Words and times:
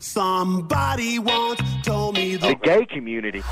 Somebody 0.00 1.18
once 1.18 1.60
told 1.84 2.14
me 2.14 2.36
the 2.36 2.54
gay 2.62 2.86
community. 2.86 3.42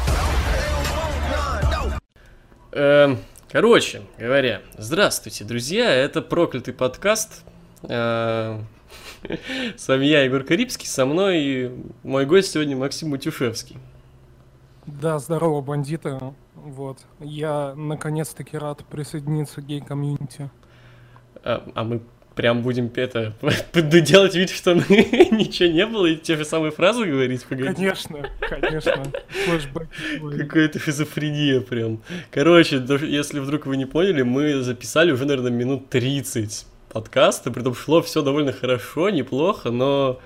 Эм, 2.70 3.18
короче 3.50 4.02
говоря, 4.16 4.62
здравствуйте, 4.78 5.44
друзья, 5.44 5.92
это 5.92 6.22
проклятый 6.22 6.72
подкаст. 6.72 7.44
Э, 7.82 8.60
С 9.76 9.88
вами 9.88 10.04
я, 10.04 10.22
Егор 10.22 10.44
Карибский, 10.44 10.86
со 10.86 11.04
мной 11.04 11.72
мой 12.04 12.26
гость 12.26 12.52
сегодня 12.52 12.76
Максим 12.76 13.12
Утюшевский. 13.12 13.76
Да, 14.86 15.18
здорово, 15.18 15.60
бандиты. 15.62 16.20
Вот. 16.54 16.98
Я 17.18 17.74
наконец-таки 17.74 18.56
рад 18.56 18.84
присоединиться 18.84 19.62
к 19.62 19.66
гей-комьюнити. 19.66 20.48
А, 21.42 21.68
а 21.74 21.82
мы 21.82 22.02
прям 22.36 22.62
будем 22.62 22.92
это 22.94 23.32
делать 23.72 24.36
вид, 24.36 24.50
что 24.50 24.74
ничего 24.88 25.68
не 25.70 25.86
было, 25.86 26.06
и 26.06 26.16
те 26.16 26.36
же 26.36 26.44
самые 26.44 26.70
фразы 26.70 27.06
говорить, 27.06 27.44
погоди. 27.44 27.74
Конечно, 27.74 28.30
конечно. 28.38 29.02
Какая-то 30.38 30.78
шизофрения 30.78 31.60
прям. 31.60 32.02
Короче, 32.30 32.84
если 33.02 33.40
вдруг 33.40 33.66
вы 33.66 33.76
не 33.78 33.86
поняли, 33.86 34.22
мы 34.22 34.62
записали 34.62 35.10
уже, 35.10 35.24
наверное, 35.24 35.50
минут 35.50 35.88
30 35.88 36.66
подкаста, 36.92 37.50
при 37.50 37.62
том 37.62 37.74
шло 37.74 38.02
все 38.02 38.22
довольно 38.22 38.52
хорошо, 38.52 39.08
неплохо, 39.08 39.70
но 39.70 40.20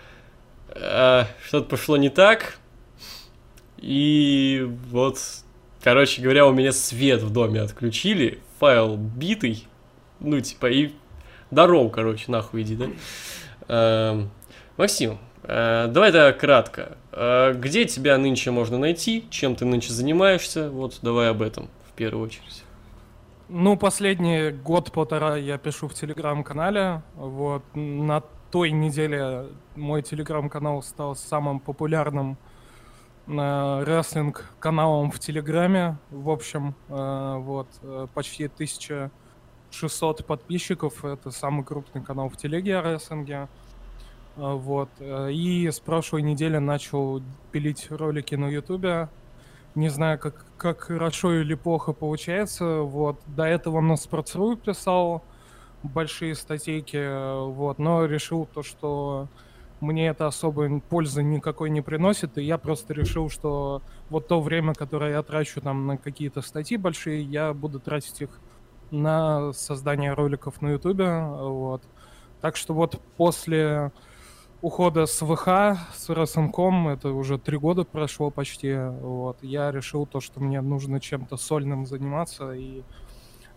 э, 0.69 1.25
что-то 1.47 1.69
пошло 1.69 1.97
не 1.97 2.11
так. 2.11 2.59
И 3.79 4.69
вот, 4.91 5.19
короче 5.83 6.21
говоря, 6.21 6.47
у 6.47 6.53
меня 6.53 6.73
свет 6.73 7.23
в 7.23 7.33
доме 7.33 7.61
отключили, 7.61 8.41
файл 8.59 8.97
битый, 8.97 9.67
ну, 10.19 10.41
типа, 10.41 10.67
и 10.67 10.91
Здорово, 11.51 11.89
короче, 11.89 12.31
нахуй 12.31 12.63
иди, 12.63 12.77
да? 12.77 12.87
Э, 13.67 14.23
Максим, 14.77 15.19
э, 15.43 15.89
давай 15.89 16.13
тогда 16.13 16.33
кратко. 16.33 16.97
Э, 17.11 17.55
где 17.55 17.87
тебя 17.87 18.17
нынче 18.19 18.53
можно 18.53 18.79
найти? 18.79 19.27
Чем 19.31 19.57
ты 19.57 19.65
нынче 19.65 19.93
занимаешься? 19.93 20.71
Вот, 20.71 21.01
давай 21.03 21.29
об 21.29 21.43
этом 21.43 21.69
в 21.89 21.93
первую 21.95 22.25
очередь. 22.25 22.63
Ну, 23.49 23.77
последний 23.77 24.51
год-полтора 24.51 25.37
я 25.37 25.59
пишу 25.59 25.89
в 25.89 25.95
телеграм-канале. 25.95 27.03
Вот, 27.17 27.65
на 27.75 28.23
той 28.53 28.71
неделе 28.71 29.47
мой 29.75 30.03
телеграм-канал 30.03 30.85
стал 30.85 31.17
самым 31.17 31.59
популярным 31.59 32.39
э, 33.27 33.85
рестлинг-каналом 33.85 35.11
в 35.11 35.19
Телеграме. 35.19 35.97
В 36.11 36.31
общем, 36.31 36.77
э, 36.89 37.37
вот, 37.39 37.67
почти 38.15 38.47
тысяча 38.47 39.11
600 39.71 40.25
подписчиков. 40.27 41.05
Это 41.05 41.31
самый 41.31 41.65
крупный 41.65 42.03
канал 42.03 42.29
в 42.29 42.37
телеге 42.37 42.81
рестлинге. 42.81 43.49
А, 44.37 44.55
вот. 44.55 44.89
Э, 44.99 45.31
и 45.33 45.71
с 45.71 45.81
прошлой 45.81 46.23
недели 46.23 46.59
начал 46.59 47.23
пилить 47.53 47.91
ролики 47.91 48.35
на 48.35 48.49
ютубе. 48.49 49.09
Не 49.75 49.89
знаю, 49.89 50.19
как, 50.19 50.45
как 50.57 50.81
хорошо 50.81 51.35
или 51.35 51.55
плохо 51.55 51.93
получается. 51.93 52.81
Вот. 52.81 53.21
До 53.27 53.45
этого 53.45 53.81
на 53.81 53.93
Sports.ru 53.93 54.57
писал 54.57 55.23
большие 55.83 56.35
статейки, 56.35 57.47
вот, 57.47 57.79
но 57.79 58.05
решил 58.05 58.47
то, 58.47 58.63
что 58.63 59.29
мне 59.81 60.09
это 60.09 60.27
особо 60.27 60.81
пользы 60.81 61.23
никакой 61.23 61.71
не 61.71 61.81
приносит, 61.81 62.37
и 62.37 62.43
я 62.43 62.59
просто 62.59 62.93
решил, 62.93 63.31
что 63.31 63.83
вот 64.11 64.29
то 64.29 64.41
время, 64.41 64.75
которое 64.75 65.13
я 65.13 65.23
трачу 65.23 65.61
там 65.61 65.87
на 65.87 65.97
какие-то 65.97 66.43
статьи 66.43 66.77
большие, 66.77 67.23
я 67.23 67.55
буду 67.55 67.81
тратить 67.81 68.21
их 68.21 68.29
на 68.91 69.53
создание 69.53 70.13
роликов 70.15 70.61
на 70.63 70.71
Ютубе. 70.71 71.21
Вот. 71.21 71.83
Так 72.41 72.57
что 72.57 72.75
вот 72.75 73.01
после 73.17 73.93
ухода 74.63 75.07
с 75.07 75.25
ВХ, 75.25 75.79
с 75.95 76.11
РСНКом, 76.11 76.89
это 76.89 77.11
уже 77.11 77.39
три 77.39 77.57
года 77.57 77.85
прошло 77.85 78.31
почти, 78.31 78.75
вот, 78.75 79.39
я 79.43 79.71
решил 79.71 80.07
то, 80.07 80.21
что 80.21 80.41
мне 80.41 80.61
нужно 80.61 81.01
чем-то 81.01 81.37
сольным 81.37 81.87
заниматься 81.87 82.53
и 82.53 82.83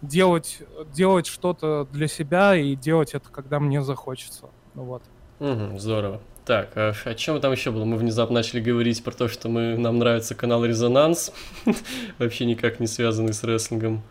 делать, 0.02 0.62
делать 0.94 1.28
что-то 1.28 1.88
для 1.92 2.08
себя 2.08 2.56
и 2.56 2.76
делать 2.76 3.14
это, 3.14 3.30
когда 3.30 3.60
мне 3.60 3.82
захочется. 3.82 4.50
Вот. 4.74 5.04
Угу, 5.40 5.78
здорово. 5.78 6.22
Так, 6.46 6.76
а 6.76 6.94
о 7.06 7.16
чем 7.16 7.40
там 7.40 7.54
еще 7.54 7.72
было? 7.72 7.86
Мы 7.86 7.96
внезапно 7.96 8.36
начали 8.36 8.60
говорить 8.60 9.02
про 9.04 9.12
то, 9.12 9.30
что 9.30 9.48
мы, 9.48 9.78
нам 9.78 9.98
нравится 9.98 10.36
канал 10.36 10.66
Резонанс, 10.66 11.32
вообще 12.20 12.46
никак 12.46 12.82
не 12.82 12.88
связанный 12.88 13.34
с 13.34 13.44
рестлингом. 13.44 14.04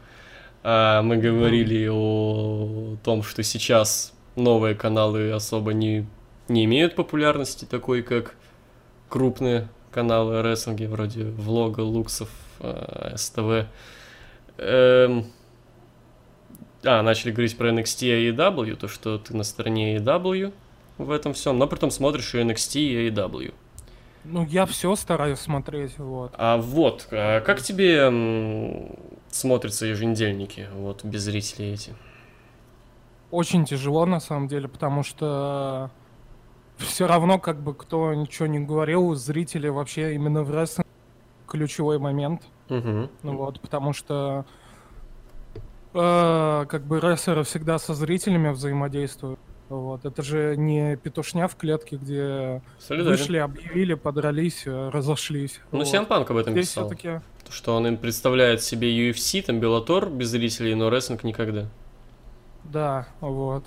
А, 0.62 1.02
мы 1.02 1.16
говорили 1.16 1.88
о 1.90 2.96
том, 3.02 3.22
что 3.22 3.42
сейчас 3.42 4.12
новые 4.36 4.74
каналы 4.74 5.32
особо 5.32 5.72
не, 5.72 6.06
не 6.48 6.64
имеют 6.64 6.94
популярности, 6.94 7.64
такой 7.64 8.02
как 8.02 8.36
крупные 9.08 9.68
каналы 9.90 10.42
рестлинги, 10.42 10.84
вроде 10.84 11.24
влога, 11.24 11.80
луксов, 11.80 12.30
э, 12.60 13.14
СТВ. 13.16 13.66
Эм... 14.58 15.26
А, 16.84 17.02
начали 17.02 17.30
говорить 17.30 17.56
про 17.56 17.70
NXT 17.70 18.06
и 18.06 18.30
AEW, 18.30 18.76
то, 18.76 18.88
что 18.88 19.18
ты 19.18 19.36
на 19.36 19.44
стороне 19.44 19.96
AEW 19.96 20.52
в 20.98 21.10
этом 21.10 21.32
всем, 21.32 21.58
но 21.58 21.66
потом 21.66 21.90
смотришь 21.90 22.34
и 22.34 22.38
NXT 22.38 22.80
и 22.80 23.08
AEW. 23.08 23.54
Ну, 24.24 24.46
я 24.46 24.66
все 24.66 24.94
стараюсь 24.96 25.38
смотреть, 25.40 25.98
вот. 25.98 26.32
А 26.36 26.56
вот, 26.56 27.08
а 27.10 27.40
как 27.40 27.60
тебе 27.60 28.08
смотрятся 29.34 29.86
еженедельники, 29.86 30.68
вот, 30.74 31.04
без 31.04 31.22
зрителей 31.22 31.74
эти? 31.74 31.94
Очень 33.30 33.64
тяжело, 33.64 34.06
на 34.06 34.20
самом 34.20 34.46
деле, 34.48 34.68
потому 34.68 35.02
что 35.02 35.90
все 36.76 37.06
равно, 37.06 37.38
как 37.38 37.60
бы 37.60 37.74
кто 37.74 38.14
ничего 38.14 38.46
не 38.46 38.60
говорил, 38.60 39.14
зрители 39.14 39.68
вообще 39.68 40.14
именно 40.14 40.42
в 40.42 40.50
рестлинг 40.50 40.86
ключевой 41.46 41.98
момент. 41.98 42.42
Угу. 42.68 43.10
Ну 43.22 43.36
вот, 43.36 43.60
потому 43.60 43.92
что 43.92 44.44
э, 45.94 46.66
как 46.68 46.84
бы 46.84 47.00
рестлеры 47.00 47.44
всегда 47.44 47.78
со 47.78 47.94
зрителями 47.94 48.50
взаимодействуют. 48.50 49.38
Вот. 49.68 50.04
Это 50.04 50.22
же 50.22 50.54
не 50.56 50.96
петушня 50.96 51.48
в 51.48 51.56
клетке, 51.56 51.96
где 51.96 52.62
Солидарен. 52.78 53.10
вышли, 53.10 53.38
объявили, 53.38 53.94
подрались, 53.94 54.66
э, 54.66 54.90
разошлись. 54.90 55.60
Ну, 55.72 55.78
вот. 55.78 55.88
Сиампанк 55.88 56.30
об 56.30 56.36
этом 56.36 56.52
Здесь 56.52 56.68
писал. 56.68 56.86
Все-таки... 56.86 57.20
Что 57.50 57.76
он 57.76 57.86
им 57.86 57.96
представляет 57.96 58.62
себе 58.62 59.10
UFC, 59.10 59.42
там, 59.42 59.60
Беллатор 59.60 60.08
без 60.08 60.28
зрителей, 60.28 60.74
но 60.74 60.90
рестлинг 60.90 61.22
никогда. 61.24 61.66
Да, 62.64 63.06
вот. 63.20 63.64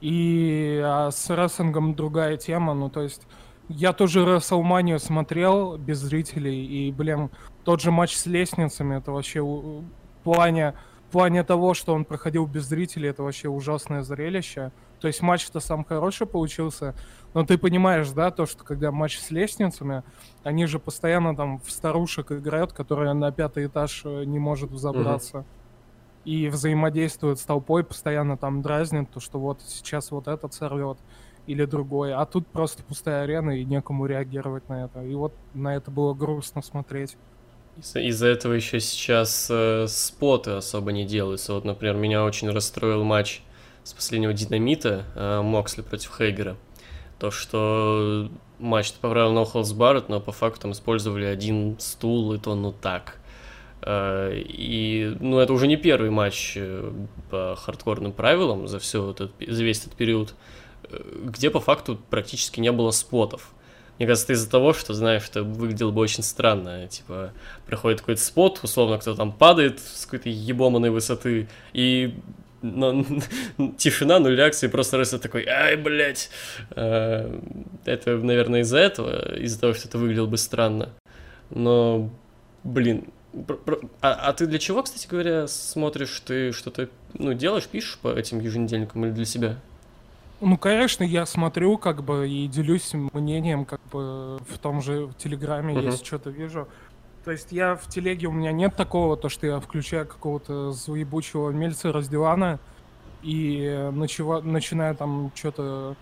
И 0.00 0.80
а 0.84 1.10
с 1.10 1.28
рестлингом 1.34 1.94
другая 1.94 2.36
тема, 2.36 2.74
ну, 2.74 2.88
то 2.88 3.02
есть... 3.02 3.22
Я 3.68 3.92
тоже 3.92 4.20
WrestleMania 4.20 5.00
смотрел 5.00 5.76
без 5.76 5.98
зрителей, 5.98 6.64
и, 6.64 6.92
блин, 6.92 7.30
тот 7.64 7.80
же 7.80 7.90
матч 7.90 8.14
с 8.14 8.24
лестницами, 8.24 8.98
это 8.98 9.10
вообще 9.10 9.42
в 9.42 9.82
плане, 10.22 10.74
в 11.08 11.10
плане 11.10 11.42
того, 11.42 11.74
что 11.74 11.92
он 11.92 12.04
проходил 12.04 12.46
без 12.46 12.62
зрителей, 12.66 13.08
это 13.08 13.24
вообще 13.24 13.48
ужасное 13.48 14.02
зрелище. 14.04 14.70
То 15.06 15.08
есть 15.08 15.22
матч-то 15.22 15.60
сам 15.60 15.84
хороший 15.84 16.26
получился, 16.26 16.96
но 17.32 17.46
ты 17.46 17.58
понимаешь, 17.58 18.10
да, 18.10 18.32
то, 18.32 18.44
что 18.44 18.64
когда 18.64 18.90
матч 18.90 19.20
с 19.20 19.30
лестницами, 19.30 20.02
они 20.42 20.66
же 20.66 20.80
постоянно 20.80 21.36
там 21.36 21.60
в 21.60 21.70
старушек 21.70 22.32
играют, 22.32 22.72
которая 22.72 23.14
на 23.14 23.30
пятый 23.30 23.66
этаж 23.66 24.02
э, 24.04 24.24
не 24.24 24.40
может 24.40 24.72
взобраться. 24.72 25.38
Mm-hmm. 25.38 26.24
И 26.24 26.48
взаимодействуют 26.48 27.38
с 27.38 27.44
толпой, 27.44 27.84
постоянно 27.84 28.36
там 28.36 28.62
дразнят, 28.62 29.08
то, 29.12 29.20
что 29.20 29.38
вот 29.38 29.60
сейчас 29.64 30.10
вот 30.10 30.26
этот 30.26 30.54
сорвет 30.54 30.98
или 31.46 31.64
другой. 31.66 32.12
А 32.12 32.26
тут 32.26 32.48
просто 32.48 32.82
пустая 32.82 33.22
арена 33.22 33.52
и 33.52 33.64
некому 33.64 34.06
реагировать 34.06 34.68
на 34.68 34.86
это. 34.86 35.04
И 35.04 35.14
вот 35.14 35.32
на 35.54 35.76
это 35.76 35.92
было 35.92 36.14
грустно 36.14 36.62
смотреть. 36.62 37.16
Из-за, 37.76 38.00
из-за 38.00 38.26
этого 38.26 38.54
еще 38.54 38.80
сейчас 38.80 39.46
э, 39.52 39.86
споты 39.86 40.50
особо 40.50 40.90
не 40.90 41.04
делаются. 41.04 41.54
Вот, 41.54 41.64
например, 41.64 41.94
меня 41.94 42.24
очень 42.24 42.50
расстроил 42.50 43.04
матч 43.04 43.44
с 43.86 43.92
последнего 43.92 44.32
динамита 44.32 45.04
э, 45.14 45.42
Моксли 45.42 45.80
против 45.80 46.10
Хейгера. 46.18 46.56
То, 47.20 47.30
что 47.30 48.28
матч 48.58 48.92
по 48.94 49.08
правилам 49.08 49.38
No 49.38 49.50
Holds 49.50 49.76
Barrett, 49.76 50.06
но 50.08 50.18
по 50.18 50.32
факту 50.32 50.62
там 50.62 50.72
использовали 50.72 51.24
один 51.24 51.76
стул, 51.78 52.32
и 52.32 52.38
то 52.38 52.56
ну 52.56 52.72
так. 52.72 53.18
Э, 53.82 54.32
и, 54.34 55.16
ну, 55.20 55.38
это 55.38 55.52
уже 55.52 55.68
не 55.68 55.76
первый 55.76 56.10
матч 56.10 56.54
э, 56.56 56.92
по 57.30 57.54
хардкорным 57.56 58.10
правилам 58.10 58.66
за, 58.66 58.80
все 58.80 59.12
этот, 59.12 59.30
за 59.46 59.62
весь 59.62 59.82
этот 59.82 59.92
период, 59.92 60.34
где 61.22 61.48
по 61.50 61.60
факту 61.60 61.96
практически 62.10 62.58
не 62.58 62.72
было 62.72 62.90
спотов. 62.90 63.52
Мне 63.98 64.08
кажется, 64.08 64.32
из-за 64.32 64.50
того, 64.50 64.72
что, 64.72 64.94
знаешь, 64.94 65.28
это 65.30 65.44
выглядело 65.44 65.92
бы 65.92 66.00
очень 66.00 66.24
странно. 66.24 66.88
Типа, 66.88 67.30
проходит 67.68 68.00
какой-то 68.00 68.20
спот, 68.20 68.58
условно, 68.64 68.98
кто 68.98 69.14
там 69.14 69.30
падает 69.30 69.78
с 69.78 70.06
какой-то 70.06 70.28
ебоманной 70.28 70.90
высоты, 70.90 71.48
и 71.72 72.16
но, 72.74 73.04
тишина, 73.78 74.18
нуль 74.18 74.36
реакции, 74.36 74.68
просто 74.68 74.98
Рестлер 74.98 75.20
такой, 75.20 75.46
ай, 75.46 75.76
блядь. 75.76 76.30
Э, 76.70 77.40
это, 77.84 78.16
наверное, 78.16 78.60
из-за 78.60 78.78
этого, 78.78 79.36
из-за 79.38 79.60
того, 79.60 79.74
что 79.74 79.88
это 79.88 79.98
выглядело 79.98 80.26
бы 80.26 80.38
странно. 80.38 80.90
Но, 81.50 82.10
блин, 82.64 83.04
а, 84.00 84.12
а 84.12 84.32
ты 84.32 84.46
для 84.46 84.58
чего, 84.58 84.82
кстати 84.82 85.06
говоря, 85.06 85.46
смотришь? 85.46 86.20
Ты 86.20 86.52
что-то, 86.52 86.88
ну, 87.14 87.34
делаешь, 87.34 87.66
пишешь 87.66 87.98
по 87.98 88.08
этим 88.08 88.40
еженедельникам 88.40 89.04
или 89.04 89.12
для 89.12 89.24
себя? 89.24 89.56
Ну, 90.40 90.58
конечно, 90.58 91.02
я 91.02 91.24
смотрю, 91.24 91.78
как 91.78 92.02
бы, 92.02 92.28
и 92.28 92.46
делюсь 92.46 92.92
мнением, 92.92 93.64
как 93.64 93.80
бы, 93.90 94.38
в 94.38 94.58
том 94.60 94.82
же 94.82 95.08
Телеграме, 95.18 95.74
Мгм. 95.74 95.86
если 95.86 96.04
что-то 96.04 96.30
вижу. 96.30 96.68
То 97.26 97.32
есть 97.32 97.50
я 97.50 97.74
в 97.74 97.88
Телеге, 97.88 98.28
у 98.28 98.30
меня 98.30 98.52
нет 98.52 98.76
такого, 98.76 99.16
то, 99.16 99.28
что 99.28 99.48
я 99.48 99.58
включаю 99.58 100.06
какого-то 100.06 100.70
заебучего 100.70 101.50
мельца 101.50 101.90
с 101.90 102.60
и 103.20 103.64
э, 103.64 103.90
начива- 103.90 104.42
начинаю 104.42 104.94
там 104.94 105.32
что-то 105.34 105.96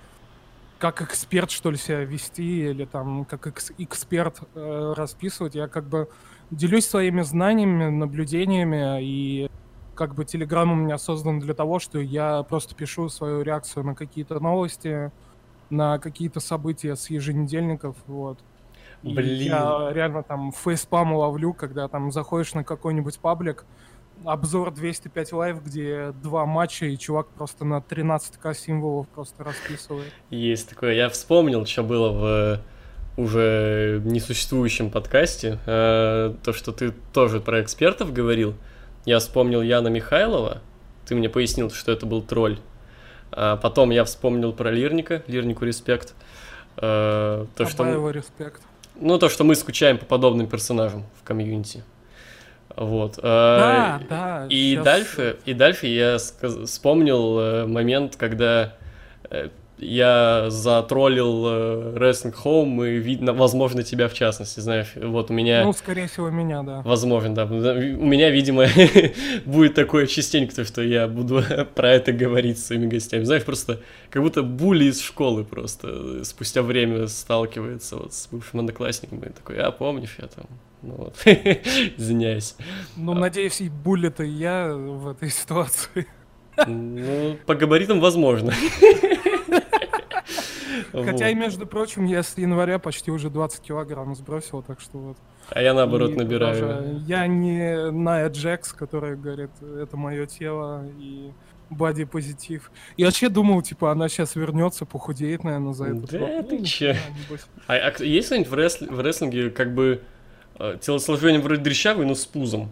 как 0.79 1.01
эксперт, 1.01 1.51
что 1.51 1.71
ли, 1.71 1.79
себя 1.79 2.05
вести, 2.05 2.69
или 2.69 2.85
там 2.85 3.25
как 3.25 3.47
экс- 3.47 3.73
эксперт 3.79 4.41
э, 4.55 4.93
расписывать. 4.95 5.55
Я 5.55 5.67
как 5.67 5.85
бы 5.85 6.11
делюсь 6.51 6.87
своими 6.87 7.23
знаниями, 7.23 7.89
наблюдениями, 7.89 9.03
и 9.03 9.51
как 9.95 10.15
бы 10.15 10.27
Телеграм 10.27 10.71
у 10.73 10.75
меня 10.75 10.99
создан 10.99 11.41
для 11.41 11.55
того, 11.55 11.79
что 11.79 11.99
я 12.01 12.43
просто 12.43 12.75
пишу 12.75 13.09
свою 13.09 13.41
реакцию 13.41 13.85
на 13.87 13.95
какие-то 13.95 14.41
новости, 14.41 15.11
на 15.71 15.99
какие-то 15.99 16.41
события 16.41 16.97
с 16.97 17.09
еженедельников, 17.09 17.97
вот. 18.07 18.39
Блин. 19.05 19.49
Я 19.49 19.91
реально 19.93 20.23
там 20.23 20.53
фейспалм 20.53 21.15
ловлю, 21.15 21.53
когда 21.53 21.89
там 21.89 22.11
заходишь 22.11 22.55
на 22.55 22.65
какой-нибудь 22.65 23.19
паблик, 23.19 23.67
обзор 24.25 24.73
205 24.73 25.33
Live, 25.33 25.63
где 25.63 26.13
два 26.23 26.47
матча, 26.47 26.87
и 26.87 26.97
чувак 26.97 27.29
просто 27.29 27.65
на 27.65 27.79
13к 27.79 28.55
символов 28.55 29.07
просто 29.09 29.45
расписывает. 29.45 30.11
Есть 30.31 30.71
такое. 30.71 30.95
Я 30.95 31.09
вспомнил, 31.11 31.67
что 31.67 31.83
было 31.83 32.11
в 32.11 32.25
э, 32.25 33.21
уже 33.21 34.01
несуществующем 34.05 34.91
подкасте. 34.91 35.59
Э, 35.67 36.35
То, 36.43 36.53
что 36.53 36.73
ты 36.73 36.93
тоже 37.13 37.41
про 37.41 37.61
экспертов 37.63 38.13
говорил. 38.13 38.55
Я 39.05 39.19
вспомнил 39.19 39.61
Яна 39.61 39.89
Михайлова. 39.89 40.63
Ты 41.07 41.15
мне 41.15 41.29
пояснил, 41.29 41.71
что 41.71 41.93
это 41.93 42.07
был 42.07 42.23
тролль. 42.23 42.59
А 43.33 43.57
Потом 43.59 43.91
я 43.91 44.05
вспомнил 44.05 44.55
про 44.55 44.71
Лирника. 44.71 45.23
Лирнику 45.27 45.67
респект. 45.67 46.15
Э, 46.79 47.45
То, 47.55 47.67
что... 47.67 47.83
Абаева 47.83 48.09
респект. 48.09 48.63
Ну, 49.01 49.19
то, 49.19 49.29
что 49.29 49.45
мы 49.45 49.55
скучаем 49.57 49.99
по 49.99 50.05
подобным 50.05 50.47
персонажам 50.47 51.05
в 51.21 51.25
комьюнити. 51.25 51.83
Вот. 52.77 53.17
Да, 53.23 54.01
Э, 54.03 54.07
да. 54.09 54.47
И 54.49 54.75
щас- 54.75 54.85
дальше, 54.85 55.37
и 55.45 55.55
дальше 55.55 55.87
я 55.87 56.19
вспомнил 56.19 57.39
э, 57.39 57.67
момент, 57.67 58.17
когда 58.17 58.75
э, 59.31 59.49
я 59.79 60.51
затроллил 60.51 61.47
э, 61.47 61.97
Wrestling 61.97 62.35
Home 62.45 62.89
и 62.89 62.99
видно, 62.99 63.33
возможно, 63.33 63.83
тебя 63.83 64.09
в 64.09 64.15
частности, 64.15 64.61
знаешь, 64.61 64.93
вот 64.97 65.31
у 65.31 65.35
меня... 65.35 65.65
Ну, 65.65 65.73
скорее 65.73 66.07
всего, 66.07 66.31
меня, 66.31 66.63
да. 66.63 66.83
Возможно, 66.83 67.35
да. 67.35 67.45
У 67.45 68.07
меня, 68.07 68.31
видимо, 68.31 68.67
будет 69.45 69.75
такое 69.75 70.07
частенько, 70.07 70.55
то, 70.55 70.65
что 70.65 70.83
я 70.83 71.09
буду 71.09 71.43
про 71.75 71.91
это 71.91 72.13
говорить 72.13 72.59
с 72.59 72.67
своими 72.67 72.87
гостями. 72.87 73.25
Знаешь, 73.25 73.45
просто 73.45 73.81
как 74.11 74.23
будто 74.23 74.43
були 74.43 74.85
из 74.85 75.01
школы 75.01 75.45
просто 75.45 75.89
э, 76.21 76.25
спустя 76.25 76.63
время 76.63 77.09
сталкивается 77.09 77.97
вот 77.97 78.15
с 78.15 78.29
бывшим 78.31 78.61
одноклассником 78.61 79.19
и 79.21 79.31
такой, 79.31 79.59
а 79.59 79.71
помнишь, 79.73 80.17
я 80.21 80.29
там, 80.29 80.45
ну 80.83 80.95
вот, 80.97 81.17
извиняюсь. 81.97 82.55
Ну, 82.97 83.13
А. 83.13 83.15
надеюсь, 83.17 83.61
и 83.61 83.69
буллет 83.69 84.21
и 84.21 84.27
я 84.27 84.73
в 84.73 85.09
этой 85.09 85.31
ситуации. 85.31 86.07
Ну, 86.69 87.37
по 87.47 87.57
габаритам 87.57 87.99
возможно. 88.01 88.53
Хотя, 90.93 91.29
и 91.31 91.35
между 91.35 91.67
прочим, 91.67 92.05
я 92.07 92.23
с 92.23 92.37
января 92.39 92.79
почти 92.79 93.11
уже 93.11 93.31
20 93.31 93.61
килограмм 93.61 94.15
сбросил, 94.15 94.63
так 94.63 94.81
что 94.81 94.99
вот. 94.99 95.17
А 95.51 95.61
я 95.63 95.75
наоборот 95.75 96.11
И 96.11 96.15
набираю. 96.15 96.55
тоже 96.59 97.01
Я 97.07 97.27
не 97.27 97.91
Ная 97.91 98.29
Джекс, 98.31 98.73
которая 98.73 99.17
говорит, 99.17 99.51
это 99.63 99.97
мое 99.97 100.27
тело 100.27 100.87
и 100.99 101.33
боди 101.71 102.05
позитив. 102.05 102.71
Я 102.97 103.07
вообще 103.07 103.29
думал, 103.29 103.61
типа, 103.63 103.91
она 103.93 104.09
сейчас 104.09 104.37
вернется, 104.37 104.87
похудеет, 104.87 105.45
наверное, 105.45 105.73
за 105.73 105.87
этот 105.87 106.11
Да 106.11 106.43
ты 106.43 106.59
Ну, 106.59 106.65
небось. 106.65 107.47
А, 107.67 107.75
а 107.75 108.03
есть 108.05 108.29
кто-нибудь 108.29 108.49
в, 108.51 108.55
ресл- 108.55 108.93
в 108.95 109.01
рестлинге 109.01 109.51
как 109.51 109.75
бы 109.75 110.03
э, 110.59 110.79
телосложение 110.81 111.41
вроде 111.41 111.63
дрещавый, 111.63 112.07
но 112.07 112.15
с 112.15 112.25
пузом? 112.27 112.71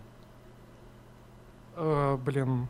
Э, 1.77 2.17
блин. 2.25 2.69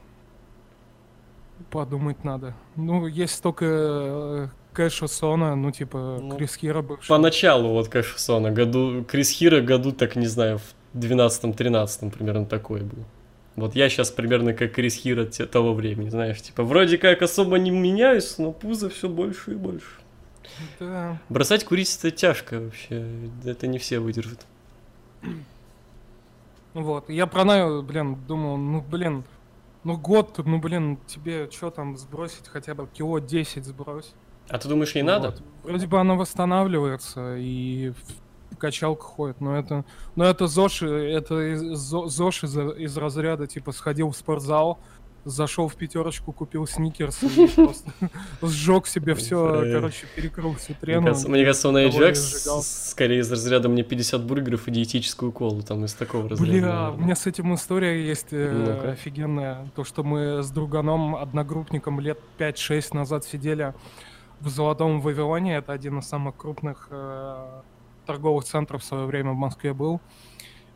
Подумать 1.70 2.24
надо. 2.24 2.54
Ну, 2.76 3.06
есть 3.06 3.42
только 3.42 3.64
э, 3.64 4.48
Кэша 4.72 5.06
Сона, 5.06 5.54
ну, 5.54 5.70
типа, 5.70 6.18
Ну, 6.20 6.36
Крис 6.36 6.56
Хира 6.56 6.82
бывший. 6.82 7.08
Поначалу 7.08 7.68
вот 7.70 7.88
Кэшсона, 7.88 8.50
году, 8.50 9.04
Крис 9.04 9.30
Хира 9.30 9.60
году, 9.60 9.92
так 9.92 10.16
не 10.16 10.26
знаю, 10.26 10.58
в 10.58 10.74
12-13 10.98 12.10
примерно 12.10 12.46
такой 12.46 12.80
был. 12.80 13.04
Вот 13.56 13.74
я 13.74 13.88
сейчас 13.90 14.10
примерно 14.10 14.54
как 14.54 14.72
Крис 14.72 14.94
Хира 14.94 15.26
того 15.26 15.74
времени, 15.74 16.08
знаешь, 16.08 16.40
типа 16.40 16.62
вроде 16.62 16.96
как 16.96 17.20
особо 17.20 17.58
не 17.58 17.70
меняюсь, 17.70 18.38
но 18.38 18.52
пузо 18.52 18.88
все 18.88 19.08
больше 19.08 19.52
и 19.52 19.54
больше. 19.54 20.00
Да. 20.80 21.20
Бросать 21.28 21.64
курить 21.64 21.94
это 21.98 22.10
тяжко 22.10 22.60
вообще, 22.60 23.06
это 23.44 23.66
не 23.66 23.78
все 23.78 23.98
выдержат. 23.98 24.46
Вот, 26.74 27.10
я 27.10 27.26
про 27.26 27.44
Наю, 27.44 27.82
блин, 27.82 28.16
думал, 28.26 28.56
ну, 28.56 28.80
блин, 28.80 29.24
ну, 29.84 29.98
год, 29.98 30.38
ну, 30.38 30.58
блин, 30.58 30.98
тебе 31.06 31.50
что 31.50 31.70
там 31.70 31.98
сбросить, 31.98 32.48
хотя 32.48 32.74
бы 32.74 32.86
кило 32.86 33.18
10 33.18 33.64
сбрось. 33.66 34.14
А 34.52 34.58
ты 34.58 34.68
думаешь, 34.68 34.94
надо? 35.02 35.28
Вот. 35.30 35.42
Вроде 35.64 35.86
бы 35.86 35.98
она 35.98 36.14
восстанавливается 36.14 37.36
и 37.38 37.92
в 38.50 38.56
качалку 38.58 39.06
ходит, 39.06 39.40
но 39.40 39.56
это, 39.58 39.84
но 40.14 40.24
это 40.24 40.46
ЗОЖ, 40.46 40.82
это 40.82 41.54
из- 41.54 41.62
зо- 41.92 42.06
ЗОЖ 42.08 42.44
из, 42.44 42.56
из 42.78 42.96
разряда, 42.96 43.46
типа, 43.46 43.72
сходил 43.72 44.10
в 44.10 44.16
спортзал, 44.16 44.78
зашел 45.24 45.68
в 45.68 45.74
пятерочку, 45.76 46.32
купил 46.32 46.66
сникерс 46.66 47.22
и 47.22 47.46
просто 47.56 47.90
сжег 48.42 48.86
себе 48.86 49.14
все, 49.14 49.62
короче, 49.72 50.06
перекрыл 50.14 50.54
всю 50.56 50.74
трену. 50.74 51.14
мне 51.28 51.44
кажется, 51.44 51.68
Джекс 51.88 52.40
сжигал. 52.42 52.62
скорее 52.62 53.20
из 53.20 53.30
разряда 53.32 53.68
мне 53.68 53.82
50 53.84 54.22
бургеров 54.24 54.68
и 54.68 54.70
диетическую 54.70 55.32
колу, 55.32 55.62
там 55.62 55.84
из 55.84 55.94
такого 55.94 56.28
разряда. 56.28 56.50
Бля, 56.52 56.90
у 56.90 56.96
меня 57.00 57.14
с 57.16 57.26
этим 57.26 57.54
история 57.54 58.04
есть 58.06 58.28
э, 58.32 58.92
офигенная. 58.92 59.66
То, 59.74 59.84
что 59.84 60.02
мы 60.04 60.42
с 60.42 60.50
друганом, 60.50 61.16
одногруппником 61.16 62.00
лет 62.00 62.18
5-6 62.38 62.94
назад 62.94 63.24
сидели 63.24 63.72
в 64.42 64.48
Золотом 64.48 65.00
Вавилоне. 65.00 65.56
Это 65.56 65.72
один 65.72 65.98
из 65.98 66.06
самых 66.06 66.36
крупных 66.36 66.88
э, 66.90 67.60
торговых 68.06 68.44
центров 68.44 68.82
в 68.82 68.84
свое 68.84 69.06
время 69.06 69.32
в 69.32 69.36
Москве 69.36 69.72
был. 69.72 70.00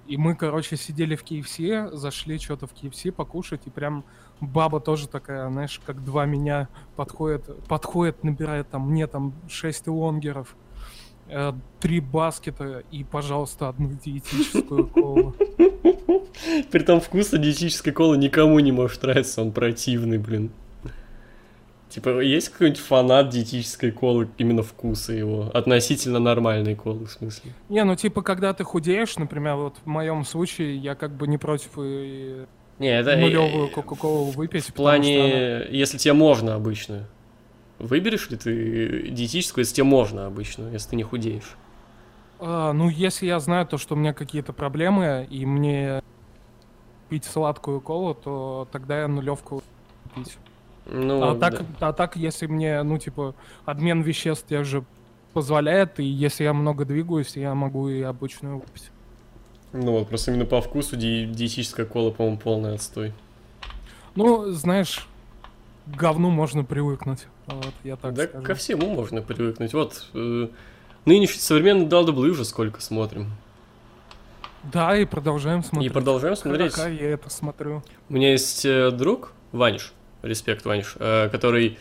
И 0.06 0.16
мы, 0.16 0.36
короче, 0.36 0.76
сидели 0.76 1.16
в 1.16 1.24
KFC, 1.24 1.94
зашли 1.94 2.38
что-то 2.38 2.68
в 2.68 2.72
KFC 2.72 3.10
покушать, 3.10 3.62
и 3.66 3.70
прям 3.70 4.04
баба 4.40 4.78
тоже 4.78 5.08
такая, 5.08 5.50
знаешь, 5.50 5.80
как 5.84 6.04
два 6.04 6.26
меня 6.26 6.68
подходит, 6.94 7.44
подходит, 7.66 8.22
набирает 8.22 8.70
там, 8.70 8.88
мне 8.88 9.08
там 9.08 9.32
6 9.48 9.88
лонгеров, 9.88 10.54
э, 11.28 11.52
три 11.80 11.98
баскета 11.98 12.84
и, 12.92 13.02
пожалуйста, 13.02 13.68
одну 13.68 13.90
диетическую 14.04 14.86
колу. 14.94 15.34
При 16.70 16.80
том 16.84 17.00
вкуса 17.00 17.38
диетической 17.38 17.92
колы 17.92 18.16
никому 18.16 18.60
не 18.60 18.70
может 18.70 19.02
нравиться, 19.02 19.42
он 19.42 19.50
противный, 19.50 20.18
блин. 20.18 20.52
Типа, 21.88 22.20
есть 22.20 22.48
какой-нибудь 22.48 22.80
фанат 22.80 23.28
диетической 23.28 23.92
колы, 23.92 24.28
именно 24.38 24.62
вкуса 24.62 25.12
его? 25.12 25.50
Относительно 25.54 26.18
нормальной 26.18 26.74
колы, 26.74 27.06
в 27.06 27.10
смысле? 27.10 27.52
Не, 27.68 27.84
ну 27.84 27.94
типа, 27.94 28.22
когда 28.22 28.52
ты 28.52 28.64
худеешь, 28.64 29.16
например, 29.16 29.54
вот 29.56 29.76
в 29.84 29.86
моем 29.86 30.24
случае, 30.24 30.76
я 30.76 30.94
как 30.96 31.12
бы 31.12 31.28
не 31.28 31.38
против 31.38 31.70
и 31.78 32.44
Не, 32.80 32.88
это... 32.98 33.10
э, 33.12 33.20
нулевую 33.20 33.70
Кока-Колу 33.70 34.24
выпить. 34.32 34.64
В 34.64 34.68
что 34.70 34.82
она- 34.82 34.90
плане, 34.98 35.66
если 35.70 35.96
тебе 35.96 36.12
можно 36.12 36.54
обычную. 36.56 37.06
Выберешь 37.78 38.30
ли 38.30 38.36
ты 38.36 39.08
диетическую, 39.10 39.62
если 39.62 39.74
тебе 39.76 39.84
можно 39.84 40.26
обычную, 40.26 40.72
если 40.72 40.90
ты 40.90 40.96
не 40.96 41.02
худеешь? 41.04 41.56
А, 42.40 42.72
ну, 42.72 42.88
если 42.88 43.26
я 43.26 43.38
знаю 43.38 43.66
то, 43.66 43.78
что 43.78 43.94
у 43.94 43.98
меня 43.98 44.12
какие-то 44.12 44.52
проблемы, 44.52 45.26
и 45.30 45.46
мне 45.46 46.02
пить 47.08 47.24
сладкую 47.24 47.80
колу, 47.80 48.14
то 48.14 48.66
тогда 48.72 49.00
я 49.02 49.08
нулевку 49.08 49.62
пить. 50.14 50.36
Ну, 50.86 51.22
а, 51.22 51.34
да. 51.34 51.50
так, 51.50 51.62
а 51.80 51.92
так, 51.92 52.16
если 52.16 52.46
мне, 52.46 52.82
ну, 52.82 52.98
типа, 52.98 53.34
обмен 53.64 54.02
веществ 54.02 54.46
тех 54.46 54.64
же 54.64 54.84
позволяет, 55.32 55.98
и 56.00 56.04
если 56.04 56.44
я 56.44 56.52
много 56.52 56.84
двигаюсь, 56.84 57.36
я 57.36 57.54
могу 57.54 57.88
и 57.88 58.00
обычную 58.02 58.58
выпить. 58.58 58.90
Ну 59.72 59.92
вот, 59.92 60.08
просто 60.08 60.30
именно 60.30 60.46
по 60.46 60.62
вкусу 60.62 60.96
ди- 60.96 61.26
диетическая 61.26 61.84
кола, 61.84 62.10
по-моему, 62.10 62.38
полный 62.38 62.74
отстой. 62.74 63.12
Ну, 64.14 64.50
знаешь, 64.52 65.06
к 65.86 65.90
говну 65.96 66.30
можно 66.30 66.64
привыкнуть. 66.64 67.26
Вот, 67.46 67.74
я 67.84 67.96
так 67.96 68.14
да 68.14 68.24
скажу. 68.24 68.44
ко 68.44 68.54
всему 68.54 68.88
можно 68.94 69.20
привыкнуть. 69.22 69.74
Вот, 69.74 70.06
э, 70.14 70.48
нынешний 71.04 71.40
современный 71.40 71.86
WWE 71.86 72.30
уже 72.30 72.44
сколько 72.44 72.80
смотрим. 72.80 73.32
Да, 74.72 74.96
и 74.96 75.04
продолжаем 75.04 75.62
смотреть. 75.62 75.90
И 75.90 75.92
продолжаем 75.92 76.36
смотреть. 76.36 76.72
Пока 76.72 76.88
я 76.88 77.10
это 77.10 77.28
смотрю. 77.30 77.82
У 78.08 78.14
меня 78.14 78.32
есть 78.32 78.64
э, 78.64 78.90
друг, 78.90 79.32
Ваниш, 79.52 79.92
респект, 80.26 80.64
Ваниш, 80.64 80.94
э, 80.98 81.28
который 81.30 81.78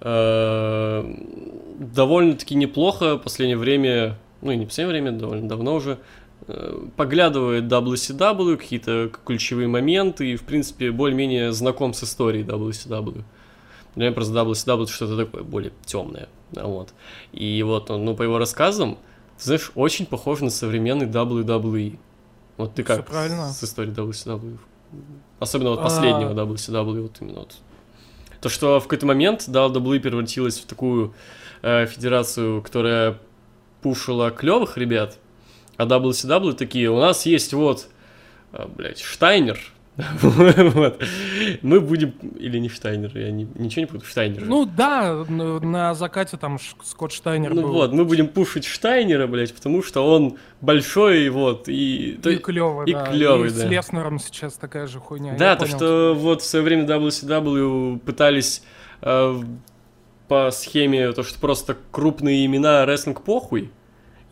э, 0.00 1.14
довольно-таки 1.78 2.54
неплохо 2.54 3.16
в 3.16 3.20
последнее 3.20 3.56
время, 3.56 4.18
ну 4.42 4.52
и 4.52 4.56
не 4.56 4.64
в 4.64 4.68
последнее 4.68 5.00
время, 5.00 5.18
довольно 5.18 5.48
давно 5.48 5.74
уже, 5.74 5.98
э, 6.48 6.86
поглядывает 6.96 7.64
WCW, 7.64 8.56
какие-то 8.56 9.10
ключевые 9.24 9.68
моменты 9.68 10.32
и, 10.32 10.36
в 10.36 10.42
принципе, 10.42 10.90
более-менее 10.90 11.52
знаком 11.52 11.94
с 11.94 12.04
историей 12.04 12.44
WCW. 12.44 13.24
Для 13.94 14.04
меня 14.04 14.12
просто 14.12 14.34
WCW 14.34 14.82
это 14.82 14.92
что-то 14.92 15.16
такое 15.16 15.42
более 15.42 15.72
темное. 15.84 16.28
Вот. 16.52 16.92
И 17.32 17.62
вот, 17.62 17.88
ну, 17.88 18.14
по 18.14 18.22
его 18.22 18.38
рассказам, 18.38 18.98
ты 19.38 19.44
знаешь, 19.44 19.72
очень 19.74 20.06
похож 20.06 20.40
на 20.40 20.50
современный 20.50 21.06
WWE. 21.06 21.98
Вот 22.56 22.74
ты 22.74 22.82
как 22.82 23.06
правильно. 23.06 23.50
с 23.50 23.64
историей 23.64 23.94
WCW? 23.94 24.58
Особенно 25.38 25.70
вот 25.70 25.82
последнего 25.82 26.30
А. 26.30 26.34
WCW, 26.34 27.02
вот 27.02 27.16
именно 27.20 27.40
вот. 27.40 27.56
То, 28.46 28.50
что 28.50 28.78
в 28.78 28.84
какой-то 28.84 29.06
момент 29.06 29.48
WWE 29.48 29.98
превратилась 29.98 30.60
в 30.60 30.66
такую 30.66 31.12
э, 31.62 31.84
федерацию, 31.86 32.62
которая 32.62 33.18
пушила 33.82 34.30
клевых 34.30 34.78
ребят, 34.78 35.18
а 35.76 35.84
WCW 35.84 36.52
такие, 36.52 36.88
у 36.88 37.00
нас 37.00 37.26
есть 37.26 37.52
вот, 37.52 37.88
а, 38.52 38.68
блядь, 38.68 39.00
Штайнер, 39.00 39.58
вот. 40.22 41.02
Мы 41.62 41.80
будем, 41.80 42.10
или 42.38 42.58
не 42.58 42.68
Штайнер, 42.68 43.16
я 43.16 43.30
не- 43.30 43.48
ничего 43.54 43.80
не 43.80 43.86
путаю, 43.86 44.04
Штайнер. 44.04 44.44
Ну 44.44 44.66
да, 44.66 45.24
на 45.28 45.94
закате 45.94 46.36
там 46.36 46.58
Скотт 46.84 47.12
Штайнер 47.12 47.54
Ну 47.54 47.62
был. 47.62 47.72
вот, 47.72 47.92
мы 47.92 48.04
будем 48.04 48.28
пушить 48.28 48.66
Штайнера, 48.66 49.26
блядь, 49.26 49.54
потому 49.54 49.82
что 49.82 50.06
он 50.06 50.36
большой, 50.60 51.28
вот, 51.30 51.68
и... 51.68 52.12
И 52.12 52.36
клевый, 52.36 52.90
и 52.90 52.92
да. 52.92 53.06
клёвый, 53.06 53.48
и 53.48 53.52
да. 53.52 53.60
с 53.60 53.64
Леснером 53.64 54.18
сейчас 54.18 54.54
такая 54.54 54.86
же 54.86 55.00
хуйня. 55.00 55.34
Да, 55.38 55.56
то 55.56 55.64
понял. 55.64 55.76
что 55.76 56.14
вот 56.14 56.42
в 56.42 56.44
свое 56.44 56.64
время 56.64 56.84
WCW 56.84 57.98
пытались 58.00 58.62
э, 59.00 59.42
по 60.28 60.50
схеме 60.50 61.12
то, 61.12 61.22
что 61.22 61.38
просто 61.40 61.76
крупные 61.90 62.44
имена 62.44 62.84
рестлинг 62.84 63.22
похуй, 63.22 63.70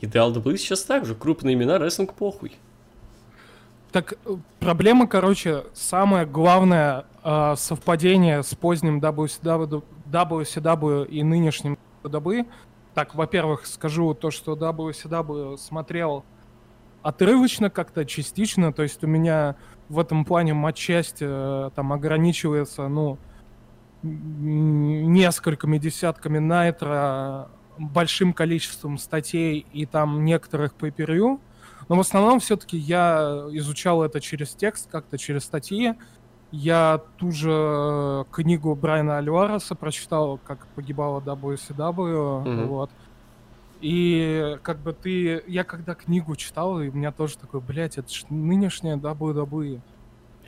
и 0.03 0.07
WWE 0.07 0.59
сейчас 0.59 0.83
так 0.83 1.07
же, 1.07 1.15
крупные 1.15 1.55
имена 1.55 1.79
рестлинг 1.79 2.13
похуй. 2.13 2.53
Так, 3.95 4.15
э, 4.27 4.37
проблема, 4.59 5.07
короче, 5.07 5.67
самое 5.73 6.27
главное 6.27 7.05
э, 7.23 7.55
совпадение 7.57 8.43
с 8.43 8.53
поздним 8.57 8.99
WCW, 8.99 9.85
WCW 10.11 11.07
и 11.07 11.23
нынешним 11.23 11.79
WWE. 12.03 12.45
Так, 12.95 13.15
во-первых, 13.15 13.67
скажу 13.67 14.13
то, 14.15 14.33
что 14.33 14.55
WCW 14.55 15.57
смотрел 15.59 16.25
отрывочно 17.03 17.71
как-то, 17.71 18.05
частично, 18.05 18.73
то 18.73 18.83
есть 18.83 19.05
у 19.05 19.07
меня 19.07 19.55
в 19.89 20.01
этом 20.01 20.25
плане 20.25 20.55
матчасть 20.55 21.19
э, 21.21 21.71
там 21.77 21.93
ограничивается, 21.93 22.89
ну, 22.89 23.17
несколькими 24.03 25.79
десятками 25.79 26.41
найтра, 26.41 27.49
большим 27.79 28.33
количеством 28.33 28.99
статей 28.99 29.65
и 29.73 29.87
там 29.87 30.25
некоторых 30.25 30.75
pay 30.77 30.93
но 31.89 31.97
в 31.97 32.01
основном 32.01 32.41
все-таки 32.41 32.77
я 32.77 33.45
изучал 33.53 34.03
это 34.03 34.21
через 34.21 34.51
текст, 34.55 34.91
как-то 34.91 35.19
через 35.19 35.45
статьи. 35.45 35.95
Я 36.51 37.01
ту 37.17 37.33
же 37.33 38.25
книгу 38.31 38.75
Брайана 38.77 39.19
Альвареса 39.19 39.75
прочитал, 39.75 40.39
как 40.47 40.67
погибала 40.77 41.21
WCW, 41.21 42.41
Мгм. 42.41 42.67
вот. 42.69 42.91
И 43.81 44.57
как 44.63 44.79
бы 44.79 44.93
ты... 44.93 45.43
Я 45.47 45.65
когда 45.65 45.95
книгу 45.95 46.37
читал, 46.37 46.81
и 46.81 46.89
у 46.89 46.93
меня 46.93 47.13
тоже 47.13 47.37
такой, 47.39 47.61
блядь, 47.61 47.99
это 47.99 48.09
ж 48.09 48.25
нынешняя 48.31 48.97
WWE. 48.97 49.81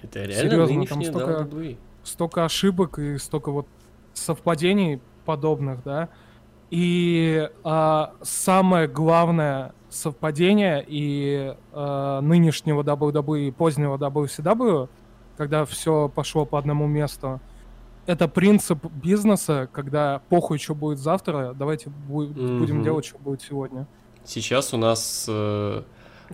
Это 0.03 0.21
реально 0.25 0.51
Серьезно, 0.51 0.87
там 0.87 1.03
столько- 1.03 1.43
WWE. 1.43 1.77
Столько 2.05 2.45
ошибок 2.45 2.99
и 3.01 3.19
столько 3.19 3.51
вот 3.51 3.67
совпадений 4.15 5.01
подобных, 5.25 5.83
да. 5.83 6.09
И 6.71 7.49
а, 7.65 8.15
самое 8.23 8.87
главное 8.89 9.73
совпадение 9.97 10.85
и 10.87 11.55
а, 11.73 12.21
нынешнего 12.21 12.83
WWE 12.83 13.49
и 13.49 13.51
позднего 13.51 13.97
WCW, 13.97 14.89
когда 15.37 15.65
все 15.65 16.09
пошло 16.15 16.45
по 16.47 16.59
одному 16.59 16.87
месту, 16.87 17.41
это 18.07 18.29
принцип 18.29 18.85
бизнеса, 18.87 19.69
когда 19.73 20.21
похуй, 20.29 20.59
что 20.59 20.75
будет 20.75 20.99
завтра, 20.99 21.55
давайте 21.59 21.91
бу- 21.91 22.29
будем 22.59 22.77
Мгм. 22.77 22.85
делать, 22.85 23.05
что 23.05 23.19
будет 23.19 23.43
сегодня. 23.43 23.87
Сейчас 24.25 24.73
у 24.73 24.77
нас 24.77 25.27
э, 25.29 25.83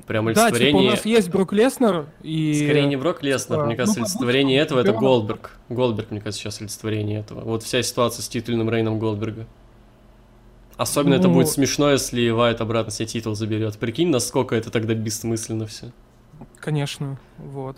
прям 0.06 0.26
Да, 0.26 0.32
типа 0.32 0.40
у 0.40 0.44
олицетворение... 0.46 0.90
нас 0.90 1.04
есть 1.06 1.30
Брук 1.30 1.52
Леснер 1.52 2.06
и... 2.22 2.54
Скорее 2.64 2.86
не 2.86 2.96
Брок 2.96 3.22
Леснер, 3.22 3.56
типа, 3.56 3.66
мне 3.66 3.76
кажется, 3.76 4.00
ну, 4.00 4.04
олицетворение 4.04 4.58
этого 4.60 4.80
это. 4.80 4.92
Голдберг. 4.92 5.58
Голдберг, 5.68 6.10
мне 6.10 6.20
кажется, 6.20 6.42
сейчас 6.42 6.60
олицетворение 6.60 7.20
этого. 7.20 7.40
Вот 7.40 7.62
вся 7.62 7.82
ситуация 7.82 8.22
с 8.22 8.28
титульным 8.28 8.68
рейном 8.70 8.98
Голдберга. 8.98 9.46
Особенно 10.76 11.14
это 11.14 11.28
Ну- 11.28 11.34
будет 11.34 11.48
смешно, 11.48 11.90
если 11.90 12.30
Вайт 12.30 12.60
обратно 12.60 12.90
себе 12.92 13.06
титул 13.06 13.34
заберет. 13.34 13.78
Прикинь, 13.78 14.08
насколько 14.08 14.54
это 14.54 14.70
тогда 14.70 14.94
бессмысленно 14.94 15.66
все. 15.66 15.92
Конечно, 16.58 17.18
вот. 17.38 17.76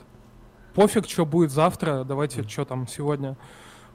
Пофиг, 0.75 1.09
что 1.09 1.27
будет 1.27 1.51
завтра, 1.51 2.05
давайте, 2.05 2.43
что 2.49 2.65
там 2.65 2.87
сегодня. 2.89 3.37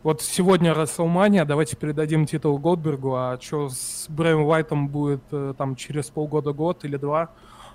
Вот 0.03 0.21
сегодня 0.21 0.73
Расселмания, 0.73 1.43
давайте 1.43 1.75
передадим 1.75 2.25
титул 2.25 2.57
Голдбергу, 2.57 3.15
а 3.15 3.37
что 3.41 3.67
с 3.69 4.05
Брэем 4.07 4.43
Уайтом 4.45 4.87
будет 4.87 5.21
э, 5.31 5.53
там 5.57 5.75
через 5.75 6.05
полгода, 6.09 6.53
год 6.53 6.85
или 6.85 6.95
два, 6.95 7.31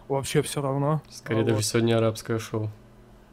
вообще 0.09 0.40
все 0.40 0.62
равно. 0.62 1.02
Скорее 1.11 1.40
А 1.40 1.45
даже 1.45 1.57
вот. 1.57 1.64
сегодня 1.64 1.99
арабское 1.99 2.38
шоу. 2.38 2.71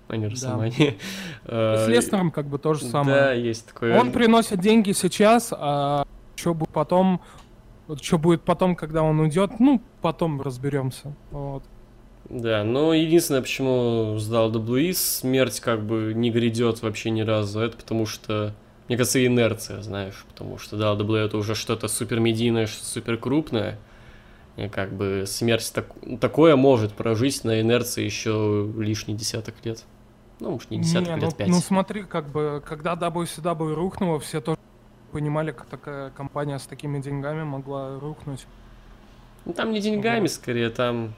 А 0.10 0.18
не 0.18 0.26
Да. 0.26 0.32
Расселмания. 0.32 0.76
И 0.92 0.98
Э, 1.46 1.86
С 1.86 1.88
Леснером 1.88 2.32
как 2.32 2.48
бы 2.48 2.58
то 2.58 2.74
же 2.74 2.82
Да, 2.84 2.90
самое. 2.90 3.42
есть 3.42 3.68
такое. 3.68 3.98
Он 3.98 4.12
приносит 4.12 4.60
деньги 4.60 4.92
сейчас, 4.92 5.54
а 5.58 6.06
что 6.36 6.54
будет 6.54 6.70
потом, 6.72 7.22
вот 7.92 8.02
что 8.02 8.18
будет 8.18 8.44
потом, 8.44 8.78
когда 8.78 9.04
он 9.04 9.20
уйдет, 9.20 9.60
ну, 9.60 9.82
потом 10.02 10.42
разберемся. 10.42 11.14
Вот. 11.32 11.62
Да, 12.30 12.64
но 12.64 12.94
единственное, 12.94 13.42
почему 13.42 14.16
сдал 14.18 14.50
WWE, 14.50 14.94
смерть 14.94 15.60
как 15.60 15.86
бы 15.86 16.14
не 16.16 16.32
грядет 16.32 16.82
вообще 16.82 17.10
ни 17.10 17.20
разу, 17.20 17.60
это 17.60 17.76
потому 17.76 18.06
что, 18.06 18.54
мне 18.88 18.96
кажется, 18.96 19.26
инерция, 19.26 19.82
знаешь, 19.82 20.24
потому 20.30 20.58
что, 20.58 20.78
да, 20.78 20.94
WWE 20.94 21.18
это 21.18 21.38
уже 21.38 21.54
что-то 21.54 21.90
супер 21.90 22.22
медийное, 22.22 22.66
что 22.66 22.86
супер 22.86 23.18
крупное, 23.18 23.78
и 24.56 24.70
как 24.70 24.94
бы 24.94 25.26
смерть 25.28 25.70
так- 25.76 25.92
такое 26.22 26.56
может 26.56 26.94
прожить 26.94 27.44
на 27.44 27.60
инерции 27.60 28.06
еще 28.06 28.72
лишний 28.78 29.16
десяток 29.16 29.56
лет. 29.66 29.84
Ну, 30.40 30.52
может, 30.52 30.72
не 30.72 30.80
десяток 30.80 31.10
Не, 31.10 31.16
лет, 31.16 31.24
ну, 31.24 31.32
пять. 31.32 31.48
ну 31.50 31.56
смотри, 31.56 32.04
как 32.04 32.30
бы, 32.32 32.64
когда 32.66 32.94
WCW 32.94 33.74
рухнула, 33.74 34.18
все 34.22 34.40
тоже 34.40 34.58
понимали, 35.12 35.52
как 35.52 35.68
такая 35.68 36.10
компания 36.12 36.58
с 36.58 36.66
такими 36.66 37.00
деньгами 37.00 37.44
могла 37.44 38.00
рухнуть. 38.00 38.46
Ну, 39.46 39.54
там 39.54 39.72
не 39.72 39.80
деньгами, 39.80 40.22
Вот. 40.22 40.32
скорее, 40.32 40.70
там... 40.70 41.14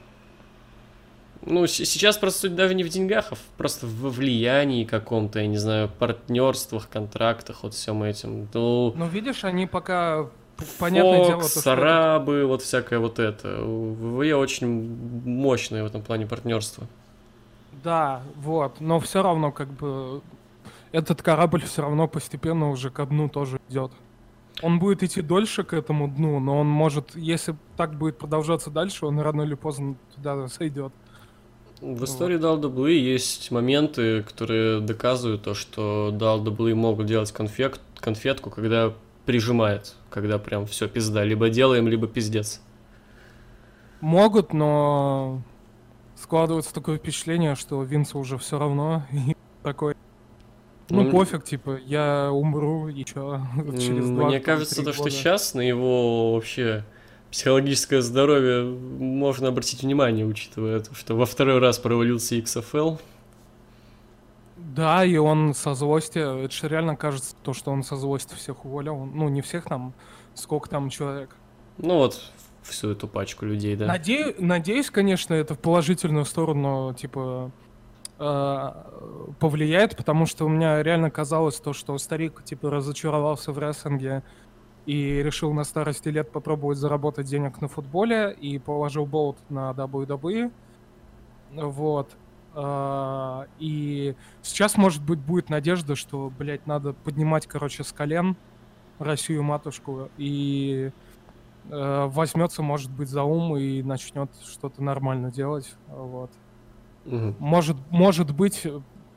Ну, 1.46 1.66
сейчас 1.66 2.16
просто 2.16 2.40
суть 2.42 2.54
даже 2.54 2.74
не 2.74 2.84
в 2.84 2.88
деньгах, 2.88 3.26
а 3.30 3.34
в- 3.34 3.40
просто 3.58 3.86
во 3.86 4.08
влиянии 4.08 4.84
каком-то, 4.84 5.40
я 5.40 5.46
не 5.46 5.58
знаю, 5.58 5.90
партнерствах, 5.98 6.88
контрактах, 6.88 7.62
вот 7.62 7.74
всем 7.74 8.02
этим. 8.02 8.48
Ну, 8.54 8.94
Ну, 8.96 9.06
видишь, 9.08 9.44
они 9.44 9.66
пока, 9.66 10.26
понятное 10.78 11.24
дело, 11.26 11.32
то, 11.32 11.40
Фокс, 11.40 11.50
что 11.50 11.60
это- 11.60 11.72
арабы, 11.74 12.46
вот 12.46 12.62
всякое 12.62 12.98
вот 12.98 13.18
это. 13.18 13.58
ВВЕ 13.60 14.36
очень 14.36 14.96
мощное 15.26 15.82
в 15.82 15.86
этом 15.86 16.00
плане 16.00 16.26
партнерство. 16.26 16.86
Да, 17.82 18.22
вот, 18.36 18.80
но 18.80 18.98
все 19.00 19.22
равно, 19.22 19.52
как 19.52 19.68
бы, 19.68 20.22
этот 20.94 21.22
корабль 21.22 21.62
все 21.62 21.82
равно 21.82 22.06
постепенно 22.06 22.70
уже 22.70 22.88
ко 22.88 23.04
дну 23.04 23.28
тоже 23.28 23.60
идет. 23.68 23.90
Он 24.62 24.78
будет 24.78 25.02
идти 25.02 25.22
дольше 25.22 25.64
к 25.64 25.72
этому 25.72 26.06
дну, 26.06 26.38
но 26.38 26.60
он 26.60 26.68
может, 26.68 27.16
если 27.16 27.56
так 27.76 27.98
будет 27.98 28.16
продолжаться 28.16 28.70
дальше, 28.70 29.04
он 29.04 29.18
рано 29.18 29.42
или 29.42 29.54
поздно 29.54 29.96
туда 30.14 30.46
сойдет. 30.46 30.92
В 31.80 32.04
истории 32.04 32.38
WWE 32.38 32.92
есть 32.92 33.50
моменты, 33.50 34.22
которые 34.22 34.80
доказывают 34.80 35.42
то, 35.42 35.54
что 35.54 36.10
WWE 36.12 36.76
могут 36.76 37.06
делать 37.06 37.32
конфет, 37.32 37.80
конфетку, 37.96 38.50
когда 38.50 38.94
прижимает, 39.26 39.96
когда 40.10 40.38
прям 40.38 40.64
все 40.66 40.86
пизда. 40.86 41.24
Либо 41.24 41.50
делаем, 41.50 41.88
либо 41.88 42.06
пиздец. 42.06 42.62
Могут, 44.00 44.52
но 44.52 45.42
складывается 46.14 46.72
такое 46.72 46.98
впечатление, 46.98 47.56
что 47.56 47.82
Винсу 47.82 48.20
уже 48.20 48.38
все 48.38 48.60
равно. 48.60 49.02
И 49.10 49.34
такой, 49.64 49.93
ну, 50.90 51.02
Ну, 51.04 51.10
пофиг, 51.10 51.44
типа, 51.44 51.78
я 51.84 52.30
умру, 52.32 52.88
и 52.88 53.04
чё, 53.04 53.40
через 53.78 54.10
два 54.10 54.28
Мне 54.28 54.40
кажется, 54.40 54.84
то, 54.84 54.92
что 54.92 55.08
сейчас 55.10 55.54
на 55.54 55.60
его 55.60 56.34
вообще 56.34 56.84
психологическое 57.30 58.00
здоровье 58.02 58.64
можно 58.64 59.48
обратить 59.48 59.82
внимание, 59.82 60.24
учитывая 60.24 60.80
то, 60.80 60.94
что 60.94 61.14
во 61.16 61.26
второй 61.26 61.58
раз 61.58 61.78
провалился 61.78 62.36
XFL. 62.36 62.98
Да, 64.56 65.04
и 65.04 65.16
он 65.16 65.54
со 65.54 65.74
злости, 65.74 66.18
это 66.18 66.52
же 66.52 66.68
реально 66.68 66.96
кажется, 66.96 67.34
то, 67.42 67.52
что 67.52 67.70
он 67.72 67.82
со 67.82 67.96
злости 67.96 68.34
всех 68.34 68.64
уволил. 68.64 68.96
Ну, 69.04 69.28
не 69.28 69.40
всех 69.42 69.64
там, 69.64 69.94
сколько 70.34 70.68
там 70.68 70.90
человек. 70.90 71.36
Ну 71.78 71.96
вот, 71.98 72.20
всю 72.62 72.90
эту 72.90 73.08
пачку 73.08 73.44
людей, 73.46 73.74
да. 73.76 73.86
Наде- 73.86 74.34
Надеюсь, 74.38 74.90
конечно, 74.90 75.34
это 75.34 75.54
в 75.54 75.58
положительную 75.58 76.24
сторону, 76.24 76.94
типа, 76.94 77.50
э, 78.24 79.34
повлияет, 79.38 79.96
потому 79.96 80.26
что 80.26 80.46
у 80.46 80.48
меня 80.48 80.82
реально 80.82 81.10
казалось 81.10 81.60
то, 81.60 81.72
что 81.72 81.96
старик, 81.98 82.42
типа, 82.44 82.70
разочаровался 82.70 83.52
в 83.52 83.58
рестлинге 83.58 84.22
и 84.86 85.22
решил 85.22 85.52
на 85.52 85.64
старости 85.64 86.08
лет 86.08 86.30
попробовать 86.30 86.78
заработать 86.78 87.26
денег 87.26 87.60
на 87.60 87.68
футболе 87.68 88.32
и 88.32 88.58
положил 88.58 89.06
болт 89.06 89.38
на 89.48 89.70
WWE. 89.72 90.52
Вот. 91.52 92.16
А, 92.54 93.46
И 93.58 94.14
сейчас, 94.42 94.76
может 94.76 95.02
быть, 95.02 95.18
будет 95.18 95.50
надежда, 95.50 95.96
что, 95.96 96.30
блядь, 96.38 96.66
надо 96.66 96.92
поднимать, 96.92 97.46
короче, 97.46 97.84
с 97.84 97.92
колен 97.92 98.36
Россию-матушку 98.98 100.10
и 100.18 100.92
э, 101.70 102.06
возьмется, 102.06 102.62
может 102.62 102.90
быть, 102.92 103.08
за 103.08 103.24
ум 103.24 103.56
и 103.56 103.82
начнет 103.82 104.30
что-то 104.44 104.82
нормально 104.82 105.32
делать. 105.32 105.74
Вот. 105.88 106.30
Мгм. 107.04 107.36
Может, 107.38 107.76
может 107.90 108.34
быть, 108.34 108.66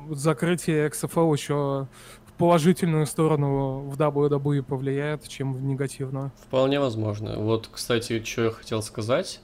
закрытие 0.10 0.88
XFL 0.90 1.34
еще 1.34 1.88
в 2.26 2.34
положительную 2.38 3.06
сторону 3.06 3.90
в 3.90 3.98
WWE 3.98 4.64
повлияет, 4.64 5.28
чем 5.28 5.54
в 5.54 5.62
негативную. 5.64 6.32
Вполне 6.48 6.80
возможно. 6.80 7.36
Вот, 7.38 7.70
кстати, 7.72 8.24
что 8.24 8.44
я 8.46 8.52
хотел 8.52 8.82
сказать. 8.82 9.42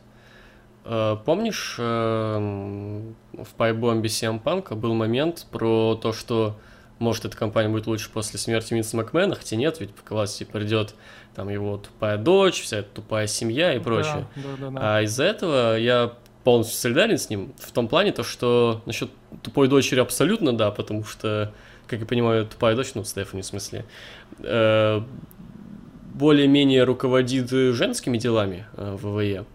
Э, 0.86 1.18
Помнишь, 1.26 1.78
эм, 1.80 3.16
в 3.34 3.50
пайбомбе 3.58 4.10
CM 4.10 4.42
Punk 4.42 4.76
был 4.76 4.94
момент 4.94 5.48
про 5.52 5.96
то, 5.96 6.14
что 6.14 6.58
может 7.00 7.26
эта 7.26 7.36
компания 7.36 7.70
будет 7.70 7.88
лучше 7.88 8.10
после 8.12 8.40
смерти 8.40 8.74
Винса 8.74 8.96
Макмена, 8.98 9.36
хотя 9.36 9.56
нет, 9.56 9.80
ведь 9.80 9.92
к 9.96 10.12
власти 10.12 10.44
придет 10.44 10.96
там 11.36 11.50
его 11.50 11.78
тупая 11.78 12.18
дочь, 12.18 12.62
вся 12.62 12.78
эта 12.78 12.90
тупая 12.90 13.28
семья 13.28 13.74
и 13.74 13.80
прочее. 13.80 14.28
Да, 14.36 14.42
да, 14.44 14.58
да, 14.60 14.70
да. 14.70 14.98
А 14.98 15.02
из-за 15.02 15.24
этого 15.24 15.78
я 15.78 16.14
полностью 16.44 16.78
солидарен 16.78 17.18
с 17.18 17.30
ним 17.30 17.54
в 17.58 17.72
том 17.72 17.88
плане, 17.88 18.12
то 18.12 18.24
что 18.24 18.82
насчет 18.86 19.10
тупой 19.42 19.68
дочери 19.68 20.00
абсолютно 20.00 20.56
да, 20.56 20.72
потому 20.72 21.04
что, 21.04 21.54
как 21.88 22.00
я 22.02 22.06
понимаю, 22.06 22.46
тупая 22.46 22.76
дочь, 22.76 22.92
ну, 22.96 23.04
Стефани 23.04 23.42
в 23.42 23.46
смысле, 23.46 23.86
э, 24.40 25.02
более-менее 26.14 26.84
руководит 26.84 27.50
женскими 27.50 28.18
делами 28.18 28.66
э, 28.76 28.96
в 29.00 29.16
ВВЕ. 29.16 29.46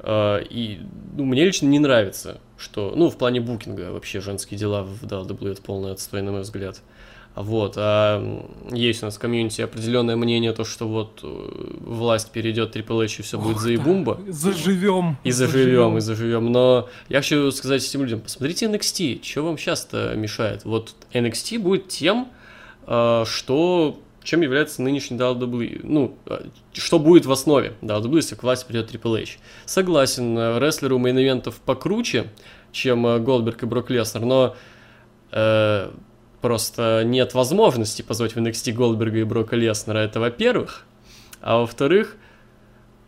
Э, 0.00 0.42
и 0.48 0.80
ну, 1.16 1.24
мне 1.24 1.44
лично 1.44 1.66
не 1.66 1.78
нравится, 1.78 2.40
что, 2.56 2.94
ну, 2.96 3.10
в 3.10 3.16
плане 3.16 3.40
букинга 3.40 3.92
вообще 3.92 4.20
женские 4.20 4.58
дела 4.58 4.82
в 4.82 5.04
WWE 5.04 5.52
это 5.52 5.62
полный 5.62 5.92
отстой, 5.92 6.22
на 6.22 6.32
мой 6.32 6.40
взгляд. 6.40 6.80
А 6.80 6.93
Вот, 7.34 7.74
а 7.76 8.22
есть 8.70 9.02
у 9.02 9.06
нас 9.06 9.16
в 9.16 9.18
комьюнити 9.18 9.60
определенное 9.60 10.14
мнение, 10.14 10.52
то, 10.52 10.64
что 10.64 10.86
вот 10.86 11.18
э, 11.24 11.26
власть 11.80 12.30
перейдет 12.30 12.76
Triple 12.76 13.04
H 13.04 13.18
и 13.18 13.22
все 13.22 13.40
будет 13.40 13.56
Ох, 13.56 13.62
заебумба. 13.62 14.20
Заживем. 14.28 15.16
И 15.24 15.32
заживем, 15.32 15.98
и 15.98 16.00
заживем. 16.00 16.52
Но 16.52 16.88
я 17.08 17.18
хочу 17.18 17.50
сказать 17.50 17.84
этим 17.84 18.02
людям, 18.02 18.20
посмотрите 18.20 18.66
NXT, 18.66 19.24
что 19.24 19.42
вам 19.42 19.58
сейчас-то 19.58 20.14
мешает? 20.14 20.64
Вот 20.64 20.94
NXT 21.12 21.58
будет 21.58 21.88
тем, 21.88 22.28
э, 22.86 23.24
что 23.26 23.98
чем 24.24 24.40
является 24.40 24.80
нынешний 24.82 25.16
WWE, 25.16 25.80
ну, 25.82 26.16
э, 26.26 26.46
что 26.72 27.00
будет 27.00 27.26
в 27.26 27.32
основе 27.32 27.74
WWE, 27.82 28.16
если 28.16 28.36
к 28.36 28.44
власти 28.44 28.66
придет 28.66 28.92
Triple 28.92 29.22
H. 29.22 29.38
Согласен, 29.66 30.38
э, 30.38 30.58
ростер 30.60 30.93
у 30.93 30.98
мейн-ивентов 30.98 31.56
покруче, 31.64 32.30
чем 32.72 33.06
э, 33.06 33.18
Голдберг 33.18 33.62
и 33.64 33.66
Брок 33.66 33.90
Леснер, 33.90 34.24
но 34.24 34.56
э, 35.30 35.90
просто 36.44 37.04
нет 37.06 37.32
возможности 37.32 38.02
позвать 38.02 38.36
в 38.36 38.38
NXT 38.38 38.72
Голдберга 38.72 39.20
и 39.20 39.22
Брока 39.22 39.56
Леснера, 39.56 40.00
это 40.00 40.20
во-первых. 40.20 40.84
А 41.40 41.60
во-вторых, 41.60 42.16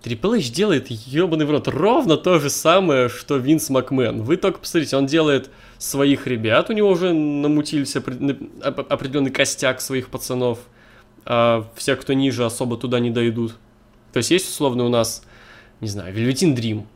Triple 0.03 0.39
H 0.39 0.49
делает 0.49 0.87
ебаный 0.89 1.45
в 1.45 1.51
рот 1.51 1.69
ровно 1.69 2.17
то 2.17 2.39
же 2.39 2.49
самое, 2.49 3.11
что 3.11 3.37
Винс 3.37 3.69
Макмен. 3.69 4.23
Вы 4.23 4.39
только 4.39 4.61
посмотрите, 4.61 4.97
он 4.97 5.05
делает 5.05 5.51
своих 5.77 6.27
ребят, 6.27 6.71
у 6.71 6.73
него 6.73 6.89
уже 6.89 7.13
намутился 7.13 7.99
опре- 7.99 8.19
на- 8.19 8.69
оп- 8.71 8.91
определенный 8.91 9.31
костяк 9.31 9.83
своих 9.83 10.09
пацанов, 10.09 10.59
а 11.27 11.69
все, 11.75 11.95
кто 11.97 12.15
ниже, 12.15 12.43
особо 12.43 12.79
туда 12.79 13.01
не 13.01 13.11
дойдут. 13.11 13.57
То 14.15 14.17
есть 14.17 14.31
есть 14.31 14.49
условно 14.49 14.85
у 14.85 14.89
нас, 14.89 15.23
не 15.83 15.89
знаю, 15.89 16.15
Вельветин 16.15 16.55
Дрим. 16.55 16.87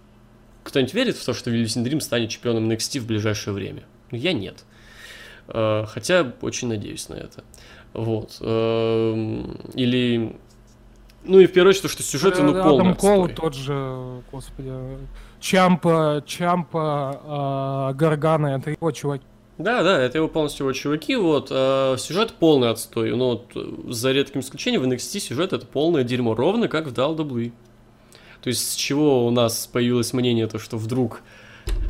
Кто-нибудь 0.64 0.94
верит 0.94 1.16
в 1.18 1.24
то, 1.26 1.34
что 1.34 1.50
Вельветин 1.50 1.84
Дрим 1.84 2.00
станет 2.00 2.30
чемпионом 2.30 2.70
NXT 2.70 3.00
в 3.00 3.06
ближайшее 3.06 3.52
время? 3.52 3.82
Ну, 4.10 4.16
я 4.16 4.32
нет. 4.32 4.64
Э, 5.48 5.84
Хотя 5.86 6.32
очень 6.40 6.68
надеюсь 6.68 7.08
на 7.08 7.14
это. 7.14 7.44
Вот. 7.92 8.38
Эм, 8.40 9.58
Или... 9.74 10.36
Ну 11.24 11.38
и 11.38 11.46
в 11.46 11.52
первую 11.52 11.70
очередь, 11.70 11.82
то, 11.82 11.88
что 11.88 12.02
сюжеты, 12.02 12.42
ну, 12.42 12.56
Э, 12.56 12.62
полный 12.62 12.92
Адам 12.92 12.94
Кол 12.96 13.28
тот 13.28 13.54
же, 13.54 14.22
господи, 14.32 14.72
Чампа, 15.38 16.22
Чампа, 16.26 17.20
а, 17.24 17.92
Гаргана, 17.92 18.46
это 18.58 18.70
его 18.70 18.90
чуваки. 18.90 19.24
Да, 19.58 19.82
да, 19.82 20.00
это 20.00 20.16
его 20.16 20.28
полностью 20.28 20.64
его 20.64 20.72
чуваки, 20.72 21.16
вот, 21.16 21.48
а 21.50 21.96
сюжет 21.98 22.32
полный 22.32 22.70
отстой, 22.70 23.10
ну, 23.14 23.26
вот, 23.26 23.50
э, 23.54 23.92
за 23.92 24.12
редким 24.12 24.40
исключением, 24.40 24.82
в 24.82 24.86
NXT 24.86 25.20
сюжет 25.20 25.52
это 25.52 25.66
полное 25.66 26.02
дерьмо, 26.02 26.34
ровно 26.34 26.68
как 26.68 26.86
в 26.86 26.94
WWE. 26.94 27.52
То 28.40 28.48
есть, 28.48 28.72
с 28.72 28.74
чего 28.74 29.26
у 29.26 29.30
нас 29.30 29.68
появилось 29.70 30.14
мнение, 30.14 30.46
то, 30.46 30.58
что 30.58 30.78
вдруг 30.78 31.20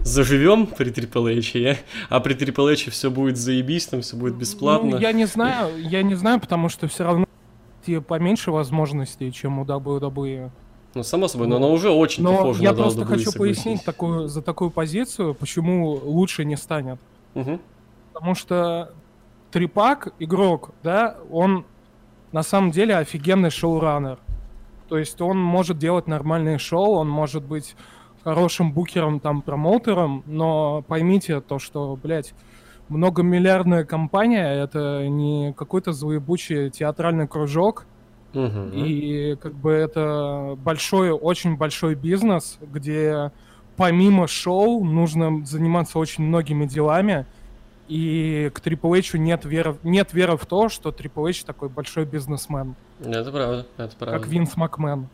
заживем 0.02 0.66
при 0.66 0.90
Triple 0.92 1.38
H, 1.38 1.78
а 2.08 2.20
при 2.20 2.34
Triple 2.34 2.72
H 2.72 2.90
все 2.90 3.10
будет 3.10 3.36
заебись, 3.36 3.86
там 3.86 4.00
все 4.02 4.16
будет 4.16 4.34
бесплатно. 4.34 4.90
Ну, 4.90 4.98
я 4.98 5.12
не 5.12 5.26
знаю, 5.26 5.76
я 5.78 6.02
не 6.02 6.14
знаю, 6.14 6.40
потому 6.40 6.68
что 6.68 6.88
все 6.88 7.04
равно 7.04 7.26
тебе 7.84 8.00
поменьше 8.00 8.50
возможностей, 8.50 9.32
чем 9.32 9.58
у 9.58 9.64
WWE. 9.64 10.50
Ну, 10.94 11.02
само 11.02 11.28
собой, 11.28 11.46
но 11.46 11.56
оно 11.56 11.72
уже 11.72 11.90
очень 11.90 12.24
Но 12.24 12.36
похоже 12.36 12.62
я 12.62 12.70
на 12.70 12.76
просто 12.76 13.02
WWE, 13.02 13.06
хочу 13.06 13.30
согласись. 13.30 13.38
пояснить 13.38 13.84
такую, 13.84 14.28
за 14.28 14.42
такую 14.42 14.70
позицию, 14.70 15.34
почему 15.34 15.92
лучше 15.92 16.44
не 16.44 16.56
станет. 16.56 16.98
Мгм. 17.34 17.60
Потому 18.12 18.34
что 18.34 18.92
Трипак, 19.50 20.12
игрок, 20.18 20.70
да, 20.82 21.16
он 21.30 21.64
на 22.32 22.42
самом 22.42 22.70
деле 22.70 22.96
офигенный 22.96 23.50
шоураннер. 23.50 24.18
То 24.88 24.98
есть 24.98 25.20
он 25.20 25.38
может 25.38 25.78
делать 25.78 26.06
нормальные 26.08 26.58
шоу, 26.58 26.94
он 26.94 27.08
может 27.08 27.44
быть 27.44 27.76
хорошим 28.24 28.72
букером, 28.72 29.20
там, 29.20 29.42
промоутером, 29.42 30.22
но 30.26 30.82
поймите 30.86 31.40
то, 31.40 31.58
что, 31.58 31.98
блядь, 32.02 32.34
многомиллиардная 32.88 33.84
компания— 33.84 34.46
это 34.62 35.06
не 35.08 35.52
какой-то 35.56 35.92
злоебучий 35.92 36.70
театральный 36.70 37.26
кружок, 37.28 37.86
Мгм. 38.32 38.70
и 38.74 39.36
как 39.40 39.54
бы 39.54 39.72
это 39.72 40.56
большой, 40.62 41.10
очень 41.10 41.56
большой 41.56 41.94
бизнес, 41.94 42.58
где 42.60 43.32
помимо 43.76 44.28
шоу 44.28 44.84
нужно 44.84 45.44
заниматься 45.44 45.98
очень 45.98 46.24
многими 46.24 46.66
делами. 46.66 47.26
И 47.88 48.52
к 48.54 48.60
Triple 48.60 48.98
H 48.98 49.18
нет 49.18 49.44
веры, 49.44 49.76
нет 49.82 50.12
веры 50.12 50.36
в 50.36 50.46
то, 50.46 50.68
что 50.68 50.90
Triple 50.90 51.30
H 51.30 51.42
такой 51.44 51.68
большой 51.68 52.04
бизнесмен, 52.04 52.76
Это 53.04 53.32
правда, 53.32 53.66
это 53.78 53.96
правда. 53.96 54.18
как 54.20 54.28
Винс 54.28 54.56
Макмен. 54.56 55.08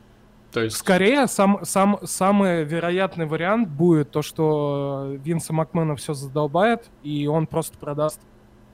То 0.57 0.63
есть, 0.63 0.79
Скорее, 0.79 1.27
сам, 1.27 1.67
сам, 1.67 1.99
самый 2.05 2.65
вероятный 2.65 3.27
вариант 3.27 3.69
будет 3.69 4.11
то, 4.11 4.23
что 4.23 5.13
Винса 5.23 5.53
Макмена 5.53 5.97
все 5.97 6.15
задолбает, 6.15 6.89
и 7.03 7.27
он 7.27 7.47
просто 7.47 7.77
продаст 7.77 8.19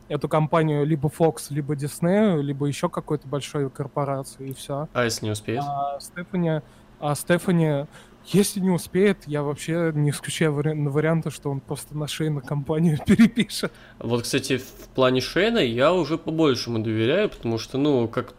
эту 0.07 0.29
компанию 0.29 0.87
либо 0.87 1.09
Fox, 1.09 1.47
либо 1.51 1.75
Disney, 1.75 2.41
либо 2.41 2.67
еще 2.67 2.89
какой-то 2.89 3.27
большой 3.27 3.69
корпорации, 3.69 4.51
и 4.51 4.55
все. 4.55 4.87
а 4.93 5.03
если 5.03 5.25
не 5.25 5.33
успеет? 5.33 5.65
А 5.67 5.99
Стефани, 5.99 6.61
а 7.01 7.15
Стефани, 7.17 7.87
если 8.27 8.61
не 8.61 8.71
успеет, 8.71 9.25
я 9.27 9.43
вообще 9.43 9.91
не 9.93 10.11
исключаю 10.11 10.53
вари- 10.53 10.89
варианта, 10.89 11.33
что 11.33 11.51
он 11.51 11.59
просто 11.59 11.99
на 11.99 12.07
шею 12.07 12.35
на 12.35 12.43
компанию 12.43 12.97
перепишет. 13.05 13.73
Вот, 13.99 14.23
кстати, 14.23 14.59
в 14.59 14.89
плане 14.95 15.21
Шейна 15.21 15.59
я 15.59 15.93
уже 15.93 16.17
по-большему 16.17 16.79
доверяю, 16.79 17.29
потому 17.29 17.59
что, 17.59 17.77
ну, 17.77 18.07
как 18.07 18.35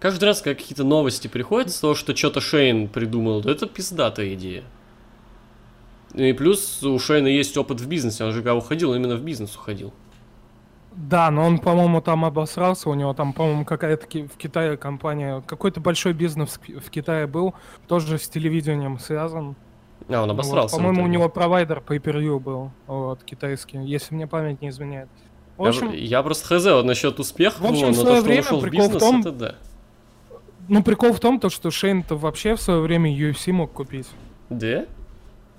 каждый 0.00 0.24
раз, 0.24 0.40
когда 0.42 0.58
какие-то 0.58 0.84
новости 0.84 1.28
приходят 1.28 1.70
с 1.70 1.80
того, 1.80 1.94
что 1.94 2.14
что-то 2.16 2.40
Шейн 2.40 2.88
придумал, 2.88 3.42
то 3.42 3.50
это 3.50 3.66
пиздатая 3.66 4.34
идея. 4.34 4.64
И 6.14 6.32
плюс 6.32 6.82
у 6.82 6.98
Шейна 6.98 7.26
есть 7.28 7.56
опыт 7.56 7.80
в 7.80 7.88
бизнесе, 7.88 8.24
он 8.24 8.32
же 8.32 8.38
когда 8.38 8.54
уходил, 8.54 8.90
он 8.90 8.96
именно 8.96 9.16
в 9.16 9.22
бизнес 9.22 9.54
уходил. 9.56 9.92
Да, 10.92 11.30
но 11.30 11.44
он, 11.44 11.58
по-моему, 11.58 12.00
там 12.00 12.24
обосрался, 12.24 12.88
у 12.88 12.94
него 12.94 13.12
там, 13.12 13.34
по-моему, 13.34 13.66
какая-то 13.66 14.06
в 14.06 14.36
Китае 14.38 14.78
компания, 14.78 15.42
какой-то 15.46 15.78
большой 15.80 16.14
бизнес 16.14 16.50
в 16.54 16.58
Ки- 16.58 16.78
в 16.78 16.88
Китае 16.88 17.26
был, 17.26 17.54
тоже 17.86 18.18
с 18.18 18.28
телевидением 18.28 18.98
связан. 18.98 19.56
А, 20.08 20.22
он 20.22 20.28
Вот, 20.28 20.30
обосрался. 20.30 20.74
в 20.74 20.78
по-моему, 20.78 21.04
у 21.04 21.06
него 21.06 21.28
провайдер 21.28 21.82
pay 21.86 21.98
per 22.00 22.38
был, 22.38 22.70
вот, 22.86 23.22
китайский, 23.24 23.78
если 23.84 24.14
мне 24.14 24.26
память 24.26 24.62
не 24.62 24.68
изменяет. 24.70 25.08
В 25.58 25.64
Я, 25.64 25.68
общем, 25.68 25.92
я 25.92 26.22
просто 26.22 26.46
хз 26.46 26.64
вот 26.64 26.84
насчет 26.86 27.18
успеха, 27.18 27.60
в 27.60 27.66
общем, 27.66 27.88
но 27.88 27.92
то, 27.92 28.00
что 28.00 28.12
он 28.12 28.22
время 28.22 28.40
ушел 28.42 28.60
в 28.60 28.70
бизнес, 28.70 29.02
том- 29.02 29.20
это 29.20 29.32
да. 29.32 29.54
Ну, 30.68 30.82
прикол 30.82 31.12
в 31.12 31.20
том, 31.20 31.40
то, 31.40 31.48
что 31.48 31.70
Шейн-то 31.70 32.16
вообще 32.16 32.54
в 32.54 32.60
свое 32.60 32.80
время 32.80 33.10
UFC 33.10 33.52
мог 33.52 33.72
купить. 33.72 34.08
Да? 34.50 34.86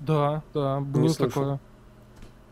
Да, 0.00 0.42
да, 0.54 0.80
было 0.80 1.12
такое. 1.14 1.60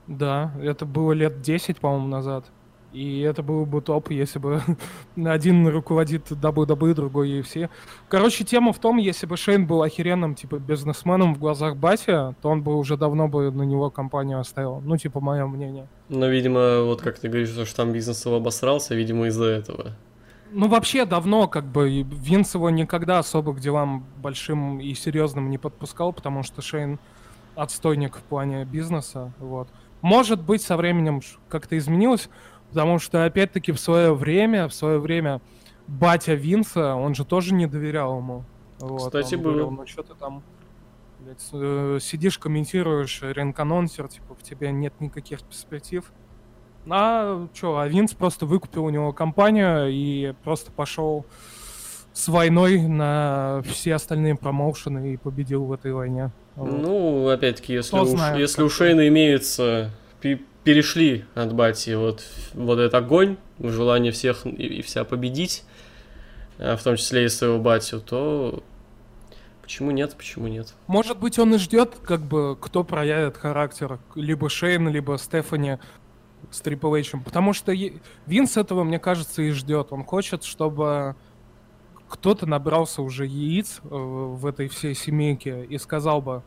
Да, 0.06 0.52
это 0.62 0.86
было 0.86 1.12
лет 1.12 1.40
10, 1.40 1.78
по-моему, 1.78 2.08
назад. 2.08 2.46
И 2.92 3.20
это 3.20 3.42
был 3.42 3.66
бы 3.66 3.82
топ, 3.82 4.10
если 4.10 4.38
бы 4.38 4.62
один 5.16 5.68
руководит 5.68 6.30
WWE, 6.30 6.94
другой 6.94 7.40
UFC. 7.40 7.68
Короче, 8.08 8.44
тема 8.44 8.72
в 8.72 8.78
том, 8.78 8.96
если 8.96 9.26
бы 9.26 9.36
Шейн 9.36 9.66
был 9.66 9.82
охеренным, 9.82 10.34
типа, 10.34 10.58
бизнесменом 10.58 11.34
в 11.34 11.38
глазах 11.38 11.76
Бати, 11.76 12.34
то 12.40 12.48
он 12.48 12.62
бы 12.62 12.74
уже 12.74 12.96
давно 12.96 13.28
бы 13.28 13.50
на 13.50 13.64
него 13.64 13.90
компанию 13.90 14.40
оставил. 14.40 14.80
Ну, 14.80 14.96
типа, 14.96 15.20
мое 15.20 15.46
мнение. 15.46 15.88
Но, 16.08 16.26
видимо, 16.28 16.84
вот 16.84 17.02
как 17.02 17.18
ты 17.18 17.28
говоришь, 17.28 17.50
что 17.50 17.76
там 17.76 17.92
бизнес 17.92 18.24
его 18.24 18.36
обосрался, 18.36 18.94
видимо, 18.94 19.26
из-за 19.26 19.44
этого. 19.44 19.92
Ну, 20.56 20.68
вообще, 20.68 21.04
давно, 21.04 21.48
как 21.48 21.66
бы, 21.66 22.00
Винс 22.00 22.54
его 22.54 22.70
никогда 22.70 23.18
особо 23.18 23.52
к 23.52 23.60
делам 23.60 24.06
большим 24.22 24.80
и 24.80 24.94
серьезным 24.94 25.50
не 25.50 25.58
подпускал, 25.58 26.14
потому 26.14 26.42
что 26.42 26.62
Шейн 26.62 26.98
отстойник 27.54 28.16
в 28.16 28.22
плане 28.22 28.64
бизнеса, 28.64 29.34
вот. 29.38 29.68
Может 30.00 30.40
быть, 30.40 30.62
со 30.62 30.78
временем 30.78 31.20
как-то 31.50 31.76
изменилось, 31.76 32.30
потому 32.70 32.98
что, 32.98 33.26
опять-таки, 33.26 33.70
в 33.72 33.78
свое 33.78 34.14
время, 34.14 34.66
в 34.66 34.72
свое 34.72 34.98
время 34.98 35.42
батя 35.86 36.32
Винса, 36.32 36.94
он 36.94 37.14
же 37.14 37.26
тоже 37.26 37.52
не 37.52 37.66
доверял 37.66 38.16
ему. 38.16 38.44
Вот, 38.78 39.12
Кстати, 39.12 39.34
он 39.34 39.42
говорил, 39.42 39.66
было. 39.66 39.80
ну 39.80 39.86
что 39.86 40.04
ты 40.04 40.14
там 40.14 40.42
блядь, 41.18 41.46
э, 41.52 41.98
сидишь, 42.00 42.38
комментируешь, 42.38 43.20
ренканонсер, 43.20 44.08
типа, 44.08 44.34
в 44.34 44.42
тебе 44.42 44.72
нет 44.72 44.94
никаких 45.00 45.42
перспектив. 45.42 46.10
А 46.88 47.48
что, 47.54 47.78
а 47.78 47.88
Винс 47.88 48.14
просто 48.14 48.46
выкупил 48.46 48.84
у 48.84 48.90
него 48.90 49.12
компанию 49.12 49.88
и 49.90 50.34
просто 50.44 50.70
пошел 50.70 51.26
с 52.12 52.28
войной 52.28 52.80
на 52.80 53.62
все 53.66 53.94
остальные 53.94 54.36
промоушены 54.36 55.14
и 55.14 55.16
победил 55.16 55.64
в 55.64 55.72
этой 55.72 55.92
войне. 55.92 56.30
Вот. 56.54 56.72
Ну, 56.72 57.28
опять-таки, 57.28 57.74
если, 57.74 57.90
Кто 57.90 58.02
у, 58.02 58.06
знает, 58.06 58.38
если 58.38 58.62
у 58.62 58.70
Шейна 58.70 59.08
имеется, 59.08 59.90
пе- 60.20 60.40
перешли 60.64 61.24
от 61.34 61.52
Бати 61.52 61.94
вот, 61.94 62.24
вот 62.54 62.78
этот 62.78 62.94
огонь, 62.94 63.36
желание 63.58 64.12
всех 64.12 64.46
и, 64.46 64.50
и 64.50 64.82
вся 64.82 65.04
победить, 65.04 65.64
а 66.58 66.76
в 66.76 66.82
том 66.82 66.96
числе 66.96 67.26
и 67.26 67.28
своего 67.28 67.58
Батю, 67.58 68.00
то 68.00 68.62
почему 69.60 69.90
нет, 69.90 70.14
почему 70.16 70.48
нет? 70.48 70.72
Может 70.86 71.18
быть, 71.18 71.38
он 71.38 71.54
и 71.54 71.58
ждет, 71.58 71.96
как 72.02 72.22
бы, 72.22 72.56
кто 72.58 72.82
проявит 72.82 73.36
характер, 73.36 73.98
либо 74.14 74.48
Шейн, 74.48 74.88
либо 74.88 75.18
Стефани 75.18 75.78
с 76.50 76.60
Трипл 76.60 76.94
Эйчем. 76.94 77.22
Потому 77.22 77.52
что 77.52 77.72
Винс 78.26 78.56
этого, 78.56 78.84
мне 78.84 78.98
кажется, 78.98 79.42
и 79.42 79.50
ждет. 79.50 79.88
Он 79.90 80.04
хочет, 80.04 80.44
чтобы 80.44 81.16
кто-то 82.08 82.46
набрался 82.46 83.02
уже 83.02 83.26
яиц 83.26 83.80
э, 83.82 83.88
в 83.90 84.46
этой 84.46 84.68
всей 84.68 84.94
семейке 84.94 85.64
и 85.64 85.78
сказал 85.78 86.22
бы, 86.22 86.42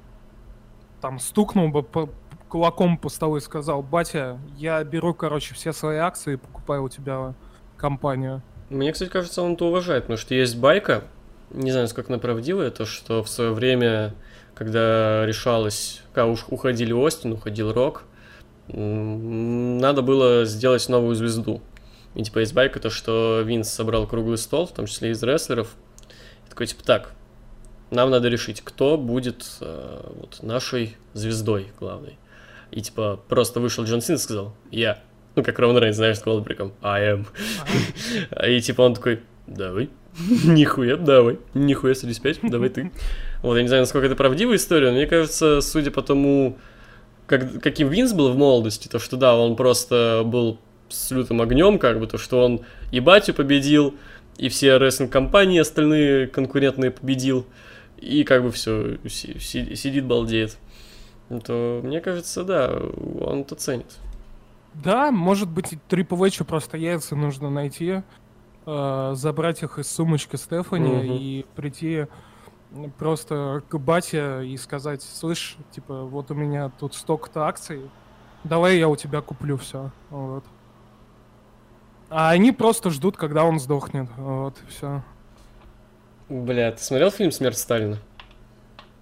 там, 1.01 1.19
стукнул 1.19 1.69
бы 1.69 1.83
по 1.83 2.09
кулаком 2.47 2.97
по 2.97 3.09
столу 3.09 3.37
и 3.37 3.41
сказал, 3.41 3.83
батя, 3.83 4.39
я 4.57 4.83
беру, 4.83 5.13
короче, 5.13 5.53
все 5.53 5.71
свои 5.71 5.97
акции 5.97 6.33
и 6.33 6.37
покупаю 6.37 6.83
у 6.83 6.89
тебя 6.89 7.35
компанию. 7.77 8.41
Мне, 8.69 8.91
кстати, 8.91 9.09
кажется, 9.09 9.41
он 9.41 9.53
это 9.53 9.65
уважает, 9.65 10.03
потому 10.03 10.17
что 10.17 10.33
есть 10.33 10.57
байка, 10.57 11.03
не 11.51 11.71
знаю, 11.71 11.87
сколько 11.87 12.11
она 12.11 12.19
правдивая, 12.19 12.71
то, 12.71 12.85
что 12.85 13.23
в 13.23 13.29
свое 13.29 13.51
время, 13.51 14.15
когда 14.55 15.25
решалось, 15.25 16.01
когда 16.13 16.25
уж 16.25 16.45
уходили 16.49 16.91
Остин, 16.91 17.33
уходил 17.33 17.71
Рок, 17.71 18.03
надо 18.73 20.01
было 20.01 20.45
сделать 20.45 20.87
новую 20.89 21.15
звезду. 21.15 21.61
И 22.15 22.23
типа 22.23 22.39
есть 22.39 22.53
байка, 22.53 22.79
то, 22.79 22.89
что 22.89 23.41
Винс 23.45 23.69
собрал 23.69 24.07
круглый 24.07 24.37
стол, 24.37 24.65
в 24.65 24.73
том 24.73 24.87
числе 24.87 25.11
из 25.11 25.21
рестлеров, 25.23 25.75
и 26.45 26.49
такой, 26.49 26.67
типа, 26.67 26.83
так, 26.83 27.13
нам 27.91 28.09
надо 28.09 28.27
решить, 28.29 28.61
кто 28.61 28.97
будет 28.97 29.45
э, 29.61 30.11
вот, 30.15 30.39
нашей 30.41 30.97
звездой 31.13 31.67
главной. 31.79 32.17
И 32.71 32.81
типа 32.81 33.19
просто 33.27 33.59
вышел 33.59 33.83
Джон 33.83 34.01
Син 34.01 34.15
и 34.15 34.17
сказал, 34.19 34.55
я. 34.71 34.99
Ну, 35.35 35.43
как 35.43 35.57
Роман 35.59 35.77
Рейнс, 35.77 35.95
знаешь, 35.95 36.17
с 36.17 36.23
Голдбриком, 36.23 36.73
I 36.81 37.13
am. 37.13 37.27
И 38.47 38.61
типа 38.61 38.81
он 38.81 38.93
такой, 38.93 39.21
давай, 39.47 39.89
нихуя, 40.45 40.97
давай, 40.97 41.39
нихуя, 41.53 41.93
35, 41.93 42.39
давай 42.43 42.69
ты. 42.69 42.91
Вот, 43.41 43.55
я 43.55 43.61
не 43.61 43.67
знаю, 43.67 43.83
насколько 43.83 44.07
это 44.07 44.15
правдивая 44.15 44.57
история, 44.57 44.87
но 44.87 44.97
мне 44.97 45.07
кажется, 45.07 45.61
судя 45.61 45.91
по 45.91 46.01
тому, 46.01 46.57
как, 47.29 47.61
каким 47.61 47.87
Винс 47.89 48.11
был 48.13 48.31
в 48.33 48.37
молодости, 48.37 48.87
то 48.87 48.99
что 48.99 49.15
да, 49.15 49.37
он 49.37 49.55
просто 49.55 50.23
был 50.25 50.57
с 50.89 51.11
лютым 51.11 51.41
огнем, 51.41 51.77
как 51.77 51.99
бы, 51.99 52.07
то 52.07 52.17
что 52.17 52.43
он 52.43 52.61
и 52.91 52.99
батю 52.99 53.33
победил, 53.33 53.93
и 54.37 54.49
все 54.49 54.77
рестлинг-компании 54.77 55.59
остальные 55.59 56.27
конкурентные 56.27 56.91
победил, 56.91 57.45
и 57.97 58.23
как 58.23 58.43
бы 58.43 58.51
все, 58.51 58.97
сидит, 59.07 60.05
балдеет. 60.05 60.57
То, 61.45 61.81
мне 61.83 62.01
кажется, 62.01 62.43
да, 62.43 62.73
он 63.21 63.41
это 63.41 63.53
ценит. 63.55 63.85
Да, 64.73 65.11
может 65.11 65.49
быть, 65.49 65.67
Трипл 65.87 66.23
Эйчу 66.23 66.43
просто 66.45 66.77
яйца 66.77 67.15
нужно 67.15 67.49
найти, 67.51 68.01
э, 68.65 69.11
забрать 69.15 69.61
их 69.61 69.77
из 69.77 69.91
сумочки 69.91 70.35
Стефани 70.37 70.89
Мгм. 70.89 71.11
и 71.13 71.45
прийти 71.55 72.07
просто 72.97 73.63
к 73.67 73.77
бате 73.77 74.45
и 74.45 74.57
сказать, 74.57 75.01
слышь, 75.01 75.57
типа, 75.71 76.03
вот 76.03 76.31
у 76.31 76.33
меня 76.33 76.71
тут 76.79 76.93
столько-то 76.93 77.47
акций, 77.47 77.81
давай 78.43 78.77
я 78.77 78.87
у 78.87 78.95
тебя 78.95 79.21
куплю 79.21 79.57
все. 79.57 79.91
Вот. 80.09 80.43
А 82.09 82.31
они 82.31 82.51
просто 82.51 82.89
ждут, 82.89 83.17
когда 83.17 83.43
он 83.43 83.59
сдохнет. 83.59 84.09
Вот, 84.17 84.55
все. 84.67 85.03
Бля, 86.27 86.71
ты 86.71 86.81
смотрел 86.81 87.11
фильм 87.11 87.31
«Смерть 87.31 87.57
Сталина»? 87.57 87.99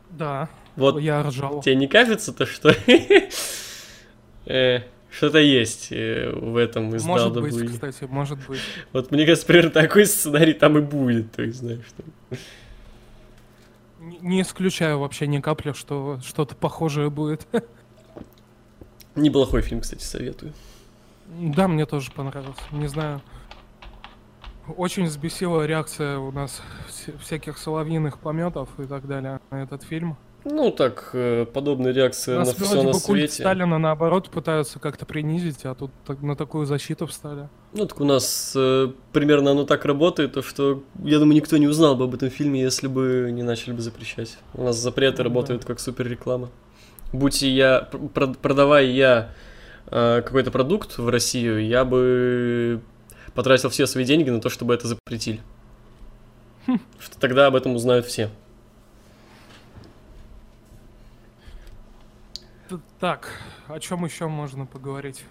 Да, 0.09 0.49
Вот 0.75 0.99
я 0.99 1.23
ржал. 1.23 1.61
тебе 1.61 1.75
не 1.75 1.87
кажется 1.87 2.31
то, 2.31 2.45
что 2.45 2.73
э, 4.45 4.79
что-то 5.09 5.39
есть 5.39 5.91
э, 5.91 6.31
в 6.33 6.55
этом 6.55 6.95
из 6.95 7.03
Может 7.03 7.33
быть, 7.33 7.69
кстати, 7.69 8.05
может 8.05 8.39
быть. 8.47 8.61
Вот 8.93 9.11
мне 9.11 9.25
кажется, 9.25 9.45
примерно 9.45 9.71
такой 9.71 10.05
сценарий 10.05 10.53
там 10.53 10.77
и 10.77 10.81
будет, 10.81 11.33
то 11.33 11.43
есть, 11.43 11.59
знаешь, 11.59 11.81
что... 11.87 12.03
Не 13.99 14.41
исключаю 14.41 14.99
вообще 14.99 15.27
ни 15.27 15.39
капли, 15.39 15.71
что 15.73 16.19
что-то 16.23 16.55
похожее 16.55 17.09
будет. 17.09 17.47
Неплохой 19.15 19.61
фильм, 19.61 19.81
кстати, 19.81 20.03
советую. 20.03 20.53
Да, 21.27 21.67
мне 21.67 21.85
тоже 21.85 22.11
понравился. 22.11 22.61
Не 22.71 22.87
знаю. 22.87 23.21
Очень 24.75 25.05
взбесила 25.05 25.65
реакция 25.65 26.19
у 26.19 26.31
нас 26.31 26.61
вся- 26.89 27.17
всяких 27.17 27.57
соловьиных 27.57 28.19
пометов 28.19 28.69
и 28.79 28.85
так 28.85 29.07
далее 29.07 29.39
на 29.49 29.63
этот 29.63 29.83
фильм. 29.83 30.17
Ну, 30.49 30.71
так, 30.71 31.09
э, 31.13 31.45
подобная 31.45 31.91
реакция 31.91 32.35
У 32.35 32.39
на 32.39 32.45
нас 32.45 32.55
все 32.55 32.81
на 32.81 32.93
свете. 32.93 33.43
Сталина 33.43 33.77
наоборот 33.77 34.29
пытаются 34.29 34.79
как-то 34.79 35.05
принизить, 35.05 35.65
а 35.65 35.75
тут 35.75 35.91
так- 36.05 36.21
на 36.21 36.35
такую 36.37 36.65
защиту 36.65 37.05
встали. 37.05 37.49
Ну, 37.73 37.85
так 37.85 37.99
у 37.99 38.05
нас 38.05 38.53
э, 38.55 38.87
примерно 39.11 39.51
оно 39.51 39.65
так 39.65 39.83
работает, 39.83 40.33
то 40.33 40.41
что, 40.41 40.83
я 41.03 41.19
думаю, 41.19 41.35
никто 41.35 41.57
не 41.57 41.67
узнал 41.67 41.97
бы 41.97 42.05
об 42.05 42.15
этом 42.15 42.29
фильме, 42.29 42.61
если 42.61 42.87
бы 42.87 43.29
не 43.33 43.43
начали 43.43 43.73
бы 43.73 43.81
запрещать. 43.81 44.37
У 44.53 44.63
нас 44.63 44.77
запреты 44.77 45.17
Ну, 45.17 45.23
работают 45.25 45.65
как 45.65 45.81
супер 45.81 46.07
реклама. 46.07 46.49
Будь 47.11 47.41
я, 47.41 47.81
пр- 48.13 48.33
продавая 48.41 48.85
я 48.85 49.29
э, 49.91 50.21
какой-то 50.21 50.51
продукт 50.51 50.97
в 50.97 51.09
Россию, 51.09 51.65
я 51.67 51.83
бы 51.83 52.79
потратил 53.33 53.69
все 53.69 53.85
свои 53.85 54.05
деньги 54.05 54.29
на 54.29 54.39
то, 54.39 54.49
чтобы 54.49 54.73
это 54.73 54.87
запретили. 54.87 55.41
Хм. 56.67 56.79
Что 56.99 57.19
тогда 57.19 57.47
об 57.47 57.55
этом 57.55 57.75
узнают 57.75 58.05
все. 58.05 58.29
Так, 62.99 63.29
о 63.67 63.79
чем 63.79 64.03
еще 64.05 64.27
можно 64.27 64.65
поговорить? 64.65 65.23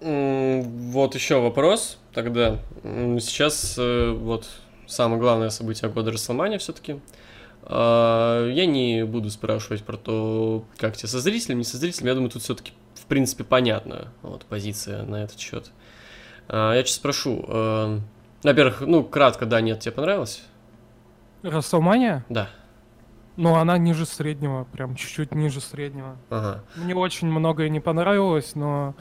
Вот 0.00 1.14
еще 1.14 1.40
вопрос 1.40 1.98
тогда. 2.14 2.58
Сейчас 2.82 3.76
э, 3.78 4.10
вот 4.10 4.48
самое 4.86 5.20
главное 5.20 5.50
событие 5.50 5.90
года 5.90 6.10
Расселмания 6.12 6.58
все-таки. 6.58 7.00
Я 7.68 8.66
не 8.66 9.04
буду 9.04 9.30
спрашивать 9.30 9.84
про 9.84 9.96
то, 9.98 10.64
как 10.78 10.96
тебе 10.96 11.08
со 11.08 11.20
зрителем, 11.20 11.58
не 11.58 11.64
со 11.64 11.76
зрителем. 11.76 12.06
Я 12.08 12.14
думаю, 12.14 12.30
тут 12.30 12.42
все-таки 12.42 12.72
в 12.94 13.04
принципе 13.04 13.44
понятна 13.44 14.08
вот 14.22 14.44
позиция 14.46 15.02
на 15.02 15.22
этот 15.24 15.38
счет. 15.38 15.70
А, 16.48 16.72
Я 16.74 16.82
сейчас 16.82 16.96
спрошу. 16.96 17.44
э, 17.46 17.98
Во-первых, 18.42 18.80
ну 18.80 19.04
кратко, 19.04 19.44
да, 19.44 19.60
нет, 19.60 19.80
тебе 19.80 19.92
понравилось? 19.92 20.42
Расселмания? 21.42 22.24
Да. 22.30 22.48
Ну, 23.36 23.54
она 23.54 23.78
ниже 23.78 24.06
среднего, 24.06 24.64
прям 24.64 24.94
чуть-чуть 24.96 25.34
ниже 25.34 25.60
среднего. 25.60 26.16
Ага. 26.28 26.62
Мне 26.76 26.94
очень 26.94 27.28
многое 27.28 27.68
не 27.68 27.80
понравилось, 27.80 28.54
но 28.54 28.94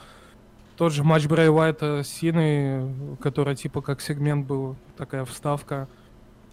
тот 0.78 0.94
же 0.94 1.04
матч 1.04 1.26
Брэй 1.28 1.50
Уайта 1.50 2.04
с 2.04 2.08
Синой, 2.08 2.90
который 3.22 3.56
типа 3.56 3.82
как 3.82 4.02
сегмент 4.02 4.46
был, 4.48 4.76
такая 4.98 5.26
вставка. 5.26 5.88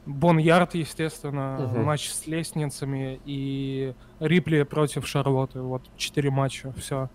Бон 0.04 0.38
Ярд, 0.38 0.74
естественно, 0.74 1.58
Мгм. 1.72 1.84
матч 1.84 2.10
с 2.10 2.26
лестницами 2.26 3.20
и 3.24 3.92
Рипли 4.20 4.62
против 4.62 5.06
Шарлотты. 5.06 5.60
Вот 5.60 5.82
четыре 5.96 6.30
матча, 6.30 6.72
все. 6.76 7.08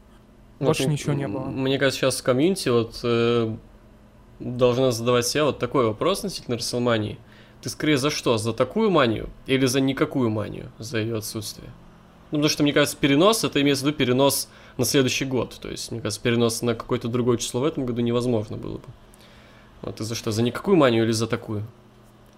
Больше 0.59 0.83
Вот, 0.83 0.91
ничего 0.91 1.13
не 1.13 1.27
было. 1.27 1.45
Мне 1.45 1.79
кажется, 1.79 2.01
сейчас 2.01 2.21
комьюнити 2.21 2.69
вот 2.69 2.99
э, 3.03 3.55
должна 4.39 4.91
задавать 4.91 5.25
себе 5.25 5.43
вот 5.43 5.57
такой 5.59 5.85
вопрос 5.87 6.19
относительно 6.19 6.57
Расселмании. 6.57 7.17
Ты 7.61 7.69
скорее 7.69 7.97
за 7.97 8.09
что? 8.09 8.37
За 8.37 8.53
такую 8.53 8.89
манию 8.89 9.29
или 9.45 9.65
за 9.65 9.81
никакую 9.81 10.29
манию, 10.29 10.71
за 10.79 10.99
ее 10.99 11.17
отсутствие? 11.17 11.69
Ну, 12.31 12.37
потому 12.37 12.49
что, 12.49 12.63
мне 12.63 12.73
кажется, 12.73 12.97
перенос, 12.97 13.43
это 13.43 13.61
имеется 13.61 13.83
в 13.83 13.87
виду 13.87 13.97
перенос 13.97 14.47
на 14.77 14.85
следующий 14.85 15.25
год. 15.25 15.57
То 15.61 15.69
есть, 15.69 15.91
мне 15.91 15.99
кажется, 15.99 16.21
перенос 16.21 16.61
на 16.61 16.75
какое-то 16.75 17.07
другое 17.07 17.37
число 17.37 17.61
в 17.61 17.65
этом 17.65 17.85
году 17.85 18.01
невозможно 18.01 18.57
было 18.57 18.77
бы. 18.77 18.85
Вот 19.81 19.97
ты 19.97 20.03
за 20.03 20.15
что? 20.15 20.31
За 20.31 20.41
никакую 20.41 20.77
манию 20.77 21.03
или 21.03 21.11
за 21.11 21.27
такую? 21.27 21.63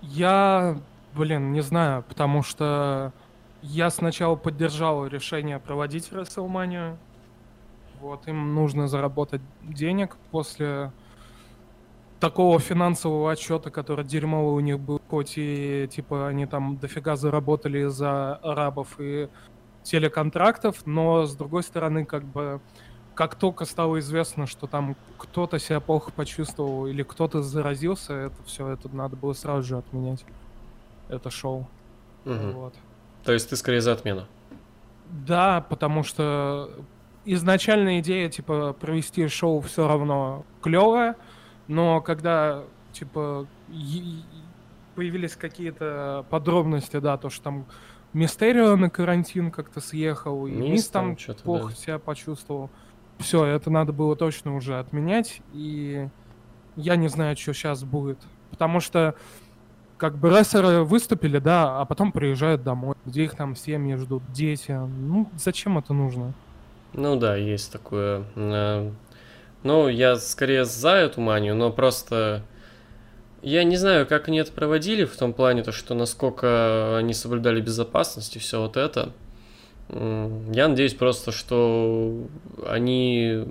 Я, 0.02 0.78
блин, 1.14 1.54
не 1.54 1.62
знаю, 1.62 2.04
потому 2.10 2.44
что 2.44 3.14
я 3.62 3.90
сначала 3.90 4.36
поддержал 4.36 5.08
решение 5.08 5.60
проводить 5.60 6.12
Расселманию. 6.12 6.98
Вот, 8.02 8.28
им 8.28 8.56
нужно 8.56 8.90
заработать 8.90 9.42
денег 9.62 10.18
после 10.32 10.92
такого 12.24 12.58
финансового 12.58 13.34
отчета, 13.34 13.70
который 13.70 14.06
дерьмовый 14.06 14.54
у 14.54 14.60
них 14.62 14.80
был, 14.80 15.02
хоть 15.10 15.34
и 15.36 15.90
типа 15.92 16.30
они 16.30 16.46
там 16.46 16.78
дофига 16.78 17.18
заработали 17.18 17.88
за 17.88 18.36
арабов 18.36 18.96
и 18.98 19.28
телеконтрактов, 19.84 20.86
но 20.86 21.26
с 21.26 21.36
другой 21.36 21.64
стороны, 21.64 22.06
как 22.06 22.24
бы 22.24 22.62
как 23.14 23.36
только 23.36 23.66
стало 23.66 24.00
известно, 24.00 24.48
что 24.48 24.68
там 24.68 24.96
кто-то 25.18 25.60
себя 25.60 25.82
плохо 25.82 26.14
почувствовал 26.14 26.88
или 26.88 27.04
кто-то 27.04 27.44
заразился, 27.44 28.14
это 28.14 28.42
все, 28.46 28.70
это 28.70 28.88
надо 28.96 29.18
было 29.18 29.34
сразу 29.34 29.68
же 29.68 29.78
отменять. 29.78 30.24
Это 31.10 31.30
шоу. 31.30 31.68
Мгм. 32.24 32.54
Вот. 32.54 32.74
То 33.26 33.34
есть 33.34 33.50
ты 33.50 33.58
скорее 33.58 33.82
за 33.82 33.92
отмену. 33.92 34.28
Да, 35.10 35.60
потому 35.60 36.04
что 36.04 36.70
изначальная 37.26 38.00
идея, 38.00 38.30
типа, 38.30 38.72
провести 38.80 39.28
шоу 39.28 39.60
все 39.60 39.90
равно 39.90 40.46
клевая, 40.62 41.18
но 41.68 42.02
когда, 42.02 42.64
типа, 42.92 43.48
появились 44.96 45.36
какие-то 45.36 46.26
подробности, 46.30 46.98
да, 46.98 47.18
то, 47.18 47.30
что 47.30 47.44
там 47.44 47.66
Мистерио 48.14 48.76
на 48.76 48.90
карантин 48.90 49.50
как-то 49.50 49.82
съехал, 49.82 50.46
и 50.46 50.52
Мист 50.52 50.92
там 50.92 51.18
плохо 51.44 51.70
да. 51.70 51.76
себя 51.76 52.00
почувствовал. 52.00 52.70
Все, 53.18 53.46
это 53.46 53.70
надо 53.70 53.94
было 53.94 54.16
точно 54.16 54.56
уже 54.56 54.78
отменять, 54.78 55.42
и 55.54 56.08
я 56.76 56.96
не 56.96 57.08
знаю, 57.08 57.36
что 57.38 57.54
сейчас 57.54 57.84
будет. 57.84 58.20
Потому 58.52 58.80
что 58.80 59.16
как 59.98 60.18
бы 60.18 60.30
рестлеры 60.30 60.84
выступили, 60.84 61.40
да, 61.40 61.80
а 61.80 61.86
потом 61.86 62.12
приезжают 62.12 62.64
домой, 62.64 62.96
где 63.06 63.24
их 63.24 63.36
там 63.36 63.56
семьи 63.56 63.96
ждут, 63.96 64.24
дети. 64.32 64.72
Ну, 64.72 65.30
зачем 65.38 65.78
это 65.78 65.94
нужно? 65.94 66.34
Ну 66.94 67.16
да, 67.16 67.36
есть 67.36 67.72
такое. 67.72 68.24
Ну, 69.64 69.88
я 69.88 70.18
скорее 70.18 70.66
за 70.66 70.92
эту 70.92 71.22
манию, 71.22 71.56
но 71.56 71.72
просто... 71.72 72.44
Я 73.42 73.64
не 73.64 73.76
знаю, 73.76 74.08
как 74.08 74.28
они 74.28 74.38
это 74.38 74.52
проводили, 74.52 75.04
в 75.04 75.16
том 75.18 75.34
плане, 75.34 75.64
то, 75.64 75.72
что 75.72 75.96
насколько 75.96 76.98
они 76.98 77.14
соблюдали 77.14 77.60
безопасность 77.60 78.36
и 78.36 78.40
все 78.40 78.62
вот 78.62 78.78
это. 78.78 79.12
Я 79.90 80.68
надеюсь 80.70 80.94
просто, 80.94 81.32
что 81.32 82.26
они 82.66 83.46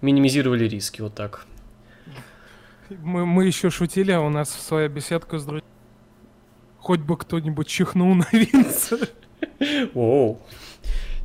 минимизировали 0.00 0.66
риски 0.66 1.02
вот 1.02 1.14
так. 1.14 1.46
Мы, 2.88 3.26
мы 3.26 3.46
еще 3.46 3.70
шутили, 3.70 4.12
у 4.12 4.28
нас 4.28 4.50
своя 4.50 4.88
беседка 4.88 5.38
с 5.38 5.44
друзьями. 5.44 5.70
Хоть 6.78 7.00
бы 7.00 7.16
кто-нибудь 7.16 7.66
чихнул 7.66 8.14
на 8.14 8.26
Винса. 8.30 8.98
Оу, 9.94 10.40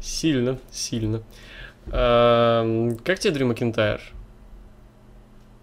сильно, 0.01 0.59
сильно. 0.71 1.21
Эм, 1.87 2.97
Как 2.97 3.19
тебе 3.19 3.33
Дрю 3.33 3.47
Макинтайр? 3.47 4.01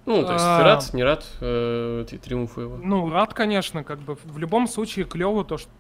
Ну, 0.07 0.25
то 0.25 0.33
есть 0.33 0.45
ты 0.45 0.51
А. 0.51 0.63
рад, 0.65 0.95
не 0.95 1.05
рад 1.05 1.27
э, 1.41 2.05
триумфу 2.23 2.61
его? 2.63 2.77
Ну, 2.83 3.11
рад, 3.11 3.35
конечно, 3.35 3.85
как 3.85 3.99
бы. 3.99 4.17
В 4.25 4.39
любом 4.39 4.67
случае, 4.67 5.05
клево 5.05 5.45
то, 5.45 5.59
что 5.59 5.71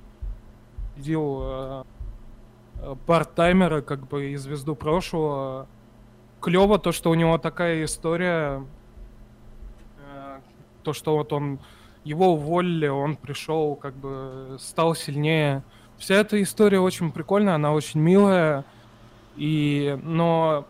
видел 0.96 1.40
э, 1.42 1.84
парт-таймера, 3.06 3.80
как 3.80 4.06
бы, 4.06 4.30
и 4.32 4.36
звезду 4.36 4.74
прошлого. 4.76 5.66
Клево 6.40 6.78
то, 6.78 6.92
что 6.92 7.10
у 7.10 7.14
него 7.14 7.38
такая 7.38 7.84
история. 7.84 8.62
э, 10.04 10.38
То, 10.82 10.92
что 10.92 11.16
вот 11.16 11.32
он... 11.32 11.58
Его 12.04 12.34
уволили, 12.34 12.86
он 12.86 13.16
пришел, 13.16 13.74
как 13.76 13.94
бы, 13.94 14.56
стал 14.60 14.94
сильнее. 14.94 15.62
Вся 15.98 16.14
эта 16.14 16.40
история 16.42 16.80
очень 16.80 17.12
прикольная, 17.12 17.56
она 17.56 17.72
очень 17.72 18.00
милая. 18.00 18.64
И... 19.38 19.98
Но 20.02 20.66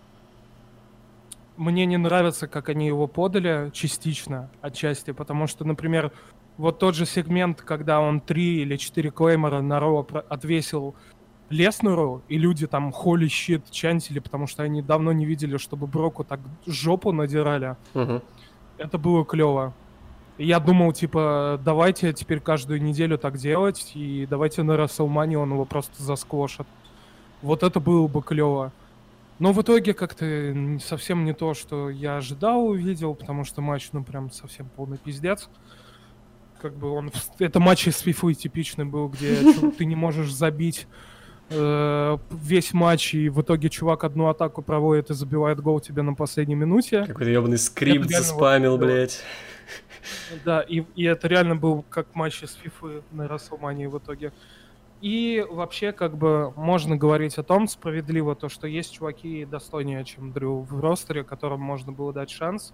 мне 1.57 1.87
не 1.87 1.96
нравится, 1.96 2.46
как 2.46 2.68
они 2.68 2.87
его 2.87 3.09
подали 3.09 3.70
частично, 3.72 4.48
отчасти, 4.61 5.11
потому 5.11 5.48
что, 5.48 5.64
например, 5.64 6.12
вот 6.57 6.78
тот 6.78 6.94
же 6.94 7.04
сегмент, 7.07 7.62
когда 7.62 8.00
он 8.00 8.20
три 8.20 8.62
или 8.62 8.76
четыре 8.76 9.11
клеймора 9.11 9.61
на 9.61 9.81
Ро 9.81 10.07
отвесил 10.28 10.94
Леснеру, 11.50 12.22
и 12.28 12.38
люди 12.38 12.66
там 12.66 12.92
холи 12.92 13.26
щит 13.26 13.70
чантили, 13.70 14.18
потому 14.18 14.46
что 14.46 14.62
они 14.62 14.83
давно 14.83 15.12
не 15.12 15.24
видели, 15.24 15.57
чтобы 15.57 15.87
Броку 15.87 16.22
так 16.24 16.40
жопу 16.66 17.12
надирали. 17.12 17.76
Мгм. 17.94 18.22
Это 18.76 18.98
было 18.98 19.24
клево. 19.24 19.72
Я 20.37 20.61
думал, 20.61 20.92
типа, 20.92 21.61
давайте 21.64 22.12
теперь 22.12 22.38
каждую 22.38 22.81
неделю 22.83 23.18
так 23.18 23.37
делать, 23.38 23.92
и 23.94 24.26
давайте 24.31 24.62
на 24.62 24.76
Расселмане 24.76 25.38
он 25.38 25.52
его 25.52 25.64
просто 25.64 26.00
засквошит. 26.00 26.66
Вот 27.42 27.62
это 27.62 27.81
было 27.81 28.07
бы 28.09 28.22
клево. 28.22 28.72
Но 29.38 29.53
в 29.53 29.62
итоге 29.62 29.94
как-то 29.94 30.55
совсем 30.85 31.24
не 31.24 31.33
то, 31.33 31.55
что 31.55 31.90
я 31.90 32.16
ожидал, 32.16 32.66
увидел, 32.66 33.14
потому 33.14 33.44
что 33.44 33.61
матч, 33.61 33.90
ну, 33.92 34.03
прям 34.03 34.33
совсем 34.33 34.68
полный 34.74 34.98
пиздец. 34.98 35.48
Как 36.61 36.74
бы 36.74 36.90
он... 36.90 37.12
Это 37.38 37.61
матч 37.61 37.87
из 37.87 38.05
FIFA 38.05 38.35
типичный 38.35 38.85
был, 38.85 39.09
где 39.09 39.38
ты 39.79 39.85
не 39.85 39.94
можешь 39.94 40.33
забить 40.33 40.88
э, 41.51 42.18
весь 42.31 42.72
матч, 42.72 43.14
и 43.14 43.29
в 43.29 43.40
итоге 43.42 43.68
чувак 43.68 44.03
одну 44.03 44.27
атаку 44.27 44.61
проводит 44.61 45.11
и 45.11 45.14
забивает 45.14 45.61
гол 45.61 45.79
тебе 45.79 46.03
на 46.03 46.14
последней 46.14 46.57
минуте. 46.57 47.05
Какой-то 47.07 47.31
ебаный 47.31 47.59
скрипт 47.59 48.09
заспамил, 48.09 48.72
вот 48.72 48.81
блядь. 48.81 49.22
Да, 50.44 50.62
и, 50.62 50.85
и 50.96 51.05
это 51.05 51.29
реально 51.29 51.55
был 51.55 51.85
как 51.88 52.14
матч 52.14 52.42
из 52.42 52.59
FIFA 52.62 53.03
на 53.12 53.29
Расселмании 53.29 53.87
в 53.87 53.98
итоге. 53.98 54.33
И 55.00 55.46
вообще, 55.48 55.92
как 55.92 56.16
бы, 56.16 56.52
можно 56.56 56.96
говорить 56.96 57.38
о 57.38 57.44
том, 57.44 57.68
справедливо, 57.68 58.34
то, 58.34 58.48
что 58.48 58.66
есть 58.66 58.92
чуваки 58.92 59.44
достойнее, 59.44 60.04
чем 60.04 60.32
Дрю 60.32 60.61
в 60.61 60.80
ростере, 60.80 61.22
которым 61.22 61.61
можно 61.61 61.92
было 61.92 62.12
дать 62.12 62.30
шанс. 62.30 62.72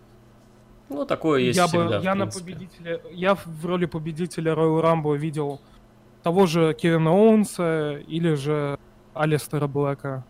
Ну, 0.88 1.04
такое 1.04 1.40
есть 1.40 1.56
я 1.56 1.66
всегда, 1.66 1.98
бы, 1.98 2.04
я 2.04 2.14
на 2.14 2.26
победителя, 2.26 3.00
я 3.10 3.34
в 3.34 3.66
роли 3.66 3.86
победителя 3.86 4.52
Royal 4.52 4.82
Rumble 4.82 5.16
видел 5.16 5.60
того 6.22 6.46
же 6.46 6.74
Кевина 6.74 7.10
Оуэнса 7.10 8.02
или 8.06 8.34
же 8.34 8.78
Алистера 9.14 9.66
Блэка. 9.66 10.24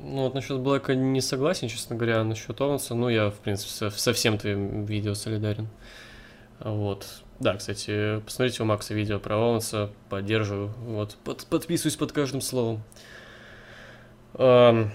Ну, 0.00 0.24
вот 0.24 0.34
насчет 0.34 0.60
Блэка 0.60 0.94
не 0.94 1.20
согласен, 1.20 1.68
честно 1.68 1.96
говоря, 1.96 2.20
а 2.20 2.24
насчет 2.24 2.60
Оуэнса, 2.60 2.94
ну, 2.94 3.08
я, 3.08 3.30
в 3.30 3.38
принципе, 3.38 3.70
со, 3.70 3.90
со 3.90 4.12
всем 4.12 4.38
твоим 4.38 4.84
видео 4.84 5.14
солидарен. 5.14 5.68
Вот. 6.60 7.22
Да, 7.40 7.54
кстати, 7.54 8.20
посмотрите 8.24 8.62
у 8.62 8.66
Макса 8.66 8.94
видео 8.94 9.20
про 9.20 9.36
Оуэнса, 9.36 9.90
поддерживаю, 10.08 10.72
вот, 10.84 11.16
под- 11.22 11.46
подписываюсь 11.46 11.94
под 11.96 12.10
каждым 12.10 12.40
словом. 12.40 12.82
Ам, 14.34 14.90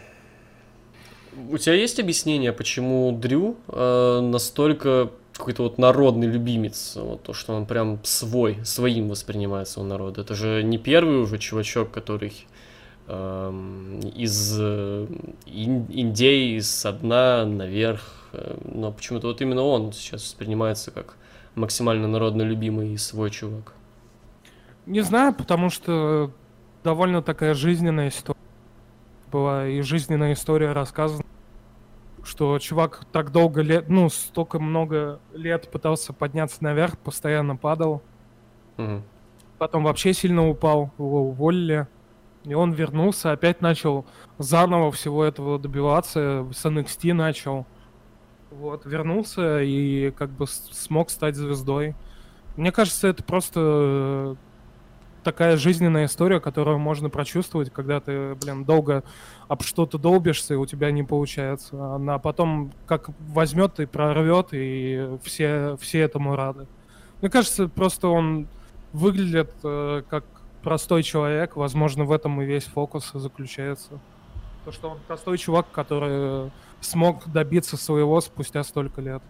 у 1.50 1.58
тебя 1.58 1.76
есть 1.76 2.00
объяснение, 2.00 2.52
почему 2.52 3.12
Дрю 3.18 3.56
э, 3.70 4.20
настолько 4.22 5.10
какой-то 5.32 5.64
вот 5.64 5.78
народный 5.78 6.28
любимец, 6.28 6.96
вот 6.96 7.24
то, 7.24 7.34
что 7.34 7.54
он 7.54 7.66
прям 7.66 8.00
свой, 8.04 8.60
своим 8.66 9.10
воспринимается 9.10 9.80
у 9.80 9.84
народа. 9.84 10.22
Это 10.22 10.36
же 10.36 10.62
не 10.64 10.78
первый 10.78 11.22
уже 11.22 11.40
чувачок, 11.40 11.92
который 11.92 12.34
эм, 13.08 14.00
из 14.02 14.58
э, 14.60 15.08
ин- 15.46 15.88
Индей, 15.90 16.62
со 16.62 16.92
дна 16.92 17.46
наверх, 17.46 18.28
э, 18.34 18.58
но 18.66 18.92
почему-то 18.92 19.28
вот 19.28 19.42
именно 19.42 19.64
он 19.64 19.92
сейчас 19.94 20.24
воспринимается 20.24 20.92
как 20.92 21.16
максимально 21.56 22.08
народно 22.08 22.42
любимый 22.42 22.94
и 22.94 22.98
свой 22.98 23.30
чувак. 23.30 23.74
Не 24.86 25.02
знаю, 25.02 25.34
потому 25.34 25.70
что 25.70 26.32
довольно 26.84 27.22
такая 27.22 27.54
жизненная 27.54 28.10
история 28.10 28.40
была, 29.32 29.68
и 29.68 29.82
жизненная 29.82 30.34
история 30.34 30.74
рассказана, 30.74 31.24
что 32.24 32.58
чувак 32.60 33.06
так 33.12 33.32
долго 33.32 33.62
лет, 33.62 33.90
ну, 33.90 34.10
столько 34.10 34.60
много 34.60 35.20
лет 35.34 35.70
пытался 35.72 36.14
подняться 36.14 36.64
наверх, 36.64 36.98
постоянно 36.98 37.56
падал, 37.56 38.02
Мгм. 38.78 39.04
потом 39.58 39.84
вообще 39.84 40.14
сильно 40.14 40.48
упал, 40.48 40.92
его 40.98 41.30
уволили, 41.30 41.88
и 42.44 42.54
он 42.54 42.74
вернулся, 42.74 43.32
опять 43.32 43.62
начал 43.62 44.06
заново 44.38 44.92
всего 44.92 45.24
этого 45.24 45.58
добиваться, 45.58 46.46
с 46.54 46.66
NXT 46.66 47.14
начал, 47.14 47.66
вот, 48.54 48.86
вернулся 48.86 49.62
и 49.62 50.12
как 50.12 50.30
бы 50.30 50.48
смог 50.48 51.10
стать 51.10 51.36
звездой. 51.36 51.96
Мне 52.56 52.72
кажется, 52.72 53.08
это 53.08 53.24
просто 53.24 53.60
э, 53.60 54.36
такая 55.24 55.58
жизненная 55.58 56.06
история, 56.06 56.40
которую 56.40 56.78
можно 56.78 57.10
прочувствовать, 57.10 57.72
когда 57.72 58.00
ты, 58.00 58.36
блин, 58.36 58.64
долго 58.66 59.04
об 59.48 59.64
что-то 59.64 59.98
долбишься, 59.98 60.54
и 60.54 60.58
у 60.58 60.66
тебя 60.66 60.92
не 60.92 61.04
получается. 61.04 61.96
Она 61.96 62.20
потом 62.20 62.72
как 62.86 63.10
возьмет 63.20 63.80
и 63.80 63.86
прорвет, 63.86 64.50
и 64.52 65.18
все, 65.24 65.78
все 65.80 66.00
этому 66.02 66.36
рады. 66.36 66.68
Мне 67.22 67.30
кажется, 67.30 67.68
просто 67.68 68.10
он 68.10 68.48
выглядит 68.92 69.52
э, 69.64 70.04
как 70.10 70.26
простой 70.62 71.04
человек. 71.04 71.56
Возможно, 71.56 72.06
в 72.06 72.12
этом 72.12 72.42
и 72.42 72.46
весь 72.46 72.66
фокус 72.66 73.12
заключается. 73.14 74.00
То, 74.66 74.72
что 74.72 74.90
он 74.90 75.00
простой 75.08 75.38
чувак, 75.38 75.68
который 75.72 76.52
смог 76.84 77.32
добиться 77.32 77.78
своего 77.78 78.22
спустя 78.22 78.64
столько 78.64 79.02
лет. 79.02 79.22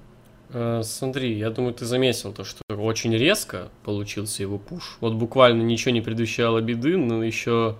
Э, 0.49 0.81
Смотри, 0.83 1.37
я 1.37 1.49
думаю, 1.49 1.73
ты 1.73 1.85
заметил 1.85 2.31
то, 2.33 2.43
что 2.43 2.61
очень 2.69 3.13
резко 3.15 3.69
получился 3.83 4.43
его 4.43 4.57
пуш. 4.57 4.97
Вот 5.01 5.13
буквально 5.13 5.61
ничего 5.61 5.91
не 5.93 6.01
предвещало 6.01 6.59
беды, 6.61 6.97
но 6.97 7.23
еще 7.23 7.77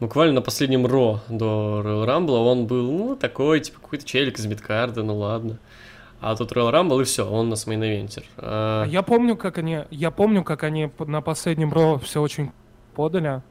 буквально 0.00 0.34
на 0.34 0.42
последнем 0.42 0.86
Raw 0.86 1.20
до 1.28 1.82
Royal 1.84 2.06
Rumble 2.06 2.44
он 2.46 2.66
был, 2.66 2.90
ну, 2.92 3.16
такой, 3.16 3.60
типа, 3.60 3.80
какой-то 3.80 4.04
челик 4.04 4.38
из 4.38 4.46
мидкарда, 4.46 5.02
ну 5.02 5.16
ладно. 5.16 5.58
А 6.20 6.36
тут 6.36 6.52
Royal 6.52 6.72
Rumble 6.72 7.00
и 7.00 7.04
все, 7.04 7.28
он 7.28 7.41
у 7.41 7.48
нас 7.48 7.66
мейн-ивентер. 7.66 8.22
А, 8.36 8.84
Я 8.84 9.02
помню, 9.02 9.36
как 9.36 9.58
они, 9.58 9.80
я 9.90 10.10
помню, 10.12 10.44
как 10.44 10.62
они 10.62 10.90
на 10.98 11.20
последнем 11.20 11.72
Raw 11.72 11.98
все 11.98 12.20
очень 12.22 12.52
подали. 12.94 13.42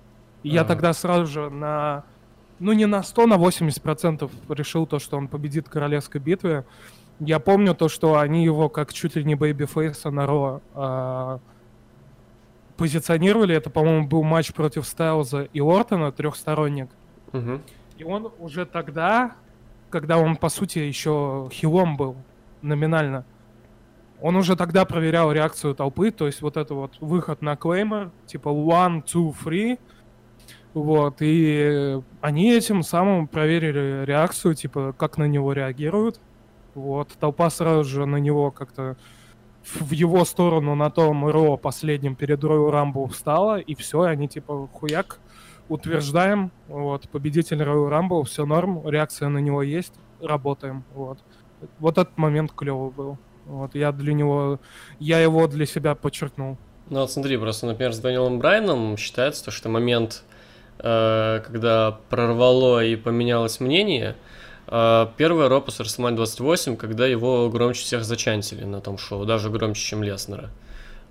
И 0.44 0.50
я 0.50 0.62
Ага. 0.62 0.70
тогда 0.70 0.94
сразу 0.94 1.26
же 1.26 1.50
на 1.50 2.04
ну 2.62 2.74
не 2.74 2.86
на 2.86 3.04
100, 3.04 3.28
на 3.28 3.34
80% 3.34 4.30
решил 4.50 4.86
то, 4.86 5.00
что 5.00 5.18
он 5.18 5.28
победит 5.28 5.68
в 5.68 5.70
королевской 5.70 6.22
битве. 6.22 6.64
Я 7.20 7.40
помню 7.40 7.76
то, 7.76 7.90
что 7.90 8.20
они 8.20 8.44
его 8.44 8.70
как 8.70 8.94
чуть 8.94 9.16
ли 9.16 9.24
не 9.24 9.36
бэйби-фейса 9.36 10.12
на 10.12 10.26
Raw 10.26 10.62
а, 10.74 11.40
позиционировали. 12.78 13.56
Это, 13.56 13.70
по-моему, 13.70 14.08
был 14.08 14.24
матч 14.24 14.54
против 14.54 14.86
Стайлза 14.86 15.44
и 15.54 15.60
Ортона, 15.60 16.12
трехсторонник. 16.12 16.90
Мгм. 17.32 17.62
И 17.98 18.04
он 18.04 18.32
уже 18.40 18.66
тогда, 18.66 19.36
когда 19.90 20.18
он, 20.18 20.36
по 20.36 20.50
сути, 20.50 20.80
еще 20.80 21.50
хилом 21.52 21.98
был, 21.98 22.16
номинально, 22.62 23.26
он 24.22 24.36
уже 24.36 24.56
тогда 24.56 24.86
проверял 24.86 25.32
реакцию 25.32 25.74
толпы, 25.74 26.12
то 26.12 26.28
есть 26.28 26.44
вот 26.44 26.58
это 26.58 26.76
вот 26.76 26.94
выход 27.00 27.42
на 27.42 27.56
Claymore, 27.56 28.12
типа 28.28 28.50
one, 28.50 29.04
two, 29.04 29.34
three, 29.44 29.80
вот, 30.74 31.18
и 31.20 32.00
они 32.22 32.54
этим 32.54 32.84
самым 32.84 33.28
проверили 33.28 34.06
реакцию, 34.06 34.56
типа, 34.56 34.94
как 34.98 35.18
на 35.18 35.28
него 35.28 35.54
реагируют, 35.54 36.20
вот, 36.76 37.10
толпа 37.20 37.50
сразу 37.50 37.84
же 37.84 38.06
на 38.06 38.18
него 38.18 38.52
как-то 38.52 38.96
в 39.64 39.92
его 39.92 40.26
сторону 40.26 40.76
на 40.76 40.90
том 40.90 41.28
Ро 41.28 41.58
последнем 41.58 42.16
перед 42.16 42.44
Royal 42.44 42.72
Rumble 42.72 43.10
встала, 43.10 43.60
и 43.60 43.76
все, 43.76 44.02
они 44.04 44.28
типа 44.28 44.68
хуяк, 44.74 45.20
утверждаем, 45.70 46.52
вот, 46.68 47.08
победитель 47.10 47.62
Royal 47.62 47.90
Rumble, 47.90 48.24
все 48.24 48.46
норм, 48.46 48.88
реакция 48.88 49.30
на 49.30 49.40
него 49.40 49.62
есть, 49.62 49.94
работаем, 50.22 50.84
вот. 50.94 51.20
Вот 51.80 51.98
этот 51.98 52.18
момент 52.18 52.52
клевый 52.54 52.90
был. 52.90 53.18
Вот, 53.46 53.76
я 53.76 53.92
для 53.92 54.14
него, 54.14 54.60
я 55.00 55.20
его 55.20 55.48
для 55.48 55.66
себя 55.66 55.96
подчеркнул. 55.96 56.58
Ну 56.90 57.02
вот 57.02 57.12
смотри, 57.12 57.38
просто, 57.38 57.68
например, 57.68 57.94
с 57.94 58.00
Дэниелом 58.00 58.40
Брайаном 58.40 58.98
считается, 58.98 59.46
то, 59.46 59.52
что 59.52 59.70
момент, 59.70 60.24
когда 60.82 62.00
прорвало 62.10 62.84
и 62.84 62.96
поменялось 62.96 63.60
мнение, 63.60 64.16
э, 64.68 65.08
первый 65.16 65.48
Ро 65.48 65.62
после 65.62 65.86
WrestleMania 65.86 66.16
28, 66.16 66.76
когда 66.76 67.06
его 67.06 67.50
громче 67.50 67.82
всех 67.82 68.04
зачантили 68.04 68.64
на 68.64 68.82
том 68.82 68.98
шоу, 68.98 69.26
даже 69.26 69.50
громче, 69.50 69.82
чем 69.82 70.02
Леснера, 70.02 70.50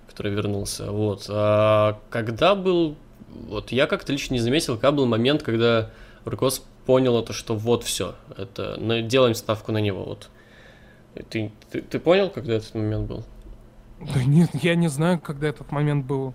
который 0.09 0.33
вернулся. 0.33 0.91
Вот. 0.91 1.25
А 1.29 1.99
когда 2.09 2.55
был... 2.55 2.95
Вот 3.29 3.71
я 3.71 3.87
как-то 3.87 4.11
лично 4.11 4.33
не 4.33 4.41
заметил, 4.41 4.75
когда 4.75 4.91
был 4.91 5.05
момент, 5.05 5.41
когда 5.41 5.89
руководство 6.25 6.65
поняло 6.85 7.23
то, 7.23 7.31
что 7.31 7.55
вот 7.55 7.83
все, 7.83 8.15
это 8.37 8.77
делаем 9.03 9.35
ставку 9.35 9.71
на 9.71 9.77
него. 9.77 10.03
Вот. 10.03 10.29
Ты, 11.29 11.51
ты, 11.71 11.81
ты 11.81 11.99
понял, 11.99 12.29
когда 12.29 12.55
этот 12.55 12.75
момент 12.75 13.07
был? 13.07 13.23
Да 14.13 14.23
нет, 14.23 14.49
я 14.53 14.75
не 14.75 14.89
знаю, 14.89 15.19
когда 15.19 15.47
этот 15.47 15.71
момент 15.71 16.05
был. 16.05 16.33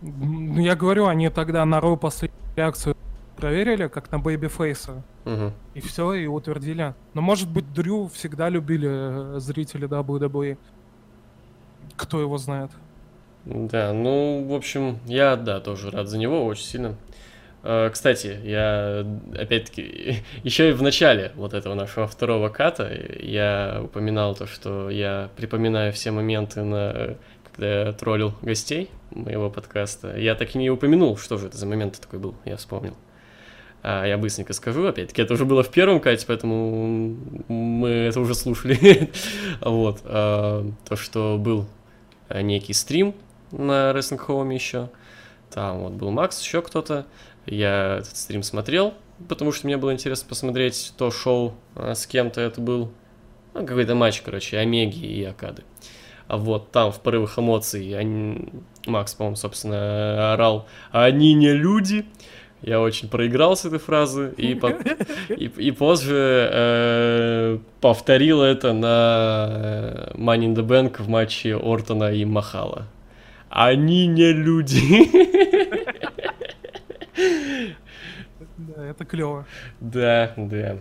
Ну, 0.00 0.60
я 0.60 0.76
говорю, 0.76 1.06
они 1.06 1.28
тогда 1.30 1.64
на 1.64 1.80
Ро 1.80 1.96
последнюю 1.96 2.41
реакцию 2.56 2.96
проверили, 3.36 3.88
как 3.88 4.10
на 4.12 4.18
Бэйби 4.18 4.48
Фейса. 4.48 5.02
Мгм. 5.24 5.52
И 5.74 5.80
все, 5.80 6.12
и 6.14 6.26
утвердили. 6.26 6.94
Но 7.14 7.22
может 7.22 7.48
быть 7.48 7.72
Дрю 7.72 8.08
всегда 8.08 8.48
любили 8.48 9.36
э, 9.36 9.40
зрители 9.40 9.88
WWE. 9.88 10.58
Кто 11.96 12.20
его 12.20 12.38
знает. 12.38 12.70
Да, 13.44 13.92
ну, 13.92 14.46
в 14.48 14.54
общем, 14.54 14.98
я, 15.06 15.36
да, 15.36 15.60
тоже 15.60 15.90
рад 15.90 16.08
за 16.08 16.18
него 16.18 16.44
очень 16.44 16.64
сильно. 16.64 16.94
Э, 17.62 17.90
Кстати, 17.92 18.38
я, 18.44 19.04
опять-таки, 19.36 20.22
еще 20.42 20.70
и 20.70 20.72
в 20.72 20.82
начале 20.82 21.32
вот 21.34 21.54
этого 21.54 21.74
нашего 21.74 22.06
второго 22.06 22.48
ката 22.48 22.90
я 23.20 23.80
упоминал 23.84 24.34
то, 24.34 24.46
что 24.46 24.90
я 24.90 25.30
припоминаю 25.36 25.92
все 25.92 26.10
моменты, 26.10 26.62
на, 26.62 27.16
когда 27.52 27.82
я 27.84 27.92
троллил 27.92 28.34
гостей 28.42 28.90
моего 29.10 29.50
подкаста. 29.50 30.16
Я 30.16 30.34
так 30.34 30.54
и 30.54 30.58
не 30.58 30.70
упомянул, 30.70 31.16
что 31.16 31.36
же 31.36 31.48
это 31.48 31.56
за 31.56 31.66
момент 31.66 32.00
такой 32.00 32.18
был, 32.18 32.34
я 32.44 32.56
вспомнил. 32.56 32.96
А, 33.82 34.06
я 34.06 34.16
быстренько 34.16 34.52
скажу, 34.52 34.86
опять-таки, 34.86 35.22
это 35.22 35.34
уже 35.34 35.44
было 35.44 35.62
в 35.62 35.70
первом 35.70 36.00
кате, 36.00 36.24
поэтому 36.26 37.16
мы 37.48 37.88
это 37.88 38.20
уже 38.20 38.34
слушали. 38.34 39.10
Вот, 39.60 40.00
а, 40.04 40.64
то, 40.88 40.96
что 40.96 41.36
был 41.38 41.66
э, 42.28 42.40
некий 42.42 42.72
стрим 42.72 43.14
на 43.50 43.90
Wrestling 43.90 44.24
Home 44.26 44.54
еще. 44.54 44.88
Там 45.50 45.80
вот 45.80 45.92
был 45.92 46.10
Макс, 46.10 46.40
еще 46.42 46.62
кто-то. 46.62 47.06
Я 47.44 47.98
этот 47.98 48.16
стрим 48.16 48.42
смотрел, 48.42 48.94
потому 49.28 49.52
что 49.52 49.66
мне 49.66 49.76
было 49.76 49.92
интересно 49.92 50.28
посмотреть 50.28 50.94
то 50.96 51.10
шоу, 51.10 51.54
а, 51.74 51.94
с 51.94 52.06
кем-то 52.06 52.40
это 52.40 52.60
был. 52.60 52.92
Ну, 53.54 53.66
какой-то 53.66 53.94
матч, 53.94 54.22
короче, 54.22 54.58
Омеги 54.58 55.04
и 55.04 55.24
Акады. 55.24 55.64
А 56.28 56.36
вот 56.36 56.70
там 56.72 56.92
в 56.92 57.00
порывах 57.00 57.38
эмоций 57.38 57.96
они- 57.98 58.48
Макс, 58.86 59.14
по-моему, 59.14 59.36
собственно, 59.36 60.32
орал 60.32 60.66
«Они 60.90 61.34
не 61.34 61.52
люди!» 61.52 62.04
Я 62.62 62.80
очень 62.80 63.08
проиграл 63.08 63.56
с 63.56 63.64
этой 63.64 63.80
фразы 63.80 64.32
и, 64.36 64.54
по- 64.54 64.72
и, 65.28 65.46
и 65.46 65.70
позже 65.72 66.48
э, 66.52 67.58
повторил 67.80 68.40
это 68.40 68.72
на 68.72 69.48
э, 69.50 70.12
Money 70.14 70.46
in 70.46 70.54
the 70.54 70.64
Bank 70.64 71.02
в 71.02 71.08
матче 71.08 71.56
Ортона 71.56 72.12
и 72.12 72.24
Махала. 72.24 72.86
Они 73.50 74.06
не 74.06 74.32
люди. 74.32 74.80
Да, 78.56 78.84
это 78.86 79.04
клево. 79.04 79.44
Да, 79.80 80.32
да. 80.36 80.76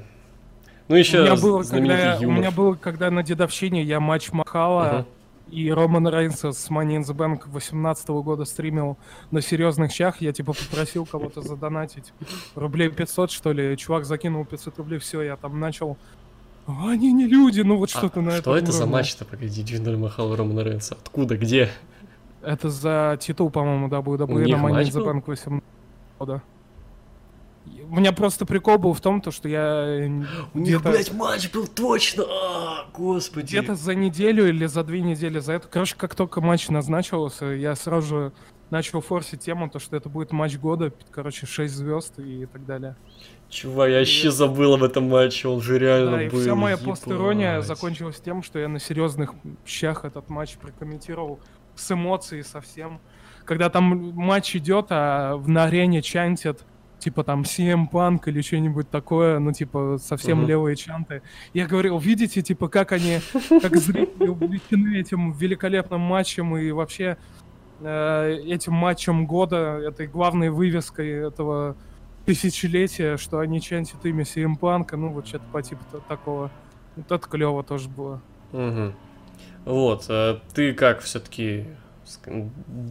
Ну 0.87 0.95
У 0.95 0.99
еще 0.99 1.21
меня, 1.23 1.35
было, 1.35 1.63
когда 1.63 1.97
я, 2.13 2.17
у 2.19 2.21
юмор. 2.21 2.37
меня 2.37 2.51
было, 2.51 2.75
когда 2.75 3.09
на 3.09 3.23
дедовщине 3.23 3.81
я 3.83 3.99
матч 3.99 4.31
Махала 4.31 4.83
Мгм. 4.93 5.05
И 5.51 5.69
Романа 5.71 6.09
Рейнса 6.09 6.53
с 6.53 6.69
Money 6.69 6.97
in 6.97 7.01
the 7.01 7.13
Bank 7.15 7.41
18 7.45 8.07
года 8.09 8.45
стримил 8.45 8.97
на 9.31 9.41
серьезных 9.41 9.91
щах. 9.91 10.21
Я 10.21 10.31
типа 10.31 10.53
попросил 10.53 11.05
кого-то 11.05 11.41
задонатить 11.41 12.13
рублей 12.55 12.89
500, 12.89 13.31
что 13.31 13.51
ли. 13.51 13.75
Чувак 13.77 14.05
закинул 14.05 14.45
500 14.45 14.77
рублей, 14.77 14.99
все, 14.99 15.21
я 15.21 15.35
там 15.35 15.59
начал... 15.59 15.97
«А, 16.67 16.91
Они 16.91 17.11
не 17.11 17.25
люди, 17.27 17.61
ну 17.61 17.75
вот 17.77 17.89
А 17.93 17.97
что-то 17.97 18.21
на 18.21 18.37
что 18.37 18.55
это 18.55 18.71
за 18.71 18.79
уровне». 18.79 18.93
матч-то, 18.93 19.25
погоди, 19.25 19.63
Джиндер 19.63 19.97
Махал 19.97 20.35
Романа 20.35 20.63
Рейнса? 20.63 20.95
Откуда, 20.95 21.35
где? 21.37 21.69
Это 22.41 22.69
за 22.69 23.17
титул, 23.19 23.49
по-моему, 23.49 23.87
WWE 23.87 24.31
У 24.31 24.39
них 24.39 24.57
на 24.57 24.67
Money 24.67 24.83
in 24.83 24.91
the? 24.91 25.05
Bank 25.05 25.23
18 25.25 25.63
года. 26.19 26.41
У 27.89 27.95
меня 27.95 28.11
просто 28.13 28.45
прикол 28.45 28.77
был 28.77 28.93
в 28.93 29.01
том, 29.01 29.21
то, 29.21 29.31
что 29.31 29.49
я 29.49 29.83
э, 29.85 30.09
где-то 30.53 30.93
матч 31.13 31.51
был 31.51 31.67
точно! 31.67 32.23
А, 32.27 32.85
господи! 32.93 33.47
где-то 33.47 33.75
за 33.75 33.95
неделю 33.95 34.47
или 34.47 34.65
за 34.65 34.83
две 34.83 35.01
недели 35.01 35.39
за 35.39 35.53
это. 35.53 35.67
Короче, 35.67 35.95
как 35.97 36.15
только 36.15 36.39
матч 36.41 36.69
назначился, 36.69 37.45
я 37.47 37.75
сразу 37.75 38.07
же 38.07 38.31
начал 38.69 39.01
форсить 39.01 39.41
тему, 39.41 39.69
то, 39.69 39.79
что 39.79 39.97
это 39.97 40.07
будет 40.07 40.31
матч 40.31 40.57
года, 40.57 40.93
короче, 41.11 41.45
6 41.45 41.73
звезд 41.73 42.17
и 42.19 42.45
так 42.45 42.65
далее. 42.65 42.95
Чувак, 43.49 43.89
я 43.89 43.99
вообще 43.99 44.31
забыл 44.31 44.75
об 44.75 44.83
этом 44.83 45.09
матче, 45.09 45.49
он 45.49 45.61
же 45.61 45.77
реально 45.77 46.11
Да, 46.11 46.23
и 46.23 46.29
был. 46.29 46.39
вся 46.39 46.55
моя 46.55 46.75
ебать. 46.75 46.85
постирония 46.87 47.61
закончилась 47.61 48.21
тем, 48.23 48.41
что 48.41 48.57
я 48.59 48.69
на 48.69 48.79
серьезных 48.79 49.33
щах 49.65 50.05
этот 50.05 50.29
матч 50.29 50.55
прокомментировал 50.55 51.41
с 51.75 51.91
эмоцией 51.91 52.43
совсем. 52.43 53.01
Когда 53.43 53.69
там 53.69 54.13
матч 54.13 54.55
идет, 54.55 54.87
а 54.89 55.35
в 55.35 55.49
на 55.49 55.65
арене 55.65 56.01
чантят, 56.01 56.63
типа 57.01 57.23
там 57.23 57.41
CM 57.41 57.89
Punk 57.91 58.21
или 58.27 58.41
что-нибудь 58.41 58.89
такое, 58.89 59.39
ну 59.39 59.51
типа 59.51 59.97
совсем 60.01 60.37
Мгм. 60.39 60.47
левые 60.47 60.75
чанты. 60.75 61.21
Я 61.53 61.65
говорил, 61.67 61.97
видите, 61.97 62.41
типа 62.41 62.69
как 62.69 62.91
они, 62.93 63.19
как 63.61 63.75
зрители 63.75 64.27
увлечены 64.27 64.97
этим 64.99 65.31
великолепным 65.33 65.99
матчем 65.99 66.55
и 66.55 66.71
вообще 66.71 67.17
э, 67.81 68.37
этим 68.45 68.73
матчем 68.73 69.25
года, 69.25 69.79
этой 69.83 70.05
главной 70.07 70.49
вывеской 70.51 71.09
этого 71.27 71.75
тысячелетия, 72.25 73.17
что 73.17 73.39
они 73.39 73.59
чантят 73.59 74.05
имя 74.05 74.23
CM 74.23 74.57
Punk, 74.59 74.95
ну 74.95 75.09
вот 75.09 75.27
что-то 75.27 75.45
по 75.51 75.61
типу 75.61 75.81
та- 75.91 75.99
такого. 76.07 76.51
Вот 76.95 77.11
это 77.11 77.27
клево 77.27 77.63
тоже 77.63 77.89
было. 77.89 78.21
Мгм. 78.51 78.93
Вот, 79.65 80.05
а 80.09 80.39
ты 80.53 80.73
как 80.73 80.99
все-таки 81.01 81.65